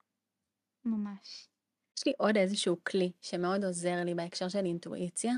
ממש. 0.85 1.49
יש 1.97 2.05
לי 2.05 2.13
עוד 2.17 2.37
איזשהו 2.37 2.83
כלי 2.83 3.11
שמאוד 3.21 3.65
עוזר 3.65 4.03
לי 4.05 4.13
בהקשר 4.13 4.49
של 4.49 4.65
אינטואיציה, 4.65 5.33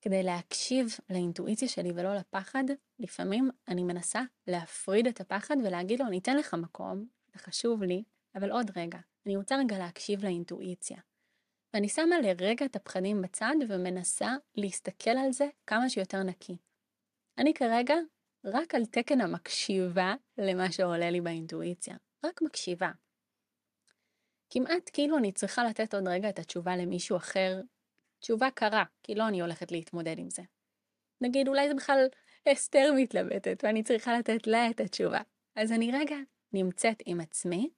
כדי 0.00 0.22
להקשיב 0.22 0.86
לאינטואיציה 1.10 1.68
שלי 1.68 1.90
ולא 1.94 2.14
לפחד, 2.14 2.64
לפעמים 2.98 3.50
אני 3.68 3.84
מנסה 3.84 4.20
להפריד 4.46 5.06
את 5.06 5.20
הפחד 5.20 5.56
ולהגיד 5.64 6.00
לו, 6.00 6.06
אני 6.06 6.18
אתן 6.18 6.36
לך 6.36 6.54
מקום, 6.54 7.06
זה 7.32 7.38
חשוב 7.38 7.82
לי, 7.82 8.02
אבל 8.34 8.50
עוד 8.50 8.70
רגע, 8.76 8.98
אני 9.26 9.36
רוצה 9.36 9.56
רגע 9.56 9.78
להקשיב 9.78 10.24
לאינטואיציה. 10.24 10.96
ואני 11.74 11.88
שמה 11.88 12.20
לרגע 12.20 12.66
את 12.66 12.76
הפחדים 12.76 13.22
בצד 13.22 13.54
ומנסה 13.68 14.36
להסתכל 14.54 15.10
על 15.10 15.32
זה 15.32 15.48
כמה 15.66 15.90
שיותר 15.90 16.22
נקי. 16.22 16.56
אני 17.38 17.54
כרגע 17.54 17.94
רק 18.44 18.74
על 18.74 18.84
תקן 18.84 19.20
המקשיבה 19.20 20.14
למה 20.38 20.72
שעולה 20.72 21.10
לי 21.10 21.20
באינטואיציה. 21.20 21.96
רק 22.24 22.42
מקשיבה. 22.42 22.90
כמעט 24.50 24.90
כאילו 24.92 25.18
אני 25.18 25.32
צריכה 25.32 25.64
לתת 25.64 25.94
עוד 25.94 26.08
רגע 26.08 26.28
את 26.28 26.38
התשובה 26.38 26.76
למישהו 26.76 27.16
אחר 27.16 27.60
תשובה 28.20 28.50
קרה, 28.50 28.84
כי 29.02 29.14
לא 29.14 29.28
אני 29.28 29.40
הולכת 29.40 29.72
להתמודד 29.72 30.18
עם 30.18 30.30
זה. 30.30 30.42
נגיד 31.20 31.48
אולי 31.48 31.68
זה 31.68 31.74
בכלל 31.74 32.06
אסתר 32.52 32.92
מתלבטת 32.96 33.64
ואני 33.64 33.82
צריכה 33.82 34.18
לתת 34.18 34.46
לה 34.46 34.70
את 34.70 34.80
התשובה. 34.80 35.20
אז 35.56 35.72
אני 35.72 35.90
רגע 35.92 36.16
נמצאת 36.52 37.02
עם 37.06 37.20
עצמי, 37.20 37.70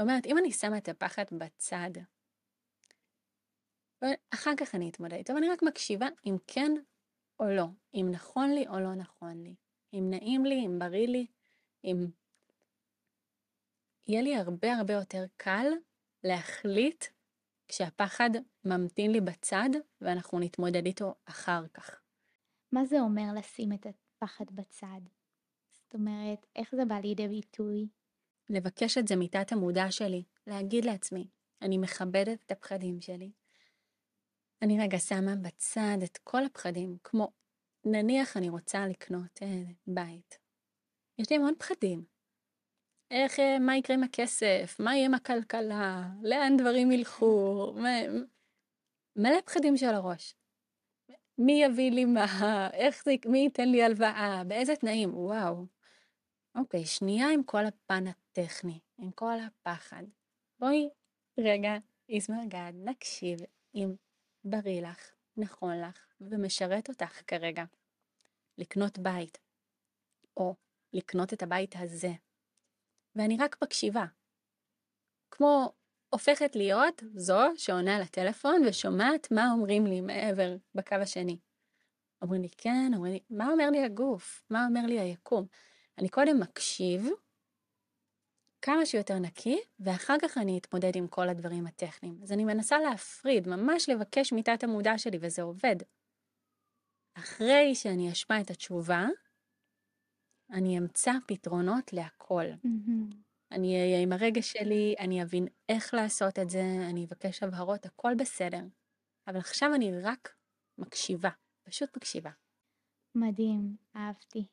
אומרת, 0.00 0.26
אם 0.26 0.38
אני 0.38 0.52
שמה 0.52 0.78
את 0.78 0.88
הפחד 0.88 1.24
בצד, 1.32 1.90
אחר 4.34 4.50
כך 4.56 4.74
אני 4.74 4.90
אתמודד 4.90 5.14
איתו, 5.14 5.34
ואני 5.34 5.48
רק 5.48 5.62
מקשיבה 5.62 6.06
אם 6.26 6.36
כן 6.46 6.72
או 7.40 7.44
לא, 7.44 7.66
אם 7.94 8.06
נכון 8.10 8.50
לי 8.50 8.68
או 8.68 8.80
לא 8.80 8.94
נכון 8.94 9.42
לי, 9.42 9.54
אם 9.92 10.06
נעים 10.10 10.44
לי, 10.44 10.66
אם 10.66 10.78
בריא 10.78 11.06
לי, 11.06 11.26
אם... 11.84 12.06
יהיה 14.06 14.22
לי 14.22 14.36
הרבה 14.36 14.72
הרבה 14.72 14.94
יותר 14.94 15.24
קל 15.36 15.66
להחליט 16.24 17.04
כשהפחד 17.68 18.30
ממתין 18.64 19.12
לי 19.12 19.20
בצד 19.20 19.68
ואנחנו 20.00 20.38
נתמודד 20.38 20.86
איתו 20.86 21.14
אחר 21.24 21.66
כך. 21.74 22.00
מה 22.72 22.84
זה 22.84 23.00
אומר 23.00 23.32
לשים 23.36 23.72
את 23.72 23.86
הפחד 23.86 24.44
בצד? 24.52 25.00
זאת 25.70 25.94
אומרת, 25.94 26.46
איך 26.56 26.74
זה 26.74 26.84
בא 26.84 26.94
לידי 26.94 27.28
ביטוי? 27.28 27.88
לבקש 28.50 28.98
את 28.98 29.08
זה 29.08 29.16
מתת 29.16 29.52
המודע 29.52 29.90
שלי, 29.90 30.24
להגיד 30.46 30.84
לעצמי, 30.84 31.28
אני 31.62 31.78
מכבדת 31.78 32.38
את 32.46 32.52
הפחדים 32.52 33.00
שלי. 33.00 33.32
אני 34.62 34.80
רגע 34.80 34.98
שמה 34.98 35.36
בצד 35.36 35.98
את 36.04 36.18
כל 36.24 36.44
הפחדים, 36.44 36.96
כמו 37.04 37.32
נניח 37.84 38.36
אני 38.36 38.48
רוצה 38.48 38.86
לקנות 38.86 39.42
אה, 39.42 39.62
בית. 39.86 40.38
יש 41.18 41.30
לי 41.30 41.36
המון 41.36 41.54
פחדים. 41.58 42.04
איך, 43.10 43.40
אה, 43.40 43.58
מה 43.58 43.76
יקרה 43.76 43.96
עם 43.96 44.02
הכסף? 44.02 44.76
מה 44.78 44.94
יהיה 44.94 45.06
עם 45.06 45.14
הכלכלה? 45.14 46.08
לאן 46.22 46.56
דברים 46.56 46.92
ילכו? 46.92 47.74
מלא 49.16 49.40
פחדים 49.44 49.76
של 49.76 49.86
הראש. 49.94 50.34
מי 51.38 51.62
יביא 51.64 51.90
לי 51.90 52.04
מה? 52.04 52.26
איך 52.72 53.04
זה, 53.04 53.14
מי 53.26 53.38
ייתן 53.38 53.68
לי 53.68 53.82
הלוואה? 53.82 54.42
באיזה 54.46 54.76
תנאים? 54.76 55.16
וואו. 55.16 55.66
אוקיי, 56.54 56.84
שנייה 56.84 57.26
עם 57.34 57.42
כל 57.42 57.66
הפן 57.66 58.04
הטכני, 58.06 58.78
עם 58.98 59.10
כל 59.10 59.34
הפחד. 59.46 60.02
בואי 60.60 60.88
רגע, 61.38 61.72
איזמר 62.08 62.44
גד, 62.48 62.72
נקשיב 62.74 63.38
אם 63.74 63.94
בריא 64.44 64.82
לך, 64.82 65.10
נכון 65.36 65.80
לך 65.80 66.06
ומשרת 66.20 66.88
אותך 66.88 67.22
כרגע. 67.26 67.64
לקנות 68.58 68.98
בית, 68.98 69.38
או 70.36 70.54
לקנות 70.92 71.32
את 71.32 71.42
הבית 71.42 71.74
הזה. 71.78 72.12
ואני 73.16 73.36
רק 73.40 73.56
מקשיבה. 73.62 74.04
כמו 75.30 75.72
הופכת 76.10 76.56
להיות 76.56 77.02
זו 77.14 77.40
שעונה 77.56 77.98
לטלפון 77.98 78.62
ושומעת 78.66 79.30
מה 79.30 79.50
אומרים 79.52 79.86
לי 79.86 80.00
מעבר 80.00 80.56
בקו 80.74 80.94
השני. 80.94 81.38
אומרים 82.22 82.42
לי 82.42 82.48
כן, 82.56 82.92
אומרים 82.94 83.12
לי, 83.12 83.20
מה 83.30 83.48
אומר 83.52 83.70
לי 83.70 83.84
הגוף? 83.84 84.42
מה 84.50 84.66
אומר 84.66 84.86
לי 84.86 85.00
היקום? 85.00 85.46
אני 85.98 86.08
קודם 86.08 86.40
מקשיב, 86.40 87.08
כמה 88.62 88.86
שיותר 88.86 89.18
נקי, 89.18 89.60
ואחר 89.80 90.16
כך 90.22 90.38
אני 90.38 90.58
אתמודד 90.58 90.96
עם 90.96 91.06
כל 91.06 91.28
הדברים 91.28 91.66
הטכניים. 91.66 92.18
אז 92.22 92.32
אני 92.32 92.44
מנסה 92.44 92.78
להפריד, 92.78 93.48
ממש 93.48 93.88
לבקש 93.88 94.32
מתת 94.32 94.64
המודע 94.64 94.98
שלי, 94.98 95.18
וזה 95.20 95.42
עובד. 95.42 95.76
אחרי 97.14 97.74
שאני 97.74 98.12
אשמע 98.12 98.40
את 98.40 98.50
התשובה, 98.50 99.06
אני 100.50 100.78
אמצא 100.78 101.12
פתרונות 101.26 101.92
להכל. 101.92 102.44
Mm-hmm. 102.52 103.14
אני 103.52 103.80
אהיה 103.80 104.02
עם 104.02 104.12
הרגש 104.12 104.52
שלי, 104.52 104.94
אני 104.98 105.22
אבין 105.22 105.46
איך 105.68 105.94
לעשות 105.94 106.38
את 106.38 106.50
זה, 106.50 106.62
אני 106.90 107.04
אבקש 107.04 107.42
הבהרות, 107.42 107.86
הכל 107.86 108.14
בסדר. 108.18 108.62
אבל 109.26 109.38
עכשיו 109.38 109.74
אני 109.74 110.00
רק 110.00 110.34
מקשיבה, 110.78 111.30
פשוט 111.62 111.96
מקשיבה. 111.96 112.30
מדהים, 113.14 113.76
אהבתי. 113.96 114.46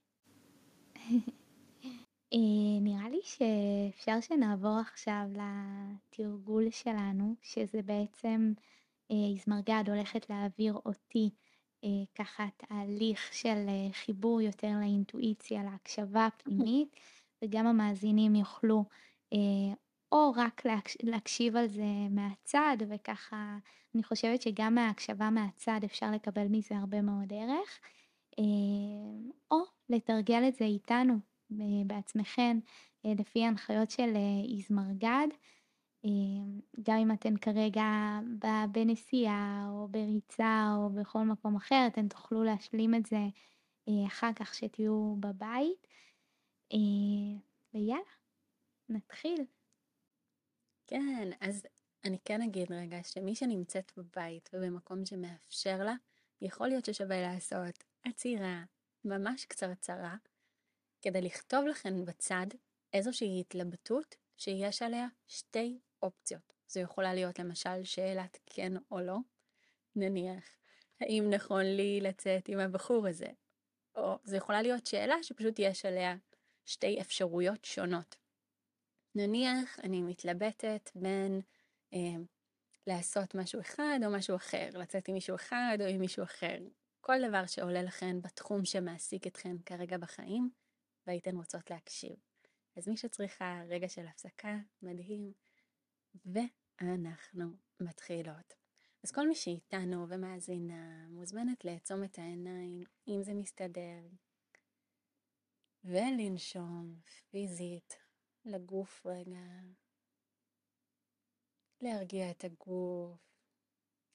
אה, 2.33 2.79
נראה 2.81 3.09
לי 3.09 3.19
שאפשר 3.23 4.21
שנעבור 4.21 4.77
עכשיו 4.79 5.25
לתרגול 5.33 6.71
שלנו, 6.71 7.35
שזה 7.41 7.81
בעצם 7.81 8.53
איזמרגד 9.09 9.83
אה, 9.87 9.93
הולכת 9.93 10.29
להעביר 10.29 10.73
אותי 10.73 11.29
ככה 12.15 12.47
תהליך 12.57 13.33
של 13.33 13.65
חיבור 13.91 14.41
יותר 14.41 14.71
לאינטואיציה, 14.79 15.63
להקשבה 15.63 16.25
הפנימית, 16.25 16.95
וגם 17.41 17.67
המאזינים 17.67 18.35
יוכלו 18.35 18.85
או 20.11 20.33
רק 20.35 20.61
להקשיב 21.03 21.55
על 21.55 21.67
זה 21.67 21.83
מהצד, 22.09 22.77
וככה 22.89 23.57
אני 23.95 24.03
חושבת 24.03 24.41
שגם 24.41 24.75
מההקשבה 24.75 25.29
מהצד 25.29 25.79
אפשר 25.85 26.11
לקבל 26.11 26.47
מזה 26.49 26.77
הרבה 26.77 27.01
מאוד 27.01 27.33
ערך, 27.33 27.79
או 29.51 29.57
לתרגל 29.89 30.47
את 30.47 30.55
זה 30.55 30.65
איתנו 30.65 31.13
בעצמכן 31.85 32.57
אה, 33.05 33.11
לפי 33.19 33.43
ההנחיות 33.43 33.91
של 33.91 34.13
אה, 34.15 34.55
איזמרגד. 34.55 35.27
אה, 36.05 36.09
גם 36.83 36.97
אם 36.97 37.11
אתן 37.11 37.37
כרגע 37.37 38.19
בנסיעה 38.71 39.67
או 39.69 39.87
בריצה 39.87 40.73
או 40.77 40.89
בכל 40.89 41.19
מקום 41.19 41.55
אחר, 41.55 41.87
אתן 41.87 42.07
תוכלו 42.07 42.43
להשלים 42.43 42.95
את 42.95 43.05
זה 43.05 43.19
אחר 44.07 44.33
כך 44.35 44.53
שתהיו 44.55 45.15
בבית. 45.19 45.87
ויאללה, 47.73 48.03
נתחיל. 48.89 49.45
כן, 50.87 51.29
אז 51.41 51.65
אני 52.03 52.17
כן 52.25 52.41
אגיד 52.41 52.71
רגע 52.71 53.03
שמי 53.03 53.35
שנמצאת 53.35 53.91
בבית 53.97 54.49
ובמקום 54.53 55.05
שמאפשר 55.05 55.83
לה, 55.83 55.93
יכול 56.41 56.67
להיות 56.67 56.85
ששווה 56.85 57.21
לעשות 57.21 57.83
עצירה 58.03 58.63
ממש 59.05 59.45
קצרצרה, 59.45 60.15
כדי 61.01 61.21
לכתוב 61.21 61.65
לכן 61.65 62.05
בצד 62.05 62.47
איזושהי 62.93 63.39
התלבטות 63.39 64.15
שיש 64.37 64.81
עליה 64.81 65.07
שתי 65.27 65.79
אופציות. 66.01 66.53
זו 66.67 66.79
יכולה 66.79 67.13
להיות 67.13 67.39
למשל 67.39 67.83
שאלת 67.83 68.37
כן 68.45 68.73
או 68.91 68.99
לא, 68.99 69.17
נניח, 69.95 70.57
האם 71.01 71.29
נכון 71.29 71.63
לי 71.65 72.01
לצאת 72.01 72.49
עם 72.49 72.59
הבחור 72.59 73.07
הזה? 73.07 73.29
או 73.95 74.19
זו 74.23 74.35
יכולה 74.35 74.61
להיות 74.61 74.85
שאלה 74.85 75.15
שפשוט 75.23 75.59
יש 75.59 75.85
עליה 75.85 76.15
שתי 76.65 77.01
אפשרויות 77.01 77.65
שונות. 77.65 78.15
נניח 79.15 79.79
אני 79.79 80.01
מתלבטת 80.01 80.89
בין 80.95 81.41
אה, 81.93 82.23
לעשות 82.87 83.35
משהו 83.35 83.61
אחד 83.61 83.99
או 84.05 84.11
משהו 84.11 84.35
אחר, 84.35 84.69
לצאת 84.73 85.07
עם 85.07 85.13
מישהו 85.13 85.35
אחד 85.35 85.77
או 85.81 85.85
עם 85.85 85.99
מישהו 85.99 86.23
אחר. 86.23 86.57
כל 87.01 87.27
דבר 87.29 87.45
שעולה 87.45 87.83
לכן 87.83 88.21
בתחום 88.21 88.65
שמעסיק 88.65 89.27
אתכן 89.27 89.55
כרגע 89.65 89.97
בחיים, 89.97 90.49
והייתן 91.07 91.35
רוצות 91.35 91.71
להקשיב. 91.71 92.15
אז 92.77 92.87
מי 92.87 92.97
שצריכה 92.97 93.61
רגע 93.69 93.89
של 93.89 94.07
הפסקה, 94.07 94.57
מדהים, 94.81 95.33
ואנחנו 96.25 97.45
מתחילות. 97.79 98.53
אז 99.03 99.11
כל 99.11 99.27
מי 99.27 99.35
שאיתנו 99.35 100.09
ומאזינה 100.09 101.07
מוזמנת 101.09 101.65
לעצום 101.65 102.03
את 102.03 102.19
העיניים, 102.19 102.83
אם 103.07 103.23
זה 103.23 103.33
מסתדר, 103.33 104.07
ולנשום 105.83 106.99
פיזית 107.31 107.97
לגוף 108.45 109.05
רגע, 109.05 109.61
להרגיע 111.81 112.31
את 112.31 112.43
הגוף, 112.43 113.19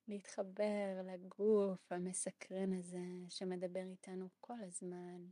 להתחבר 0.09 1.03
לגוף 1.05 1.93
המסקרן 1.93 2.73
הזה 2.73 3.07
שמדבר 3.29 3.85
איתנו 3.91 4.29
כל 4.41 4.61
הזמן. 4.61 5.27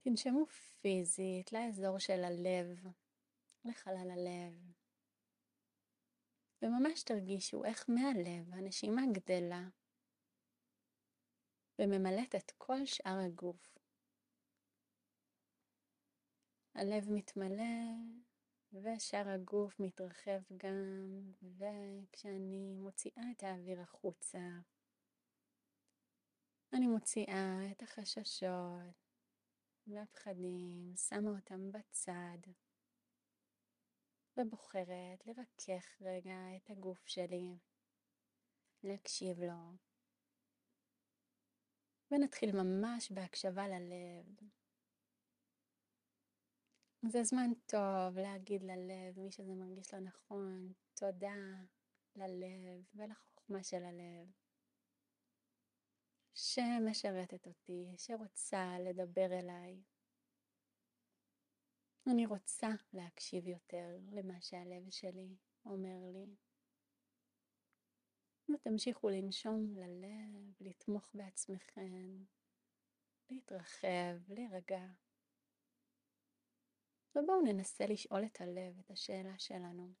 תנשמו 0.00 0.46
פיזית 0.80 1.52
לאזור 1.52 1.98
של 1.98 2.24
הלב, 2.24 2.86
לחלל 3.64 4.10
הלב. 4.10 4.72
וממש 6.62 7.02
תרגישו 7.02 7.64
איך 7.64 7.86
מהלב 7.88 8.54
הנשימה 8.54 9.02
גדלה 9.12 9.68
וממלאת 11.78 12.34
את 12.34 12.52
כל 12.58 12.86
שאר 12.86 13.18
הגוף. 13.26 13.78
הלב 16.74 17.10
מתמלא 17.10 17.94
ושאר 18.72 19.28
הגוף 19.28 19.80
מתרחב 19.80 20.40
גם, 20.56 20.74
וכשאני 21.42 22.74
מוציאה 22.74 23.22
את 23.36 23.42
האוויר 23.42 23.80
החוצה, 23.80 24.48
אני 26.72 26.86
מוציאה 26.86 27.70
את 27.72 27.82
החששות, 27.82 29.10
והפחדים, 29.86 30.92
שמה 30.96 31.30
אותם 31.30 31.72
בצד, 31.72 32.38
ובוחרת 34.36 35.26
לרכך 35.26 35.86
רגע 36.00 36.36
את 36.56 36.70
הגוף 36.70 37.06
שלי, 37.06 37.58
להקשיב 38.82 39.40
לו, 39.40 39.76
ונתחיל 42.10 42.62
ממש 42.62 43.12
בהקשבה 43.12 43.68
ללב. 43.68 44.50
זה 47.02 47.22
זמן 47.22 47.50
טוב 47.66 48.18
להגיד 48.18 48.62
ללב, 48.62 49.18
מי 49.18 49.30
שזה 49.30 49.54
מרגיש 49.54 49.94
לא 49.94 50.00
נכון, 50.00 50.72
תודה 50.94 51.34
ללב 52.16 52.84
ולחוכמה 52.94 53.62
של 53.62 53.84
הלב. 53.84 54.28
שמשרתת 56.34 57.46
אותי, 57.46 57.94
שרוצה 57.96 58.76
לדבר 58.78 59.38
אליי. 59.38 59.82
אני 62.06 62.26
רוצה 62.26 62.68
להקשיב 62.92 63.46
יותר 63.46 63.98
למה 64.12 64.40
שהלב 64.40 64.90
שלי 64.90 65.36
אומר 65.64 65.98
לי. 66.12 66.36
ותמשיכו 68.54 69.08
לנשום 69.08 69.74
ללב, 69.76 70.52
לתמוך 70.60 71.10
בעצמכם, 71.14 72.24
להתרחב, 73.30 74.16
להירגע. 74.28 74.86
ובואו 77.14 77.40
ננסה 77.40 77.86
לשאול 77.86 78.24
את 78.24 78.40
הלב 78.40 78.78
את 78.78 78.90
השאלה 78.90 79.38
שלנו. 79.38 79.92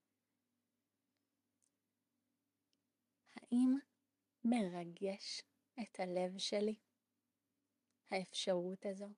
האם 3.34 3.78
מרגש 4.44 5.42
את 5.82 6.00
הלב 6.00 6.38
שלי 6.38 6.78
האפשרות 8.10 8.86
הזו? 8.86 9.08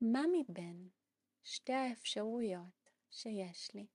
מה 0.00 0.22
מבין 0.32 0.88
שתי 1.42 1.72
האפשרויות 1.72 2.90
שיש 3.10 3.74
לי 3.74 3.86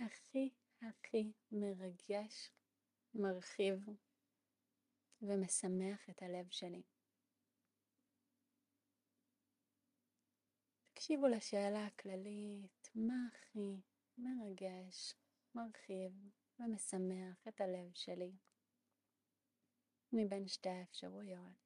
הכי 0.00 0.50
הכי 0.82 1.32
מרגש, 1.52 2.50
מרחיב 3.14 3.88
ומשמח 5.22 6.10
את 6.10 6.22
הלב 6.22 6.46
שלי? 6.50 6.82
תקשיבו 10.94 11.26
לשאלה 11.26 11.86
הכללית, 11.86 12.90
מה 12.94 13.14
הכי 13.32 13.80
מרגש, 14.18 15.14
מרחיב 15.54 16.12
ומשמח 16.58 17.48
את 17.48 17.60
הלב 17.60 17.90
שלי 17.94 18.32
מבין 20.12 20.48
שתי 20.48 20.68
האפשרויות. 20.68 21.65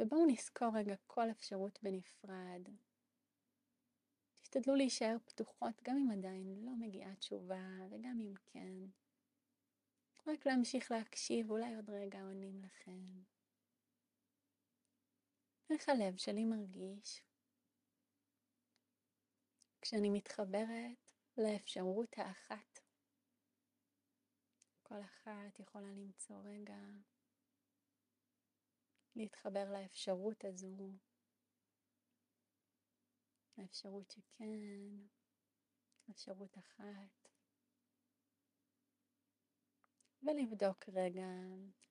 ובואו 0.00 0.26
נזכור 0.26 0.68
רגע 0.74 0.94
כל 1.06 1.30
אפשרות 1.30 1.78
בנפרד. 1.82 2.68
תשתדלו 4.42 4.74
להישאר 4.74 5.16
פתוחות 5.24 5.82
גם 5.82 5.96
אם 5.96 6.10
עדיין 6.10 6.64
לא 6.64 6.72
מגיעה 6.78 7.16
תשובה 7.16 7.68
וגם 7.90 8.20
אם 8.20 8.34
כן. 8.46 8.74
רק 10.26 10.46
להמשיך 10.46 10.90
להקשיב, 10.90 11.50
אולי 11.50 11.74
עוד 11.74 11.90
רגע 11.90 12.22
עונים 12.22 12.62
לכם. 12.62 13.22
איך 15.70 15.88
הלב 15.88 16.16
שלי 16.16 16.44
מרגיש 16.44 17.22
כשאני 19.82 20.10
מתחברת 20.10 21.10
לאפשרות 21.38 22.18
האחת. 22.18 22.80
כל 24.82 25.00
אחת 25.00 25.58
יכולה 25.58 25.88
למצוא 25.88 26.36
רגע 26.44 26.78
להתחבר 29.20 29.72
לאפשרות 29.72 30.44
הזו, 30.44 30.92
האפשרות 33.56 34.10
שכן, 34.10 35.06
אפשרות 36.10 36.58
אחת, 36.58 37.28
ולבדוק 40.22 40.88
רגע 40.88 41.26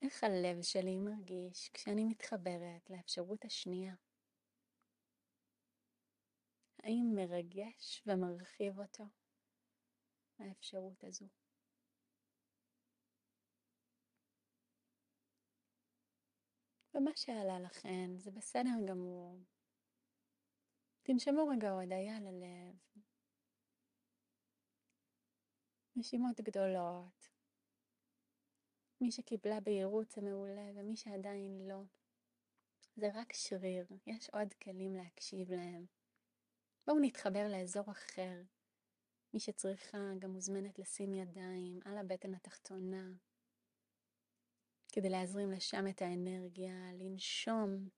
איך 0.02 0.24
הלב 0.24 0.62
שלי 0.62 0.98
מרגיש 1.00 1.70
כשאני 1.74 2.06
מתחברת 2.06 2.90
לאפשרות 2.90 3.46
השנייה. 3.46 3.96
האם 6.84 7.14
מרגש 7.16 8.04
ומרחיב 8.06 8.80
אותו 8.80 9.04
האפשרות 10.40 11.04
הזו? 11.04 11.39
ומה 17.00 17.12
שעלה 17.16 17.60
לכן 17.60 18.18
זה 18.18 18.32
בסדר 18.32 18.86
גמור. 18.88 19.39
תנשמו 21.04 21.47
רגע 21.47 21.72
הודיה 21.72 22.20
ללב. 22.20 22.76
נשימות 25.95 26.41
גדולות. 26.41 27.30
מי 29.02 29.12
שקיבלה 29.12 29.60
בהירות 29.60 30.12
זה 30.12 30.22
מעולה, 30.22 30.72
ומי 30.76 30.95
שעדיין 30.95 31.68
לא, 31.68 31.82
זה 32.95 33.10
רק 33.14 33.34
שריר, 33.34 33.88
יש 34.08 34.30
עוד 34.30 34.54
כלים 34.54 34.95
להקשיב 34.95 35.52
להם. 35.52 35.86
בואו 36.88 37.00
נתחבר 37.00 37.47
לאזור 37.52 37.91
אחר. 37.91 38.41
מי 39.34 39.39
שצריכה 39.39 39.97
גם 40.20 40.32
מוזמנת 40.32 40.80
לשים 40.80 41.14
ידיים 41.14 41.80
על 41.86 41.97
הבטן 41.97 42.34
התחתונה, 42.34 43.12
כדי 45.00 45.10
להזרים 45.10 45.52
לשם 45.52 45.88
את 45.89 46.02
האנרגיה, 46.02 46.93
לנשום. 46.93 47.89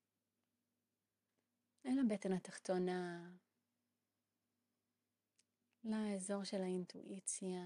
אל 1.85 1.99
הבטן 1.99 2.33
התחתונה, 2.33 3.31
לאזור 5.83 6.43
של 6.43 6.61
האינטואיציה, 6.61 7.61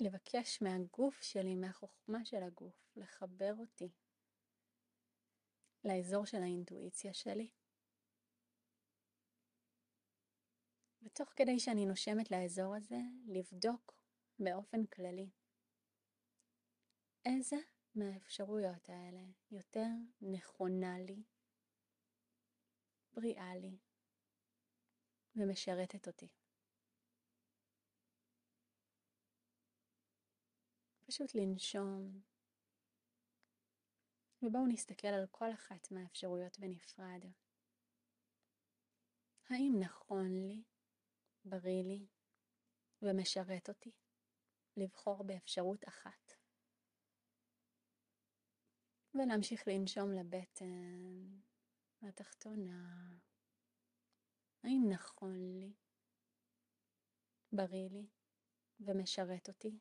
לבקש 0.00 0.62
מהגוף 0.62 1.22
שלי, 1.22 1.54
מהחוכמה 1.54 2.24
של 2.24 2.42
הגוף, 2.42 2.92
לחבר 2.96 3.54
אותי 3.58 3.92
לאזור 5.84 6.26
של 6.26 6.42
האינטואיציה 6.42 7.14
שלי. 7.14 7.50
ותוך 11.02 11.32
כדי 11.36 11.58
שאני 11.58 11.86
נושמת 11.86 12.30
לאזור 12.30 12.74
הזה, 12.74 13.00
לבדוק 13.26 13.94
באופן 14.38 14.86
כללי 14.86 15.30
איזה 17.26 17.56
מהאפשרויות 17.94 18.88
האלה 18.88 19.22
יותר 19.50 19.86
נכונה 20.20 20.98
לי, 20.98 21.22
בריאה 23.12 23.56
לי 23.56 23.78
ומשרתת 25.36 26.06
אותי. 26.06 26.28
פשוט 31.06 31.34
לנשום, 31.34 32.20
ובואו 34.42 34.66
נסתכל 34.66 35.08
על 35.08 35.26
כל 35.30 35.52
אחת 35.52 35.90
מהאפשרויות 35.90 36.58
בנפרד. 36.58 37.24
האם 39.48 39.72
נכון 39.80 40.32
לי 40.32 40.62
בריא 41.44 41.82
לי 41.82 42.06
ומשרת 43.02 43.68
אותי 43.68 43.92
לבחור 44.76 45.24
באפשרות 45.24 45.88
אחת. 45.88 46.35
ולהמשיך 49.18 49.68
לנשום 49.68 50.12
לבטן, 50.12 51.40
לתחתונה. 52.02 53.08
האם 54.62 54.82
נכון 54.90 55.52
לי, 55.52 55.72
בריא 57.52 57.88
לי 57.88 58.06
ומשרת 58.80 59.48
אותי 59.48 59.78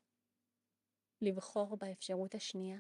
לבחור 1.22 1.78
באפשרות 1.78 2.36
השנייה? 2.36 2.80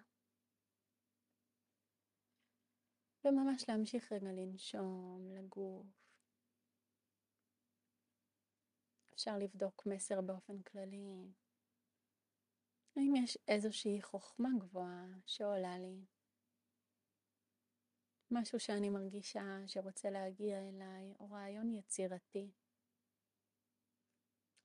וממש 3.26 3.70
להמשיך 3.70 4.12
רגע 4.12 4.32
לנשום 4.32 5.32
לגוף. 5.32 5.88
אפשר 9.14 9.38
לבדוק 9.38 9.86
מסר 9.86 10.22
באופן 10.22 10.62
כללי. 10.62 11.34
האם 12.96 13.14
יש 13.24 13.38
איזושהי 13.48 14.02
חוכמה 14.02 14.50
גבוהה 14.60 15.06
שעולה 15.26 15.78
לי? 15.78 16.06
משהו 18.36 18.60
שאני 18.60 18.90
מרגישה 18.90 19.60
שרוצה 19.68 20.10
להגיע 20.10 20.70
אליי, 20.70 21.14
או 21.20 21.32
רעיון 21.32 21.72
יצירתי 21.72 22.52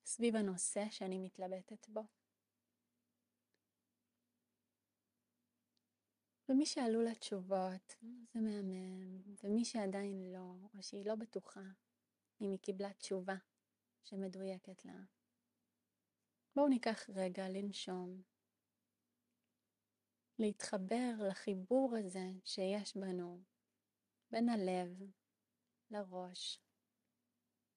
סביב 0.04 0.36
הנושא 0.36 0.84
שאני 0.90 1.18
מתלבטת 1.18 1.88
בו. 1.88 2.02
ומי 6.48 6.66
שעלו 6.66 7.02
לה 7.02 7.14
תשובות, 7.14 7.96
זה 8.32 8.40
מהמם, 8.40 9.34
ומי 9.44 9.64
שעדיין 9.64 10.32
לא, 10.32 10.54
או 10.74 10.82
שהיא 10.82 11.06
לא 11.06 11.14
בטוחה 11.14 11.64
אם 12.40 12.50
היא 12.50 12.58
קיבלה 12.58 12.92
תשובה, 12.92 13.36
שמדויקת 14.04 14.84
לה. 14.84 15.00
בואו 16.56 16.68
ניקח 16.68 17.10
רגע 17.10 17.48
לנשום, 17.48 18.22
להתחבר 20.38 21.14
לחיבור 21.28 21.96
הזה 21.96 22.30
שיש 22.44 22.96
בנו, 22.96 23.49
בין 24.30 24.48
הלב 24.48 25.02
לראש, 25.90 26.60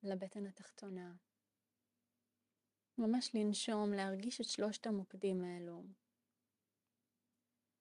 לבטן 0.04 0.45
התחתונה. 0.47 1.16
ממש 2.97 3.36
לנשום, 3.36 3.93
להרגיש 3.93 4.41
את 4.41 4.45
שלושת 4.45 4.88
המוקדים 4.88 5.43
האלו. 5.43 5.84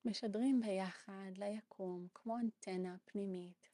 משדרים 0.04 0.60
ביחד 0.60 1.32
ליקום 1.36 2.08
כמו 2.14 2.38
אנטנה 2.38 2.96
פנימית. 3.04 3.68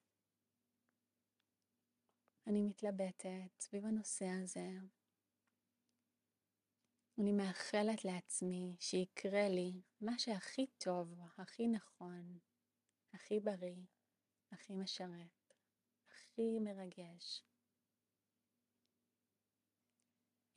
אני 2.47 2.63
מתלבטת 2.63 3.61
סביב 3.61 3.87
הנושא 3.87 4.27
הזה. 4.27 4.69
אני 7.19 7.33
מאחלת 7.33 8.05
לעצמי 8.05 8.77
שיקרה 8.81 9.49
לי 9.49 9.83
מה 10.01 10.19
שהכי 10.19 10.67
טוב, 10.67 11.21
הכי 11.39 11.69
נכון, 11.69 12.39
הכי 13.13 13.41
בריא, 13.41 13.85
הכי 14.53 14.75
משרת. 14.75 15.55
הכי 16.11 16.59
מרגש. 16.61 17.43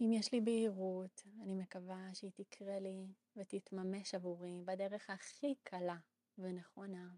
אם 0.01 0.11
יש 0.13 0.31
לי 0.31 0.41
בהירות, 0.41 1.23
אני 1.41 1.53
מקווה 1.55 2.09
שהיא 2.13 2.31
תקרה 2.35 2.79
לי 2.79 3.13
ותתממש 3.35 4.15
עבורי 4.15 4.61
בדרך 4.65 5.09
הכי 5.09 5.55
קלה 5.63 5.97
ונכונה. 6.37 7.15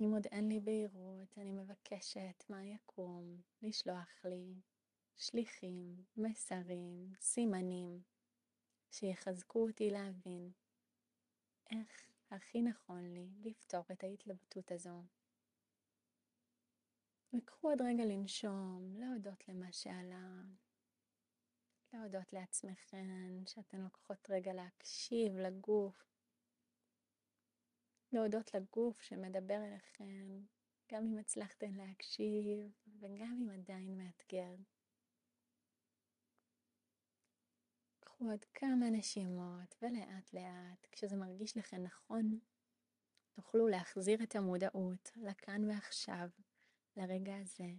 אם 0.00 0.12
עוד 0.12 0.26
אין 0.26 0.48
לי 0.48 0.60
בהירות, 0.60 1.38
אני 1.38 1.52
מבקשת 1.52 2.44
מהיקום 2.48 3.40
לשלוח 3.62 4.24
לי 4.24 4.60
שליחים, 5.16 6.04
מסרים, 6.16 7.12
סימנים, 7.20 8.02
שיחזקו 8.90 9.66
אותי 9.66 9.90
להבין 9.90 10.52
איך 11.70 12.09
הכי 12.30 12.62
נכון 12.62 13.14
לי 13.14 13.28
לפתור 13.40 13.84
את 13.92 14.04
ההתלבטות 14.04 14.72
הזו. 14.72 15.02
וקחו 17.32 17.68
עוד 17.68 17.82
רגע 17.82 18.04
לנשום, 18.04 18.94
להודות 18.96 19.48
למה 19.48 19.72
שעלה, 19.72 20.42
להודות 21.92 22.32
לעצמכן 22.32 23.06
שאתן 23.46 23.80
לוקחות 23.80 24.30
רגע 24.30 24.52
להקשיב 24.52 25.36
לגוף, 25.36 26.10
להודות 28.12 28.54
לגוף 28.54 29.02
שמדבר 29.02 29.64
אליכם, 29.64 30.40
גם 30.92 31.06
אם 31.06 31.18
הצלחתן 31.18 31.72
להקשיב 31.74 32.72
וגם 33.00 33.38
אם 33.42 33.50
עדיין 33.50 33.98
מאתגר. 33.98 34.54
עוד 38.20 38.44
כמה 38.54 38.90
נשימות 38.90 39.74
ולאט 39.82 40.32
לאט, 40.32 40.86
כשזה 40.92 41.16
מרגיש 41.16 41.56
לכם 41.56 41.82
נכון, 41.82 42.38
תוכלו 43.32 43.68
להחזיר 43.68 44.22
את 44.22 44.36
המודעות 44.36 45.10
לכאן 45.16 45.64
ועכשיו, 45.64 46.28
לרגע 46.96 47.36
הזה, 47.36 47.72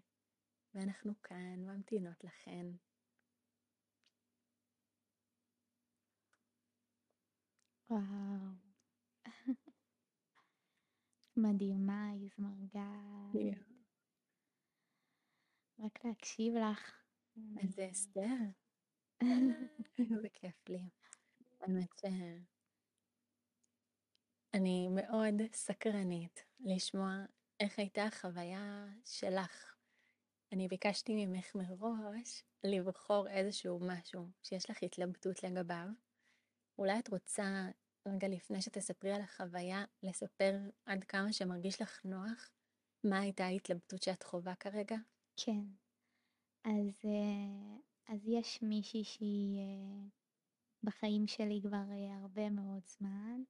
ואנחנו 0.73 1.13
כאן 1.21 1.55
ממתינות 1.65 2.23
לכן. 2.23 2.65
וואו. 7.89 8.01
מדהימה, 11.37 12.11
יזמרגל. 12.15 12.79
Yeah. 13.33 13.71
רק 15.79 16.05
להקשיב 16.05 16.53
לך. 16.55 17.03
איזה 17.57 17.89
אסתר. 17.91 18.60
איזה 19.99 20.29
כיף 20.33 20.69
לי. 20.69 20.89
האמת 21.61 21.89
שאני 22.01 22.43
מאוד 24.89 25.35
סקרנית 25.53 26.45
לשמוע 26.59 27.25
איך 27.59 27.79
הייתה 27.79 28.03
החוויה 28.03 28.85
שלך. 29.05 29.75
אני 30.53 30.67
ביקשתי 30.67 31.25
ממך 31.25 31.55
מראש 31.55 32.43
לבחור 32.63 33.29
איזשהו 33.29 33.79
משהו 33.81 34.27
שיש 34.43 34.69
לך 34.69 34.83
התלבטות 34.83 35.43
לגביו. 35.43 35.87
אולי 36.77 36.99
את 36.99 37.09
רוצה, 37.09 37.67
רגע 38.07 38.27
לפני 38.27 38.61
שתספרי 38.61 39.13
על 39.13 39.21
החוויה, 39.21 39.85
לספר 40.03 40.57
עד 40.85 41.03
כמה 41.03 41.33
שמרגיש 41.33 41.81
לך 41.81 42.05
נוח? 42.05 42.49
מה 43.03 43.19
הייתה 43.19 43.45
ההתלבטות 43.45 44.03
שאת 44.03 44.23
חווה 44.23 44.55
כרגע? 44.55 44.95
כן. 45.37 45.61
אז, 46.65 46.99
אה, 47.05 47.90
אז 48.11 48.27
יש 48.27 48.61
מישהי 48.61 49.03
שהיא 49.03 49.59
אה, 49.59 50.07
בחיים 50.83 51.27
שלי 51.27 51.59
כבר 51.63 51.91
אה, 51.91 52.17
הרבה 52.21 52.49
מאוד 52.49 52.81
זמן, 52.85 53.41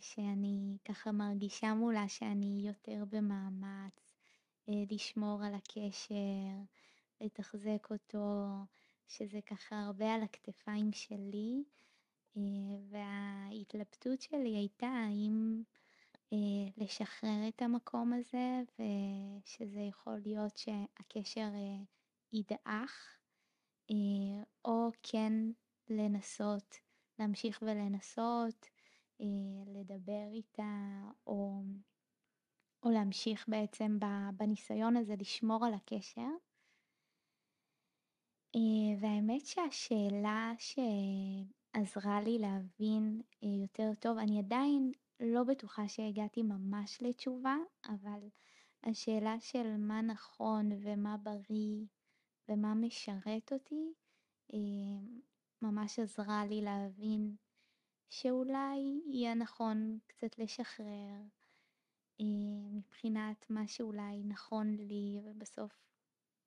שאני 0.00 0.76
ככה 0.84 1.12
מרגישה 1.12 1.74
מולה 1.74 2.08
שאני 2.08 2.62
יותר 2.66 3.04
במאמץ 3.10 4.14
לשמור 4.68 5.44
על 5.44 5.54
הקשר, 5.54 6.14
לתחזק 7.20 7.90
אותו, 7.90 8.46
שזה 9.08 9.40
ככה 9.46 9.80
הרבה 9.80 10.14
על 10.14 10.22
הכתפיים 10.22 10.92
שלי, 10.92 11.64
וההתלבטות 12.90 14.20
שלי 14.20 14.56
הייתה 14.56 14.86
האם 14.86 15.62
לשחרר 16.76 17.48
את 17.48 17.62
המקום 17.62 18.12
הזה, 18.12 18.62
ושזה 18.72 19.80
יכול 19.80 20.18
להיות 20.24 20.56
שהקשר 20.56 21.50
ידעך, 22.32 23.16
אה, 23.16 23.21
או 24.64 24.90
כן 25.02 25.32
לנסות, 25.88 26.76
להמשיך 27.18 27.62
ולנסות, 27.62 28.66
אה, 29.20 29.26
לדבר 29.66 30.28
איתה, 30.32 31.00
או, 31.26 31.62
או 32.82 32.90
להמשיך 32.90 33.48
בעצם 33.48 33.98
בניסיון 34.36 34.96
הזה 34.96 35.14
לשמור 35.18 35.66
על 35.66 35.74
הקשר. 35.74 36.30
אה, 38.56 39.00
והאמת 39.00 39.46
שהשאלה 39.46 40.52
שעזרה 40.58 42.20
לי 42.20 42.38
להבין 42.38 43.22
יותר 43.42 43.90
טוב, 44.00 44.18
אני 44.18 44.38
עדיין 44.38 44.92
לא 45.20 45.44
בטוחה 45.44 45.88
שהגעתי 45.88 46.42
ממש 46.42 47.02
לתשובה, 47.02 47.56
אבל 47.88 48.28
השאלה 48.84 49.40
של 49.40 49.76
מה 49.76 50.02
נכון 50.02 50.70
ומה 50.82 51.16
בריא 51.16 51.86
ומה 52.48 52.74
משרת 52.74 53.52
אותי, 53.52 53.92
אה, 54.54 54.58
ממש 55.62 55.98
עזרה 55.98 56.46
לי 56.46 56.60
להבין 56.60 57.36
שאולי 58.10 59.00
יהיה 59.06 59.34
נכון 59.34 59.98
קצת 60.06 60.38
לשחרר 60.38 61.22
אה, 62.20 62.26
מבחינת 62.72 63.46
מה 63.50 63.68
שאולי 63.68 64.22
נכון 64.24 64.76
לי, 64.76 65.20
ובסוף 65.24 65.72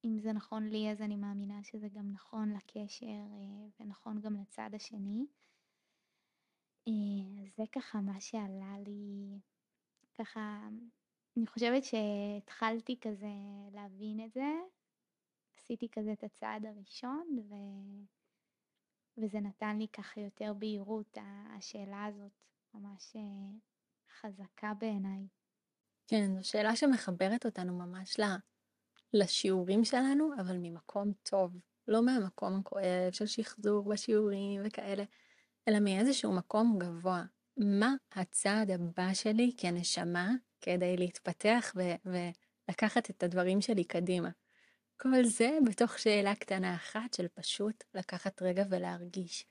אם 0.05 0.19
זה 0.19 0.33
נכון 0.33 0.67
לי 0.67 0.91
אז 0.91 1.01
אני 1.01 1.15
מאמינה 1.15 1.63
שזה 1.63 1.87
גם 1.89 2.11
נכון 2.11 2.53
לקשר 2.53 3.05
אה, 3.05 3.67
ונכון 3.79 4.21
גם 4.21 4.35
לצד 4.35 4.69
השני. 4.73 5.25
זה 7.57 7.63
ככה 7.71 8.01
מה 8.01 8.21
שעלה 8.21 8.75
לי, 8.85 9.39
ככה, 10.17 10.67
אני 11.37 11.47
חושבת 11.47 11.83
שהתחלתי 11.83 12.99
כזה 13.01 13.33
להבין 13.73 14.25
את 14.25 14.33
זה, 14.33 14.51
עשיתי 15.65 15.87
כזה 15.91 16.13
את 16.13 16.23
הצעד 16.23 16.65
הראשון, 16.65 17.39
ו... 17.49 17.53
וזה 19.17 19.39
נתן 19.39 19.77
לי 19.77 19.87
ככה 19.93 20.21
יותר 20.21 20.53
בהירות, 20.53 21.17
השאלה 21.57 22.05
הזאת 22.05 22.31
ממש 22.73 23.15
אה, 23.15 23.21
חזקה 24.19 24.73
בעיניי. 24.79 25.27
כן, 26.07 26.35
זו 26.37 26.49
שאלה 26.49 26.75
שמחברת 26.75 27.45
אותנו 27.45 27.77
ממש 27.77 28.19
לשיעורים 29.13 29.83
שלנו, 29.83 30.31
אבל 30.39 30.57
ממקום 30.57 31.11
טוב, 31.23 31.57
לא 31.87 32.05
מהמקום 32.05 32.59
הכואב 32.59 33.11
של 33.11 33.25
שחזור 33.25 33.89
בשיעורים 33.89 34.61
וכאלה, 34.65 35.03
אלא 35.67 35.79
מאיזשהו 35.79 36.35
מקום 36.35 36.79
גבוה. 36.79 37.23
מה 37.57 37.95
הצעד 38.11 38.71
הבא 38.71 39.13
שלי 39.13 39.51
כנשמה 39.57 40.31
כדי 40.61 40.97
להתפתח 40.97 41.73
ו- 41.75 42.11
ולקחת 42.69 43.09
את 43.09 43.23
הדברים 43.23 43.61
שלי 43.61 43.83
קדימה? 43.83 44.29
כל 44.97 45.25
זה 45.25 45.57
בתוך 45.65 45.99
שאלה 45.99 46.35
קטנה 46.35 46.75
אחת 46.75 47.13
של 47.13 47.27
פשוט 47.27 47.83
לקחת 47.93 48.41
רגע 48.41 48.63
ולהרגיש. 48.69 49.45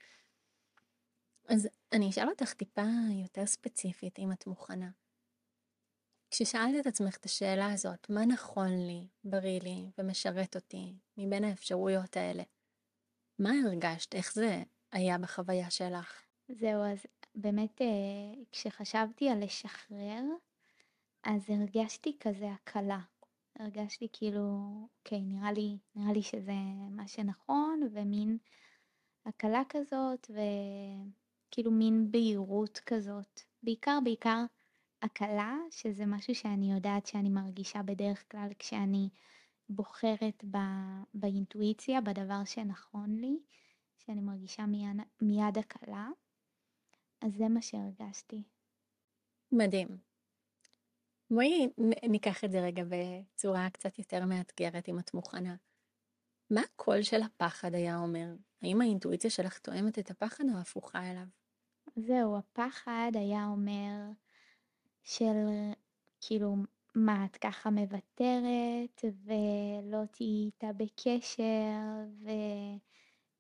אז 1.48 1.68
אני 1.92 2.10
אשאל 2.10 2.28
אותך 2.28 2.52
טיפה 2.52 2.86
יותר 3.22 3.46
ספציפית, 3.46 4.18
אם 4.18 4.32
את 4.32 4.46
מוכנה. 4.46 4.90
כששאלת 6.30 6.80
את 6.80 6.86
עצמך 6.86 7.16
את 7.16 7.24
השאלה 7.24 7.72
הזאת, 7.72 8.10
מה 8.10 8.26
נכון 8.26 8.86
לי, 8.86 9.06
בריא 9.24 9.60
לי 9.60 9.90
ומשרת 9.98 10.56
אותי 10.56 10.94
מבין 11.16 11.44
האפשרויות 11.44 12.16
האלה, 12.16 12.42
מה 13.38 13.50
הרגשת? 13.64 14.14
איך 14.14 14.32
זה 14.32 14.62
היה 14.92 15.18
בחוויה 15.18 15.70
שלך? 15.70 16.22
זהו, 16.48 16.82
אז 16.82 17.06
באמת 17.34 17.82
אה, 17.82 17.86
כשחשבתי 18.52 19.28
על 19.28 19.44
לשחרר, 19.44 20.22
אז 21.24 21.50
הרגשתי 21.50 22.16
כזה 22.20 22.50
הקלה. 22.50 23.00
הרגשתי 23.58 24.08
כאילו, 24.12 24.70
אוקיי, 24.98 25.20
נראה 25.20 25.52
לי, 25.52 25.78
נראה 25.94 26.12
לי 26.12 26.22
שזה 26.22 26.52
מה 26.90 27.08
שנכון, 27.08 27.80
ומין 27.92 28.38
הקלה 29.26 29.62
כזאת, 29.68 30.30
וכאילו 30.30 31.70
מין 31.70 32.10
בהירות 32.10 32.80
כזאת. 32.86 33.40
בעיקר, 33.62 33.98
בעיקר 34.04 34.44
הקלה, 35.02 35.56
שזה 35.70 36.06
משהו 36.06 36.34
שאני 36.34 36.72
יודעת 36.72 37.06
שאני 37.06 37.28
מרגישה 37.28 37.82
בדרך 37.82 38.30
כלל 38.30 38.48
כשאני 38.58 39.08
בוחרת 39.68 40.44
ב, 40.50 40.58
באינטואיציה, 41.14 42.00
בדבר 42.00 42.44
שנכון 42.44 43.16
לי, 43.16 43.38
שאני 43.98 44.20
מרגישה 44.20 44.66
מיד, 44.66 44.96
מיד 45.20 45.58
הקלה. 45.58 46.08
אז 47.20 47.34
זה 47.34 47.48
מה 47.48 47.62
שהרגשתי. 47.62 48.42
מדהים. 49.52 50.13
בואי 51.34 51.68
ניקח 52.08 52.44
את 52.44 52.52
זה 52.52 52.60
רגע 52.60 52.82
בצורה 52.88 53.70
קצת 53.70 53.98
יותר 53.98 54.24
מאתגרת, 54.24 54.88
אם 54.88 54.98
את 54.98 55.14
מוכנה. 55.14 55.56
מה 56.50 56.60
הקול 56.60 57.02
של 57.02 57.22
הפחד 57.22 57.74
היה 57.74 57.98
אומר? 57.98 58.26
האם 58.62 58.80
האינטואיציה 58.80 59.30
שלך 59.30 59.58
תואמת 59.58 59.98
את 59.98 60.10
הפחד 60.10 60.44
או 60.54 60.58
הפוכה 60.58 61.10
אליו? 61.10 61.26
זהו, 61.96 62.36
הפחד 62.36 63.10
היה 63.14 63.46
אומר 63.46 64.10
של 65.02 65.46
כאילו 66.20 66.56
מה, 66.94 67.24
את 67.24 67.36
ככה 67.36 67.70
מוותרת 67.70 69.04
ולא 69.24 70.04
תהיי 70.12 70.44
איתה 70.46 70.70
בקשר 70.76 72.04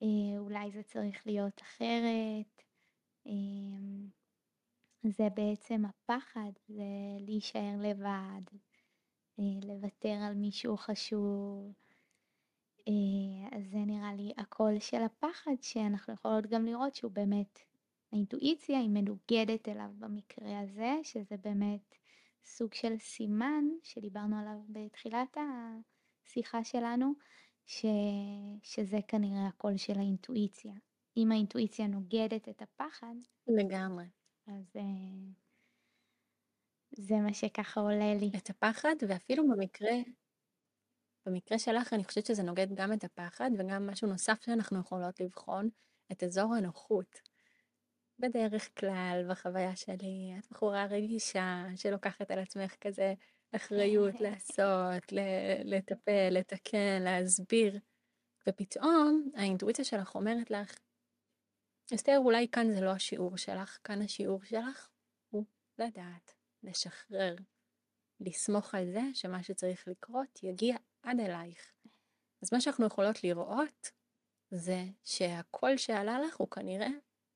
ואולי 0.00 0.70
זה 0.70 0.82
צריך 0.82 1.26
להיות 1.26 1.62
אחרת. 1.62 2.62
זה 5.10 5.28
בעצם 5.34 5.82
הפחד, 5.84 6.50
זה 6.68 6.84
להישאר 7.20 7.74
לבד, 7.78 8.42
אה, 9.38 9.44
לוותר 9.66 10.18
על 10.28 10.34
מישהו 10.34 10.76
חשוב. 10.76 11.72
אה, 12.88 13.58
אז 13.58 13.70
זה 13.70 13.78
נראה 13.78 14.14
לי 14.14 14.32
הקול 14.36 14.78
של 14.78 15.02
הפחד 15.02 15.62
שאנחנו 15.62 16.14
יכולות 16.14 16.46
גם 16.46 16.64
לראות 16.64 16.94
שהוא 16.94 17.12
באמת, 17.12 17.58
האינטואיציה 18.12 18.78
היא 18.78 18.90
מנוגדת 18.90 19.68
אליו 19.68 19.90
במקרה 19.98 20.60
הזה, 20.60 20.94
שזה 21.02 21.36
באמת 21.36 21.94
סוג 22.44 22.74
של 22.74 22.98
סימן 22.98 23.64
שדיברנו 23.82 24.36
עליו 24.38 24.58
בתחילת 24.68 25.36
השיחה 26.26 26.64
שלנו, 26.64 27.12
ש... 27.66 27.86
שזה 28.62 28.98
כנראה 29.08 29.46
הקול 29.46 29.76
של 29.76 29.98
האינטואיציה. 29.98 30.72
אם 31.16 31.32
האינטואיציה 31.32 31.86
נוגדת 31.86 32.48
את 32.48 32.62
הפחד, 32.62 33.14
לגמרי. 33.48 34.04
אז 34.46 34.76
אה, 34.76 34.82
זה 36.96 37.14
מה 37.14 37.34
שככה 37.34 37.80
עולה 37.80 38.14
לי. 38.14 38.30
את 38.38 38.50
הפחד, 38.50 38.94
ואפילו 39.08 39.48
במקרה, 39.48 39.92
במקרה 41.26 41.58
שלך 41.58 41.92
אני 41.92 42.04
חושבת 42.04 42.26
שזה 42.26 42.42
נוגד 42.42 42.66
גם 42.74 42.92
את 42.92 43.04
הפחד, 43.04 43.50
וגם 43.58 43.86
משהו 43.86 44.08
נוסף 44.08 44.42
שאנחנו 44.44 44.80
יכולות 44.80 45.20
לבחון, 45.20 45.68
את 46.12 46.22
אזור 46.22 46.54
הנוחות. 46.54 47.20
בדרך 48.18 48.80
כלל, 48.80 49.26
בחוויה 49.30 49.76
שלי, 49.76 50.34
את 50.38 50.46
בחורה 50.50 50.86
רגישה, 50.86 51.64
שלוקחת 51.76 52.30
על 52.30 52.38
עצמך 52.38 52.74
כזה 52.80 53.14
אחריות 53.52 54.20
לעשות, 54.24 55.12
לטפל, 55.64 56.28
לתקן, 56.30 57.02
להסביר, 57.02 57.78
ופתאום 58.48 59.30
האינטואיציה 59.34 59.84
שלך 59.84 60.14
אומרת 60.14 60.50
לך, 60.50 60.78
אסתר, 61.94 62.18
אולי 62.18 62.48
כאן 62.48 62.72
זה 62.72 62.80
לא 62.80 62.90
השיעור 62.90 63.36
שלך, 63.36 63.78
כאן 63.84 64.02
השיעור 64.02 64.44
שלך 64.44 64.90
הוא 65.30 65.44
לדעת, 65.78 66.34
לשחרר, 66.62 67.34
לסמוך 68.20 68.74
על 68.74 68.92
זה 68.92 69.00
שמה 69.14 69.42
שצריך 69.42 69.88
לקרות 69.88 70.42
יגיע 70.42 70.76
עד 71.02 71.20
אלייך. 71.20 71.72
אז 72.42 72.52
מה 72.52 72.60
שאנחנו 72.60 72.86
יכולות 72.86 73.24
לראות 73.24 73.90
זה 74.50 74.84
שהקול 75.04 75.76
שעלה 75.76 76.18
לך 76.18 76.36
הוא 76.36 76.50
כנראה 76.50 76.88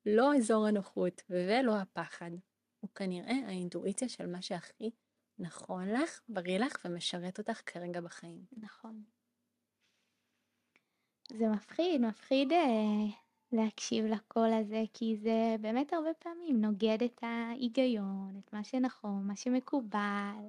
לא 0.06 0.36
אזור 0.36 0.66
הנוחות 0.66 1.22
ולא 1.30 1.76
הפחד, 1.76 2.30
הוא 2.80 2.90
כנראה 2.94 3.34
האינטואיציה 3.46 4.08
של 4.08 4.26
מה 4.26 4.42
שהכי 4.42 4.90
נכון 5.38 5.88
לך, 5.88 6.20
בריא 6.28 6.58
לך 6.58 6.76
ומשרת 6.84 7.38
אותך 7.38 7.60
כרגע 7.66 8.00
בחיים. 8.00 8.44
נכון. 8.52 9.04
זה 11.32 11.48
מפחיד, 11.48 12.00
מפחיד 12.00 12.52
אה, 12.52 13.27
להקשיב 13.52 14.04
לקול 14.04 14.52
הזה, 14.52 14.84
כי 14.94 15.16
זה 15.16 15.56
באמת 15.60 15.92
הרבה 15.92 16.14
פעמים 16.18 16.60
נוגד 16.60 17.02
את 17.04 17.20
ההיגיון, 17.22 18.40
את 18.44 18.52
מה 18.52 18.64
שנכון, 18.64 19.26
מה 19.26 19.36
שמקובל. 19.36 20.48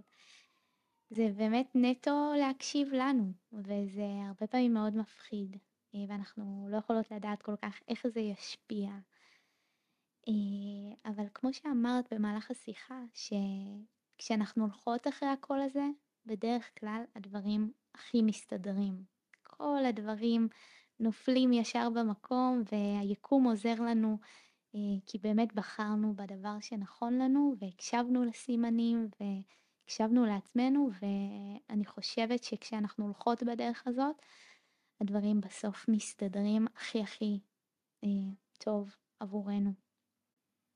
זה 1.10 1.32
באמת 1.38 1.72
נטו 1.76 2.34
להקשיב 2.38 2.94
לנו, 2.94 3.34
וזה 3.54 4.08
הרבה 4.28 4.48
פעמים 4.48 4.74
מאוד 4.74 4.96
מפחיד, 4.96 5.58
אה, 5.96 6.00
ואנחנו 6.08 6.68
לא 6.72 6.78
יכולות 6.78 7.12
לדעת 7.12 7.42
כל 7.42 7.56
כך 7.56 7.80
איך 7.88 8.08
זה 8.08 8.20
ישפיע. 8.20 8.90
אה, 10.28 11.12
אבל 11.12 11.26
כמו 11.34 11.54
שאמרת 11.54 12.14
במהלך 12.14 12.52
השיחה, 12.52 13.02
שכשאנחנו 13.14 14.64
הולכות 14.64 15.08
אחרי 15.08 15.30
הקול 15.30 15.62
הזה, 15.62 15.86
בדרך 16.26 16.80
כלל 16.80 17.04
הדברים 17.16 17.72
הכי 17.96 18.22
מסתדרים. 18.22 19.04
כל 19.44 19.86
הדברים 19.86 20.48
נופלים 21.00 21.54
ישר 21.54 21.90
במקום 21.90 22.64
והיקום 22.72 23.44
עוזר 23.44 23.76
לנו 23.82 24.18
אה, 24.76 24.80
כי 25.06 25.18
באמת 25.18 25.54
בחרנו 25.54 26.16
בדבר 26.16 26.60
שנכון 26.62 27.18
לנו 27.18 27.56
והקשבנו 27.60 28.26
לסימנים 28.26 29.08
והקשבנו 29.20 30.26
לעצמנו 30.26 30.90
ואני 31.02 31.86
חושבת 31.86 32.44
שכשאנחנו 32.44 33.06
הולכות 33.06 33.44
בדרך 33.44 33.88
הזאת 33.88 34.16
הדברים 35.02 35.42
בסוף 35.42 35.86
מסתדרים 35.90 36.68
הכי 36.76 37.02
הכי 37.02 37.40
אה, 38.04 38.10
טוב 38.58 38.96
עבורנו. 39.20 39.72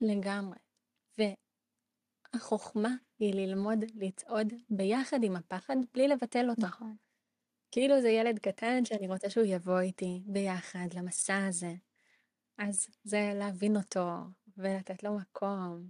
לגמרי. 0.02 0.58
והחוכמה 2.34 2.90
היא 3.20 3.34
ללמוד 3.34 3.78
לצעוד 3.96 4.54
ביחד 4.70 5.24
עם 5.24 5.36
הפחד 5.36 5.76
בלי 5.94 6.08
לבטל 6.08 6.50
אותו. 6.50 6.62
נכון. 6.62 6.96
כאילו 7.74 8.02
זה 8.02 8.10
ילד 8.10 8.40
קטן 8.40 8.86
שאני 8.86 9.08
רוצה 9.08 9.30
שהוא 9.30 9.46
יבוא 9.46 9.80
איתי 9.80 10.22
ביחד 10.26 10.88
למסע 10.94 11.46
הזה. 11.48 11.74
אז 12.58 12.88
זה 13.04 13.32
להבין 13.36 13.76
אותו 13.78 14.10
ולתת 14.58 15.04
לו 15.04 15.18
מקום 15.18 15.90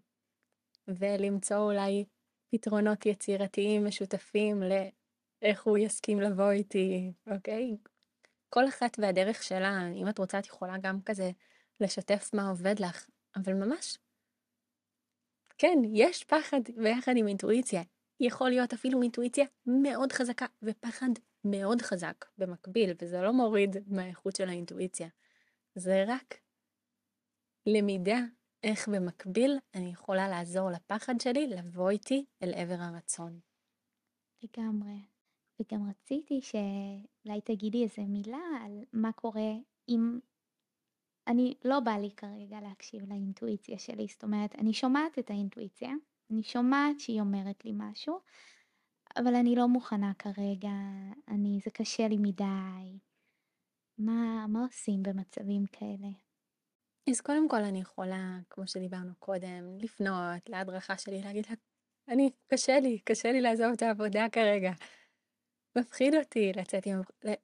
ולמצוא 0.87 1.57
אולי 1.57 2.05
פתרונות 2.51 3.05
יצירתיים 3.05 3.85
משותפים 3.85 4.63
לאיך 4.63 5.63
הוא 5.63 5.77
יסכים 5.77 6.21
לבוא 6.21 6.51
איתי, 6.51 7.11
אוקיי? 7.31 7.77
כל 8.49 8.67
אחת 8.67 8.99
והדרך 8.99 9.43
שלה, 9.43 9.87
אם 9.87 10.09
את 10.09 10.19
רוצה 10.19 10.39
את 10.39 10.47
יכולה 10.47 10.77
גם 10.81 11.01
כזה 11.01 11.31
לשתף 11.79 12.29
מה 12.33 12.49
עובד 12.49 12.79
לך, 12.79 13.09
אבל 13.35 13.53
ממש, 13.53 13.97
כן, 15.57 15.77
יש 15.93 16.23
פחד 16.23 16.61
ביחד 16.77 17.13
עם 17.15 17.27
אינטואיציה. 17.27 17.81
יכול 18.19 18.49
להיות 18.49 18.73
אפילו 18.73 19.01
אינטואיציה 19.01 19.45
מאוד 19.65 20.11
חזקה 20.11 20.45
ופחד 20.63 21.09
מאוד 21.45 21.81
חזק 21.81 22.25
במקביל, 22.37 22.89
וזה 23.01 23.21
לא 23.21 23.33
מוריד 23.33 23.75
מהאיכות 23.87 24.35
של 24.35 24.49
האינטואיציה. 24.49 25.07
זה 25.75 26.03
רק 26.07 26.35
למידה 27.65 28.17
איך 28.63 28.89
במקביל 28.89 29.59
אני 29.75 29.91
יכולה 29.91 30.27
לעזור 30.27 30.69
לפחד 30.69 31.21
שלי 31.21 31.47
לבוא 31.47 31.89
איתי 31.89 32.25
אל 32.43 32.53
עבר 32.53 32.77
הרצון. 32.79 33.39
לגמרי. 34.43 34.99
וגם 35.59 35.89
רציתי 35.89 36.41
שאולי 36.41 37.41
תגידי 37.41 37.83
איזה 37.83 38.01
מילה 38.01 38.41
על 38.65 38.83
מה 38.93 39.11
קורה 39.11 39.51
אם 39.89 40.19
אני 41.27 41.53
לא 41.65 41.79
בא 41.79 41.91
לי 41.91 42.11
כרגע 42.17 42.61
להקשיב 42.61 43.09
לאינטואיציה 43.09 43.79
שלי, 43.79 44.07
זאת 44.09 44.23
אומרת, 44.23 44.55
אני 44.55 44.73
שומעת 44.73 45.19
את 45.19 45.29
האינטואיציה, 45.29 45.89
אני 46.31 46.43
שומעת 46.43 46.99
שהיא 46.99 47.21
אומרת 47.21 47.65
לי 47.65 47.71
משהו, 47.75 48.19
אבל 49.17 49.35
אני 49.35 49.55
לא 49.55 49.67
מוכנה 49.67 50.11
כרגע, 50.19 50.71
אני, 51.27 51.59
זה 51.63 51.71
קשה 51.71 52.07
לי 52.07 52.17
מדי. 52.17 52.99
מה, 53.97 54.47
מה 54.47 54.63
עושים 54.63 55.03
במצבים 55.03 55.65
כאלה? 55.71 56.07
אז 57.09 57.21
קודם 57.21 57.49
כל 57.49 57.63
אני 57.63 57.81
יכולה, 57.81 58.39
כמו 58.49 58.67
שדיברנו 58.67 59.15
קודם, 59.19 59.77
לפנות 59.79 60.49
להדרכה 60.49 60.97
שלי, 60.97 61.21
להגיד 61.21 61.45
לה, 61.49 61.55
אני, 62.07 62.31
קשה 62.47 62.79
לי, 62.79 62.99
קשה 62.99 63.31
לי 63.31 63.41
לעזוב 63.41 63.71
את 63.73 63.81
העבודה 63.81 64.25
כרגע. 64.31 64.71
מפחיד 65.77 66.15
אותי 66.15 66.51
לצאת 66.53 66.85
עם, 66.85 67.01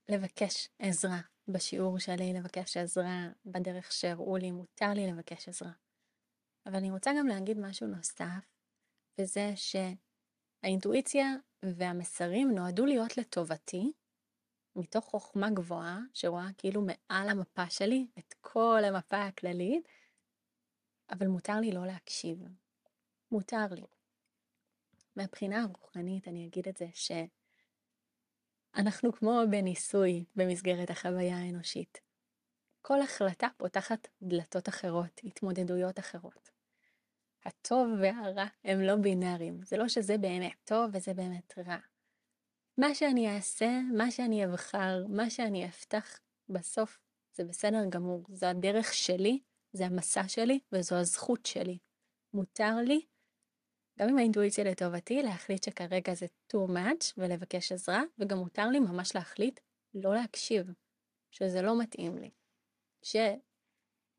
לבקש 0.10 0.70
עזרה 0.80 1.20
בשיעור 1.48 2.00
שלי, 2.00 2.34
לבקש 2.34 2.78
עזרה 2.78 3.28
בדרך 3.46 3.92
שהראו 3.92 4.38
לי, 4.38 4.52
מותר 4.52 4.94
לי 4.94 5.08
לבקש 5.08 5.50
עזרה. 5.50 5.72
אבל 6.66 6.76
אני 6.76 6.92
רוצה 6.92 7.12
גם 7.20 7.28
להגיד 7.28 7.58
משהו 7.60 7.88
נוסף, 7.88 8.46
וזה 9.22 9.56
שהאינטואיציה 10.62 11.36
והמסרים 11.64 12.52
נועדו 12.52 12.86
להיות 12.86 13.18
לטובתי, 13.18 13.92
מתוך 14.76 15.06
חוכמה 15.06 15.50
גבוהה, 15.50 16.00
שרואה 16.14 16.48
כאילו 16.58 16.82
מעל 16.82 17.30
המפה 17.30 17.70
שלי 17.70 18.08
את 18.20 18.34
כל 18.42 18.82
המפה 18.86 19.26
הכללית, 19.26 19.88
אבל 21.12 21.28
מותר 21.28 21.60
לי 21.60 21.72
לא 21.72 21.86
להקשיב. 21.86 22.38
מותר 23.32 23.66
לי. 23.72 23.86
מהבחינה 25.16 25.64
הרוחנית 25.64 26.28
אני 26.28 26.48
אגיד 26.48 26.68
את 26.68 26.78
זה 26.78 26.88
שאנחנו 28.74 29.14
כמו 29.14 29.42
בניסוי 29.52 30.26
במסגרת 30.36 30.90
החוויה 30.90 31.38
האנושית. 31.38 32.02
כל 32.82 33.02
החלטה 33.02 33.48
פותחת 33.58 34.08
דלתות 34.22 34.70
אחרות, 34.70 35.22
התמודדויות 35.24 36.00
אחרות. 36.00 36.59
הטוב 37.46 37.88
והרע 38.02 38.46
הם 38.64 38.82
לא 38.82 38.96
בינאריים, 38.96 39.60
זה 39.64 39.78
לא 39.78 39.88
שזה 39.88 40.18
באמת 40.18 40.54
טוב 40.64 40.90
וזה 40.94 41.14
באמת 41.14 41.54
רע. 41.58 41.78
מה 42.78 42.96
שאני 42.96 43.36
אעשה, 43.36 43.70
מה 43.98 44.12
שאני 44.12 44.46
אבחר, 44.46 45.06
מה 45.10 45.30
שאני 45.30 45.66
אפתח, 45.66 46.20
בסוף 46.50 47.00
זה 47.34 47.44
בסדר 47.44 47.86
גמור, 47.90 48.26
זו 48.30 48.46
הדרך 48.46 48.94
שלי, 48.94 49.40
זה 49.74 49.86
המסע 49.86 50.28
שלי 50.28 50.60
וזו 50.72 50.96
הזכות 50.96 51.46
שלי. 51.46 51.78
מותר 52.34 52.76
לי, 52.86 53.06
גם 54.00 54.10
עם 54.10 54.18
האינטואיציה 54.18 54.64
לטובתי, 54.64 55.22
להחליט 55.24 55.64
שכרגע 55.64 56.14
זה 56.14 56.26
too 56.54 56.70
much 56.70 57.14
ולבקש 57.18 57.72
עזרה, 57.72 58.02
וגם 58.18 58.38
מותר 58.38 58.68
לי 58.68 58.80
ממש 58.80 59.16
להחליט 59.16 59.60
לא 59.94 60.16
להקשיב, 60.16 60.68
שזה 61.32 61.62
לא 61.62 61.82
מתאים 61.82 62.18
לי. 62.18 62.30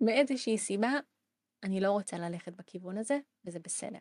שמאיזושהי 0.03 0.59
סיבה 0.59 0.93
אני 1.63 1.81
לא 1.81 1.91
רוצה 1.91 2.19
ללכת 2.19 2.53
בכיוון 2.53 2.99
הזה, 2.99 3.19
וזה 3.45 3.59
בסדר. 3.59 3.99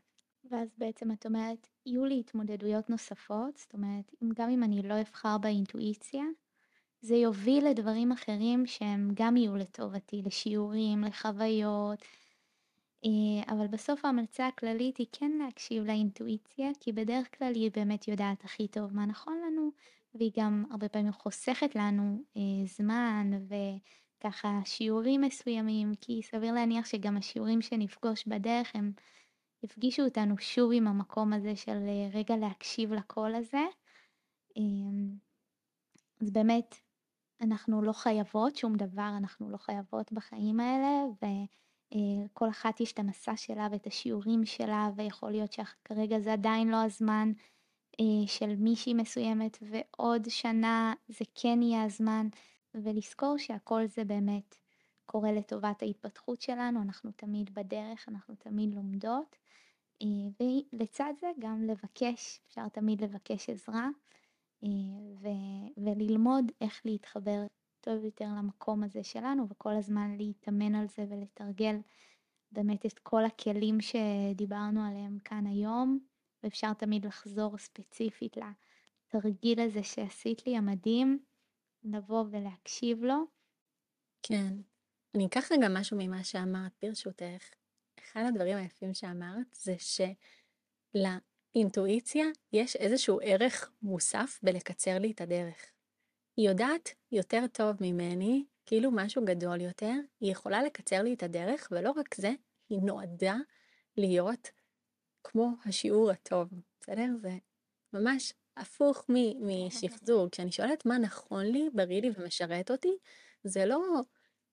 ואז 0.52 0.70
בעצם 0.78 1.12
את 1.12 1.26
אומרת, 1.26 1.68
יהיו 1.86 2.06
לי 2.06 2.20
התמודדויות 2.20 2.90
נוספות, 2.90 3.58
זאת 3.58 3.74
אומרת, 3.74 4.12
גם 4.34 4.50
אם 4.50 4.64
אני 4.64 4.82
לא 4.82 5.02
אבחר 5.02 5.38
באינטואיציה, 5.38 6.24
זה 7.02 7.16
יוביל 7.16 7.68
לדברים 7.68 8.12
אחרים 8.12 8.66
שהם 8.66 9.12
גם 9.14 9.38
יהיו 9.38 9.56
לטובתי, 9.56 10.22
לשיעורים, 10.26 11.04
לחוויות, 11.04 12.00
אה, 13.06 13.54
אבל 13.54 13.68
בסוף 13.68 14.06
ההמלצה 14.06 14.48
הכללית 14.48 14.98
היא 14.98 15.08
כן 15.12 15.32
להקשיב 15.32 15.84
לאינטואיציה, 15.84 16.70
כי 16.80 16.92
בדרך 16.92 17.38
כלל 17.38 17.52
היא 17.56 17.72
באמת 17.74 18.08
יודעת 18.08 18.44
הכי 18.44 18.68
טוב 18.68 18.94
מה 18.94 19.06
נכון 19.06 19.38
לנו, 19.48 19.72
והיא 20.16 20.32
גם 20.38 20.66
הרבה 20.72 20.90
פעמים 20.90 21.12
חוסכת 21.12 21.76
לנו 21.76 22.24
אה, 22.38 22.66
זמן 22.66 23.32
וככה 24.20 24.60
שיעורים 24.66 25.22
מסוימים, 25.22 25.92
כי 26.02 26.22
סביר 26.24 26.54
להניח 26.54 26.86
שגם 26.86 27.18
השיעורים 27.18 27.62
שנפגוש 27.62 28.28
בדרך 28.28 28.72
הם 28.76 28.92
יפגישו 29.64 30.04
אותנו 30.04 30.38
שוב 30.38 30.72
עם 30.74 30.88
המקום 30.88 31.34
הזה 31.34 31.56
של 31.56 31.78
אה, 31.88 32.10
רגע 32.14 32.38
להקשיב 32.38 32.94
לקול 32.94 33.36
הזה. 33.36 33.66
אמ, 34.58 35.10
אז 36.22 36.32
באמת, 36.32 36.76
אנחנו 37.42 37.82
לא 37.82 37.92
חייבות 37.92 38.56
שום 38.56 38.76
דבר, 38.76 39.12
אנחנו 39.18 39.50
לא 39.50 39.58
חייבות 39.58 40.12
בחיים 40.12 40.60
האלה, 40.60 41.06
וכל 41.16 42.46
אה, 42.46 42.52
אחת 42.52 42.80
יש 42.80 42.94
את 42.94 43.00
המסע 43.00 43.38
שלה 43.38 43.68
ואת 43.72 43.88
השיעורים 43.88 44.46
שלה, 44.46 44.90
ויכול 44.96 45.32
להיות 45.32 45.54
שכרגע 45.54 46.20
זה 46.20 46.34
עדיין 46.34 46.68
לא 46.68 46.84
הזמן 46.84 47.32
אה, 48.00 48.28
של 48.28 48.56
מישהי 48.56 48.94
מסוימת, 48.94 49.58
ועוד 49.62 50.30
שנה 50.30 50.94
זה 51.08 51.26
כן 51.36 51.62
יהיה 51.62 51.84
הזמן, 51.84 52.28
ולזכור 52.84 53.38
שהכל 53.38 53.86
זה 53.88 54.04
באמת 54.04 54.56
קורה 55.06 55.32
לטובת 55.32 55.82
ההתפתחות 55.82 56.42
שלנו, 56.42 56.82
אנחנו 56.82 57.12
תמיד 57.12 57.54
בדרך, 57.54 58.10
אנחנו 58.10 58.36
תמיד 58.36 58.76
לומדות, 58.76 59.36
אה, 60.02 60.08
ולצד 60.74 61.14
זה 61.20 61.28
גם 61.40 61.64
לבקש, 61.64 62.40
אפשר 62.48 62.68
תמיד 62.70 63.04
לבקש 63.04 63.50
עזרה. 63.50 63.88
אה, 64.64 64.70
ו- 65.22 65.84
וללמוד 65.84 66.52
איך 66.62 66.82
להתחבר 66.86 67.46
טוב 67.82 68.04
יותר 68.04 68.28
למקום 68.38 68.84
הזה 68.84 69.04
שלנו 69.04 69.48
וכל 69.50 69.76
הזמן 69.76 70.16
להתאמן 70.18 70.76
על 70.76 70.88
זה 70.88 71.06
ולתרגל 71.10 71.76
באמת 72.52 72.86
את 72.86 73.00
כל 73.00 73.26
הכלים 73.26 73.78
שדיברנו 73.82 74.86
עליהם 74.88 75.18
כאן 75.20 75.48
היום 75.48 76.00
ואפשר 76.44 76.74
תמיד 76.74 77.06
לחזור 77.06 77.58
ספציפית 77.58 78.38
לתרגיל 78.38 79.60
הזה 79.60 79.84
שעשית 79.84 80.48
לי 80.48 80.58
המדהים, 80.58 81.20
לבוא 81.84 82.26
ולהקשיב 82.32 83.04
לו. 83.04 83.26
כן, 84.24 84.54
אני 85.16 85.26
אקח 85.26 85.52
רגע 85.52 85.68
משהו 85.70 85.98
ממה 86.00 86.24
שאמרת 86.24 86.72
ברשותך. 86.82 87.50
אחד 88.00 88.24
הדברים 88.28 88.58
היפים 88.58 88.94
שאמרת 88.94 89.48
זה 89.54 89.76
של... 89.78 90.12
אינטואיציה, 91.56 92.26
יש 92.54 92.76
איזשהו 92.76 93.20
ערך 93.24 93.72
מוסף 93.82 94.40
בלקצר 94.44 95.00
לי 95.00 95.12
את 95.12 95.22
הדרך. 95.22 95.72
היא 96.38 96.50
יודעת 96.50 96.90
יותר 97.12 97.46
טוב 97.54 97.76
ממני, 97.82 98.46
כאילו 98.66 98.92
משהו 98.92 99.26
גדול 99.26 99.62
יותר, 99.62 99.94
היא 100.20 100.32
יכולה 100.32 100.64
לקצר 100.64 101.02
לי 101.02 101.14
את 101.14 101.24
הדרך, 101.24 101.68
ולא 101.72 101.92
רק 101.92 102.16
זה, 102.16 102.32
היא 102.70 102.80
נועדה 102.82 103.36
להיות 103.98 104.52
כמו 105.24 105.54
השיעור 105.66 106.12
הטוב, 106.12 106.50
בסדר? 106.82 107.08
זה 107.22 107.38
ממש 107.94 108.34
הפוך 108.60 109.06
משחזור. 109.40 110.28
כשאני 110.32 110.52
שואלת 110.52 110.86
מה 110.86 110.98
נכון 110.98 111.46
לי, 111.46 111.70
בריא 111.74 112.02
לי 112.02 112.12
ומשרת 112.18 112.72
אותי, 112.72 112.98
זה 113.44 113.66
לא 113.66 113.82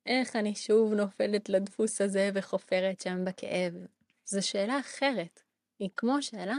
איך 0.07 0.37
אני 0.37 0.55
שוב 0.55 0.93
נופלת 0.93 1.49
לדפוס 1.49 2.01
הזה 2.01 2.31
וחופרת 2.35 3.01
שם 3.01 3.25
בכאב. 3.25 3.75
זו 4.25 4.47
שאלה 4.47 4.81
אחרת. 4.81 5.43
היא 5.79 5.91
כמו 5.97 6.23
שאלה 6.23 6.57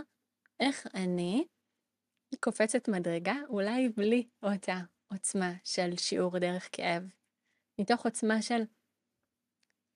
איך 0.59 0.87
אני 0.93 1.45
קופצת 2.39 2.87
מדרגה, 2.87 3.35
אולי 3.49 3.89
בלי 3.89 4.27
אותה 4.43 4.79
עוצמה 5.11 5.53
של 5.63 5.97
שיעור 5.97 6.39
דרך 6.39 6.69
כאב, 6.71 7.03
מתוך 7.79 8.05
עוצמה 8.05 8.41
של 8.41 8.61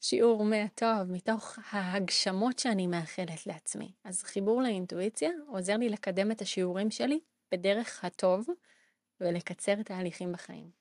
שיעור 0.02 0.44
מהטוב, 0.44 1.12
מתוך 1.12 1.60
ההגשמות 1.72 2.60
שאני 2.60 2.88
מאחלת 2.88 3.48
לעצמי. 3.48 3.92
אז 4.04 4.24
חיבור 4.24 4.62
לאינטואיציה 4.62 5.30
עוזר 5.48 5.78
לי 5.78 5.90
לקדם 5.90 6.32
את 6.32 6.42
השיעורים 6.42 6.92
שלי 6.92 7.20
בדרך 7.52 8.06
הטוב 8.06 8.48
ולקצר 9.22 9.84
תהליכים 9.84 10.32
בחיים. 10.32 10.72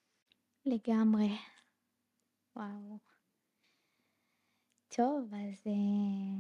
לגמרי. 0.67 1.37
וואו. 2.57 2.99
טוב, 4.89 5.35
אז 5.35 5.67
uh, 5.67 5.71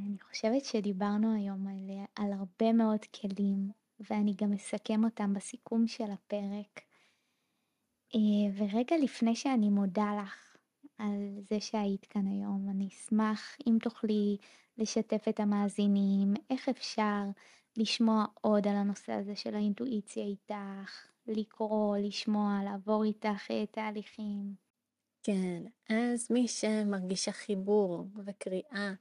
אני 0.06 0.18
חושבת 0.20 0.64
שדיברנו 0.64 1.34
היום 1.36 1.66
על, 1.66 1.90
על 2.14 2.32
הרבה 2.32 2.72
מאוד 2.72 3.04
כלים, 3.04 3.70
ואני 4.00 4.34
גם 4.42 4.52
אסכם 4.52 5.04
אותם 5.04 5.34
בסיכום 5.34 5.86
של 5.86 6.10
הפרק. 6.10 6.80
Uh, 8.12 8.18
ורגע 8.56 8.96
לפני 9.02 9.36
שאני 9.36 9.68
מודה 9.68 10.22
לך 10.22 10.56
על 10.98 11.40
זה 11.40 11.60
שהיית 11.60 12.06
כאן 12.06 12.26
היום, 12.26 12.68
אני 12.70 12.88
אשמח 12.88 13.56
אם 13.66 13.78
תוכלי 13.82 14.36
לשתף 14.78 15.28
את 15.28 15.40
המאזינים, 15.40 16.34
איך 16.50 16.68
אפשר 16.68 17.22
לשמוע 17.76 18.24
עוד 18.40 18.68
על 18.68 18.76
הנושא 18.76 19.12
הזה 19.12 19.36
של 19.36 19.54
האינטואיציה 19.54 20.24
איתך, 20.24 21.06
לקרוא, 21.26 21.96
לשמוע, 21.96 22.60
לעבור 22.64 23.04
איתך 23.04 23.50
uh, 23.50 23.66
תהליכים. 23.70 24.54
כן, 25.22 25.62
אז 25.90 26.30
מי 26.30 26.48
שמרגישה 26.48 27.32
חיבור 27.32 28.06
וקריאה 28.26 28.92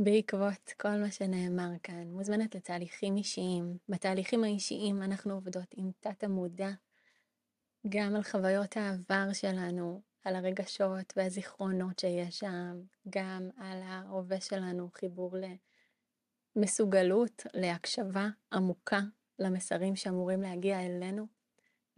בעקבות 0.00 0.72
כל 0.80 0.96
מה 0.96 1.10
שנאמר 1.10 1.70
כאן, 1.82 2.08
מוזמנת 2.08 2.54
לתהליכים 2.54 3.16
אישיים. 3.16 3.78
בתהליכים 3.88 4.44
האישיים 4.44 5.02
אנחנו 5.02 5.34
עובדות 5.34 5.74
עם 5.76 5.90
תת 6.00 6.24
המודע, 6.24 6.70
גם 7.88 8.16
על 8.16 8.22
חוויות 8.22 8.76
העבר 8.76 9.32
שלנו, 9.32 10.02
על 10.24 10.36
הרגשות 10.36 11.12
והזיכרונות 11.16 11.98
שיש 11.98 12.38
שם, 12.38 12.82
גם 13.08 13.50
על 13.56 13.82
ההווה 13.82 14.40
שלנו, 14.40 14.88
חיבור 14.94 15.36
למסוגלות, 16.56 17.42
להקשבה 17.54 18.28
עמוקה 18.52 19.00
למסרים 19.38 19.96
שאמורים 19.96 20.42
להגיע 20.42 20.86
אלינו. 20.86 21.26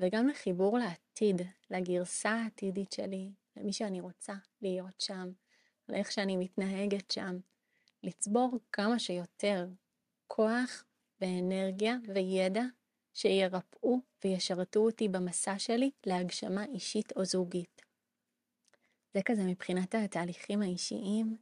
וגם 0.01 0.29
לחיבור 0.29 0.79
לעתיד, 0.79 1.43
לגרסה 1.71 2.31
העתידית 2.31 2.93
שלי, 2.93 3.33
למי 3.57 3.73
שאני 3.73 4.01
רוצה 4.01 4.35
להיות 4.63 5.01
שם, 5.01 5.29
לאיך 5.89 6.13
שאני 6.13 6.37
מתנהגת 6.37 7.11
שם, 7.11 7.39
לצבור 8.03 8.59
כמה 8.73 8.99
שיותר 8.99 9.69
כוח 10.27 10.85
ואנרגיה 11.21 11.97
וידע 12.15 12.63
שירפאו 13.15 14.01
וישרתו 14.25 14.81
אותי 14.81 15.09
במסע 15.09 15.59
שלי 15.59 15.91
להגשמה 16.07 16.65
אישית 16.65 17.13
או 17.17 17.25
זוגית. 17.25 17.83
זה 19.15 19.21
כזה 19.25 19.45
מבחינת 19.45 19.95
התהליכים 19.95 20.63
האישיים, 20.63 21.37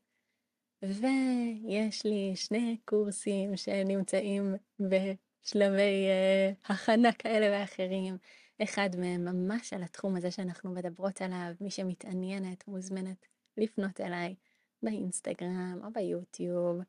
ויש 0.85 2.05
לי 2.07 2.33
שני 2.37 2.77
קורסים 2.85 3.57
שנמצאים 3.57 4.55
בשלבי 4.81 6.07
uh, 6.09 6.73
הכנה 6.73 7.13
כאלה 7.13 7.61
ואחרים. 7.61 8.17
אחד 8.63 8.91
מהם 8.99 9.25
ממש 9.25 9.73
על 9.73 9.83
התחום 9.83 10.17
הזה 10.17 10.31
שאנחנו 10.31 10.73
מדברות 10.73 11.23
עליו, 11.23 11.53
מי 11.61 11.71
שמתעניינת 11.71 12.69
מוזמנת 12.69 13.27
לפנות 13.57 14.01
אליי 14.01 14.35
באינסטגרם 14.83 15.81
או 15.85 15.93
ביוטיוב, 15.93 16.81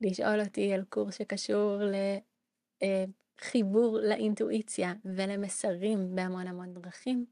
לשאול 0.00 0.40
אותי 0.40 0.72
על 0.72 0.84
קורס 0.88 1.18
שקשור 1.18 1.80
לחיבור 2.82 3.98
לאינטואיציה 3.98 4.92
ולמסרים 5.04 6.14
בהמון 6.14 6.46
המון 6.46 6.74
דרכים, 6.74 7.26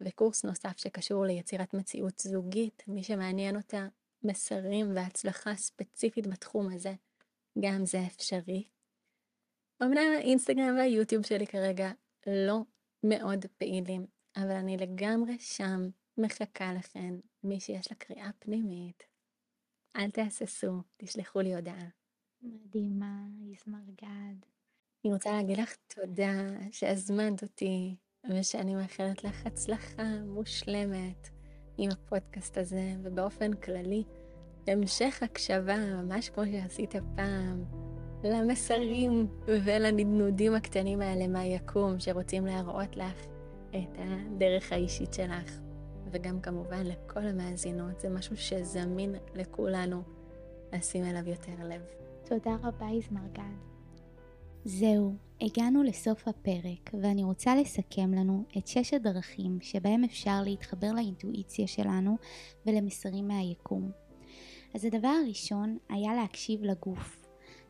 וקורס 0.00 0.44
נוסף 0.44 0.76
שקשור 0.76 1.24
ליצירת 1.24 1.74
מציאות 1.74 2.18
זוגית, 2.18 2.82
מי 2.88 3.02
שמעניין 3.02 3.56
אותה 3.56 3.86
מסרים 4.22 4.96
והצלחה 4.96 5.54
ספציפית 5.54 6.26
בתחום 6.26 6.72
הזה, 6.72 6.94
גם 7.60 7.86
זה 7.86 8.06
אפשרי. 8.06 8.68
אמנם 9.82 10.12
האינסטגרם 10.18 10.76
והיוטיוב 10.76 11.26
שלי 11.26 11.46
כרגע 11.46 11.90
לא 12.26 12.60
מאוד 13.04 13.46
פעילים, 13.58 14.06
אבל 14.36 14.50
אני 14.50 14.76
לגמרי 14.76 15.38
שם 15.38 15.90
מחכה 16.18 16.72
לכן, 16.72 17.14
מי 17.44 17.60
שיש 17.60 17.90
לה 17.90 17.96
קריאה 17.96 18.30
פנימית. 18.38 19.02
אל 19.96 20.10
תהססו, 20.10 20.82
תשלחו 20.96 21.40
לי 21.40 21.54
הודעה. 21.54 21.88
מדהימה, 22.42 23.26
יזמר 23.40 23.84
גד. 24.02 24.46
אני 25.04 25.12
רוצה 25.12 25.32
להגיד 25.32 25.58
לך 25.58 25.76
תודה 25.86 26.34
שהזמנת 26.70 27.42
אותי, 27.42 27.96
ושאני 28.30 28.74
מאחלת 28.74 29.24
לך 29.24 29.46
הצלחה 29.46 30.02
מושלמת 30.26 31.37
עם 31.78 31.90
הפודקאסט 31.90 32.58
הזה, 32.58 32.92
ובאופן 33.02 33.52
כללי, 33.52 34.04
המשך 34.66 35.22
הקשבה, 35.22 35.76
ממש 35.76 36.28
כמו 36.28 36.44
שעשית 36.46 36.94
פעם. 37.16 37.64
למסרים 38.24 39.26
ולנדנודים 39.46 40.54
הקטנים 40.54 41.00
האלה 41.00 41.26
מהיקום 41.26 42.00
שרוצים 42.00 42.46
להראות 42.46 42.96
לך 42.96 43.26
את 43.70 43.98
הדרך 43.98 44.72
האישית 44.72 45.14
שלך. 45.14 45.60
וגם 46.10 46.40
כמובן 46.40 46.86
לכל 46.86 47.26
המאזינות, 47.26 48.00
זה 48.00 48.08
משהו 48.08 48.36
שזמין 48.36 49.14
לכולנו 49.34 50.02
לשים 50.72 51.04
אליו 51.04 51.28
יותר 51.28 51.64
לב. 51.64 51.82
תודה 52.24 52.56
רבה 52.62 52.86
יזמרגד. 52.92 53.77
זהו, 54.70 55.14
הגענו 55.40 55.82
לסוף 55.82 56.28
הפרק, 56.28 56.90
ואני 57.02 57.24
רוצה 57.24 57.54
לסכם 57.56 58.14
לנו 58.14 58.44
את 58.58 58.66
שש 58.66 58.94
הדרכים 58.94 59.58
שבהם 59.60 60.04
אפשר 60.04 60.42
להתחבר 60.44 60.92
לאינטואיציה 60.92 61.66
שלנו 61.66 62.16
ולמסרים 62.66 63.28
מהיקום. 63.28 63.90
אז 64.74 64.84
הדבר 64.84 65.14
הראשון 65.24 65.78
היה 65.88 66.14
להקשיב 66.14 66.62
לגוף, 66.62 67.26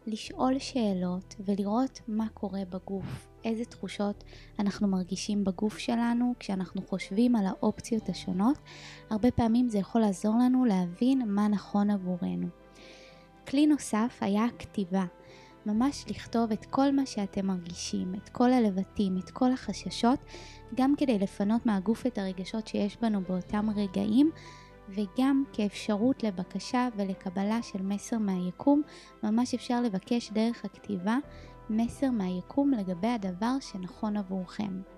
לשאול 0.06 0.58
שאלות 0.58 1.34
ולראות 1.40 2.00
מה 2.08 2.28
קורה 2.34 2.64
בגוף, 2.70 3.28
איזה 3.44 3.64
תחושות 3.64 4.24
אנחנו 4.58 4.88
מרגישים 4.88 5.44
בגוף 5.44 5.78
שלנו 5.78 6.34
כשאנחנו 6.38 6.82
חושבים 6.82 7.36
על 7.36 7.46
האופציות 7.46 8.08
השונות. 8.08 8.58
הרבה 9.10 9.30
פעמים 9.30 9.68
זה 9.68 9.78
יכול 9.78 10.00
לעזור 10.00 10.34
לנו 10.38 10.64
להבין 10.64 11.22
מה 11.26 11.48
נכון 11.48 11.90
עבורנו. 11.90 12.48
כלי 13.48 13.66
נוסף 13.66 14.18
היה 14.20 14.44
הכתיבה. 14.44 15.04
ממש 15.68 16.04
לכתוב 16.10 16.52
את 16.52 16.66
כל 16.66 16.92
מה 16.92 17.06
שאתם 17.06 17.46
מרגישים, 17.46 18.14
את 18.14 18.28
כל 18.28 18.52
הלבטים, 18.52 19.18
את 19.18 19.30
כל 19.30 19.52
החששות, 19.52 20.18
גם 20.74 20.94
כדי 20.96 21.18
לפנות 21.18 21.66
מהגוף 21.66 22.06
את 22.06 22.18
הרגשות 22.18 22.66
שיש 22.66 22.96
בנו 23.02 23.20
באותם 23.20 23.70
רגעים, 23.76 24.30
וגם 24.88 25.44
כאפשרות 25.52 26.22
לבקשה 26.22 26.88
ולקבלה 26.96 27.62
של 27.62 27.82
מסר 27.82 28.18
מהיקום, 28.18 28.82
ממש 29.22 29.54
אפשר 29.54 29.80
לבקש 29.80 30.30
דרך 30.32 30.64
הכתיבה 30.64 31.16
מסר 31.70 32.10
מהיקום 32.10 32.70
לגבי 32.70 33.08
הדבר 33.08 33.56
שנכון 33.60 34.16
עבורכם. 34.16 34.97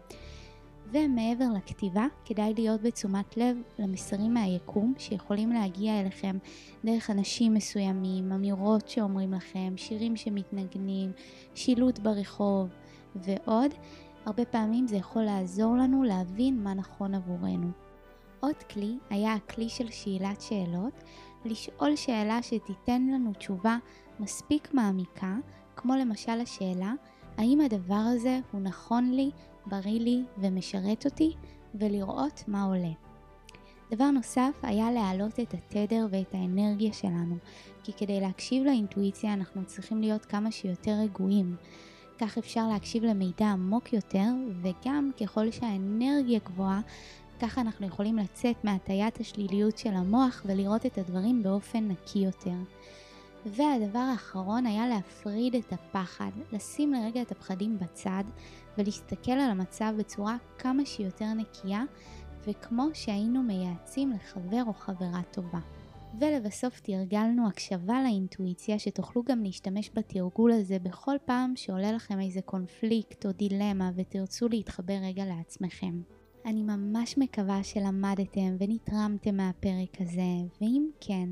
ומעבר 0.92 1.44
לכתיבה, 1.56 2.06
כדאי 2.24 2.54
להיות 2.54 2.82
בתשומת 2.82 3.36
לב 3.36 3.56
למסרים 3.78 4.34
מהיקום 4.34 4.94
שיכולים 4.98 5.52
להגיע 5.52 6.00
אליכם 6.00 6.36
דרך 6.84 7.10
אנשים 7.10 7.54
מסוימים, 7.54 8.32
אמירות 8.32 8.88
שאומרים 8.88 9.32
לכם, 9.32 9.72
שירים 9.76 10.16
שמתנגנים, 10.16 11.12
שילוט 11.54 11.98
ברחוב 11.98 12.68
ועוד. 13.16 13.74
הרבה 14.26 14.44
פעמים 14.44 14.86
זה 14.86 14.96
יכול 14.96 15.22
לעזור 15.22 15.76
לנו 15.76 16.02
להבין 16.02 16.62
מה 16.62 16.74
נכון 16.74 17.14
עבורנו. 17.14 17.70
עוד 18.40 18.56
כלי 18.56 18.98
היה 19.10 19.34
הכלי 19.34 19.68
של 19.68 19.90
שאלת 19.90 20.40
שאלות, 20.40 21.04
לשאול 21.44 21.96
שאלה 21.96 22.42
שתיתן 22.42 23.06
לנו 23.06 23.32
תשובה 23.32 23.76
מספיק 24.20 24.74
מעמיקה, 24.74 25.36
כמו 25.76 25.94
למשל 25.96 26.40
השאלה, 26.40 26.92
האם 27.36 27.60
הדבר 27.60 28.02
הזה 28.14 28.40
הוא 28.52 28.60
נכון 28.60 29.10
לי, 29.10 29.30
בריא 29.70 30.00
לי 30.00 30.22
ומשרת 30.38 31.04
אותי, 31.04 31.34
ולראות 31.74 32.44
מה 32.48 32.64
עולה. 32.64 32.92
דבר 33.90 34.10
נוסף 34.10 34.58
היה 34.62 34.92
להעלות 34.92 35.40
את 35.40 35.54
התדר 35.54 36.06
ואת 36.10 36.34
האנרגיה 36.34 36.92
שלנו, 36.92 37.36
כי 37.82 37.92
כדי 37.92 38.20
להקשיב 38.20 38.64
לאינטואיציה 38.64 39.32
אנחנו 39.32 39.64
צריכים 39.64 40.00
להיות 40.00 40.24
כמה 40.24 40.50
שיותר 40.50 40.92
רגועים. 41.02 41.56
כך 42.18 42.38
אפשר 42.38 42.68
להקשיב 42.68 43.04
למידע 43.04 43.46
עמוק 43.46 43.92
יותר, 43.92 44.28
וגם 44.62 45.10
ככל 45.20 45.50
שהאנרגיה 45.50 46.38
גבוהה, 46.44 46.80
ככה 47.40 47.60
אנחנו 47.60 47.86
יכולים 47.86 48.16
לצאת 48.16 48.64
מהטיית 48.64 49.20
השליליות 49.20 49.78
של 49.78 49.94
המוח 49.94 50.42
ולראות 50.46 50.86
את 50.86 50.98
הדברים 50.98 51.42
באופן 51.42 51.88
נקי 51.88 52.18
יותר. 52.18 52.56
והדבר 53.46 53.98
האחרון 53.98 54.66
היה 54.66 54.88
להפריד 54.88 55.54
את 55.54 55.72
הפחד, 55.72 56.30
לשים 56.52 56.92
לרגע 56.92 57.22
את 57.22 57.32
הפחדים 57.32 57.78
בצד 57.78 58.24
ולהסתכל 58.78 59.32
על 59.32 59.50
המצב 59.50 59.94
בצורה 59.98 60.36
כמה 60.58 60.86
שיותר 60.86 61.32
נקייה 61.36 61.82
וכמו 62.46 62.88
שהיינו 62.94 63.42
מייעצים 63.42 64.10
לחבר 64.12 64.62
או 64.66 64.72
חברה 64.72 65.22
טובה. 65.30 65.60
ולבסוף 66.18 66.80
תרגלנו 66.80 67.48
הקשבה 67.48 68.02
לאינטואיציה 68.02 68.78
שתוכלו 68.78 69.22
גם 69.22 69.42
להשתמש 69.42 69.90
בתרגול 69.94 70.52
הזה 70.52 70.78
בכל 70.78 71.16
פעם 71.24 71.52
שעולה 71.56 71.92
לכם 71.92 72.20
איזה 72.20 72.40
קונפליקט 72.42 73.26
או 73.26 73.32
דילמה 73.32 73.90
ותרצו 73.96 74.48
להתחבר 74.48 74.96
רגע 75.02 75.24
לעצמכם. 75.24 76.00
אני 76.46 76.62
ממש 76.62 77.18
מקווה 77.18 77.64
שלמדתם 77.64 78.56
ונתרמתם 78.58 79.36
מהפרק 79.36 80.00
הזה, 80.00 80.46
ואם 80.60 80.86
כן, 81.00 81.28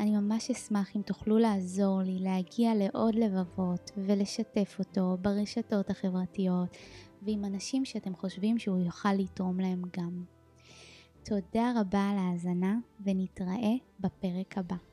אני 0.00 0.10
ממש 0.10 0.50
אשמח 0.50 0.96
אם 0.96 1.02
תוכלו 1.02 1.38
לעזור 1.38 2.02
לי 2.02 2.18
להגיע 2.18 2.74
לעוד 2.74 3.14
לבבות 3.14 3.90
ולשתף 3.96 4.76
אותו 4.78 5.16
ברשתות 5.20 5.90
החברתיות 5.90 6.76
ועם 7.22 7.44
אנשים 7.44 7.84
שאתם 7.84 8.14
חושבים 8.14 8.58
שהוא 8.58 8.78
יוכל 8.78 9.12
לתרום 9.12 9.60
להם 9.60 9.82
גם. 9.98 10.24
תודה 11.24 11.72
רבה 11.80 12.10
על 12.10 12.18
ההאזנה 12.18 12.76
ונתראה 13.04 13.74
בפרק 14.00 14.58
הבא. 14.58 14.91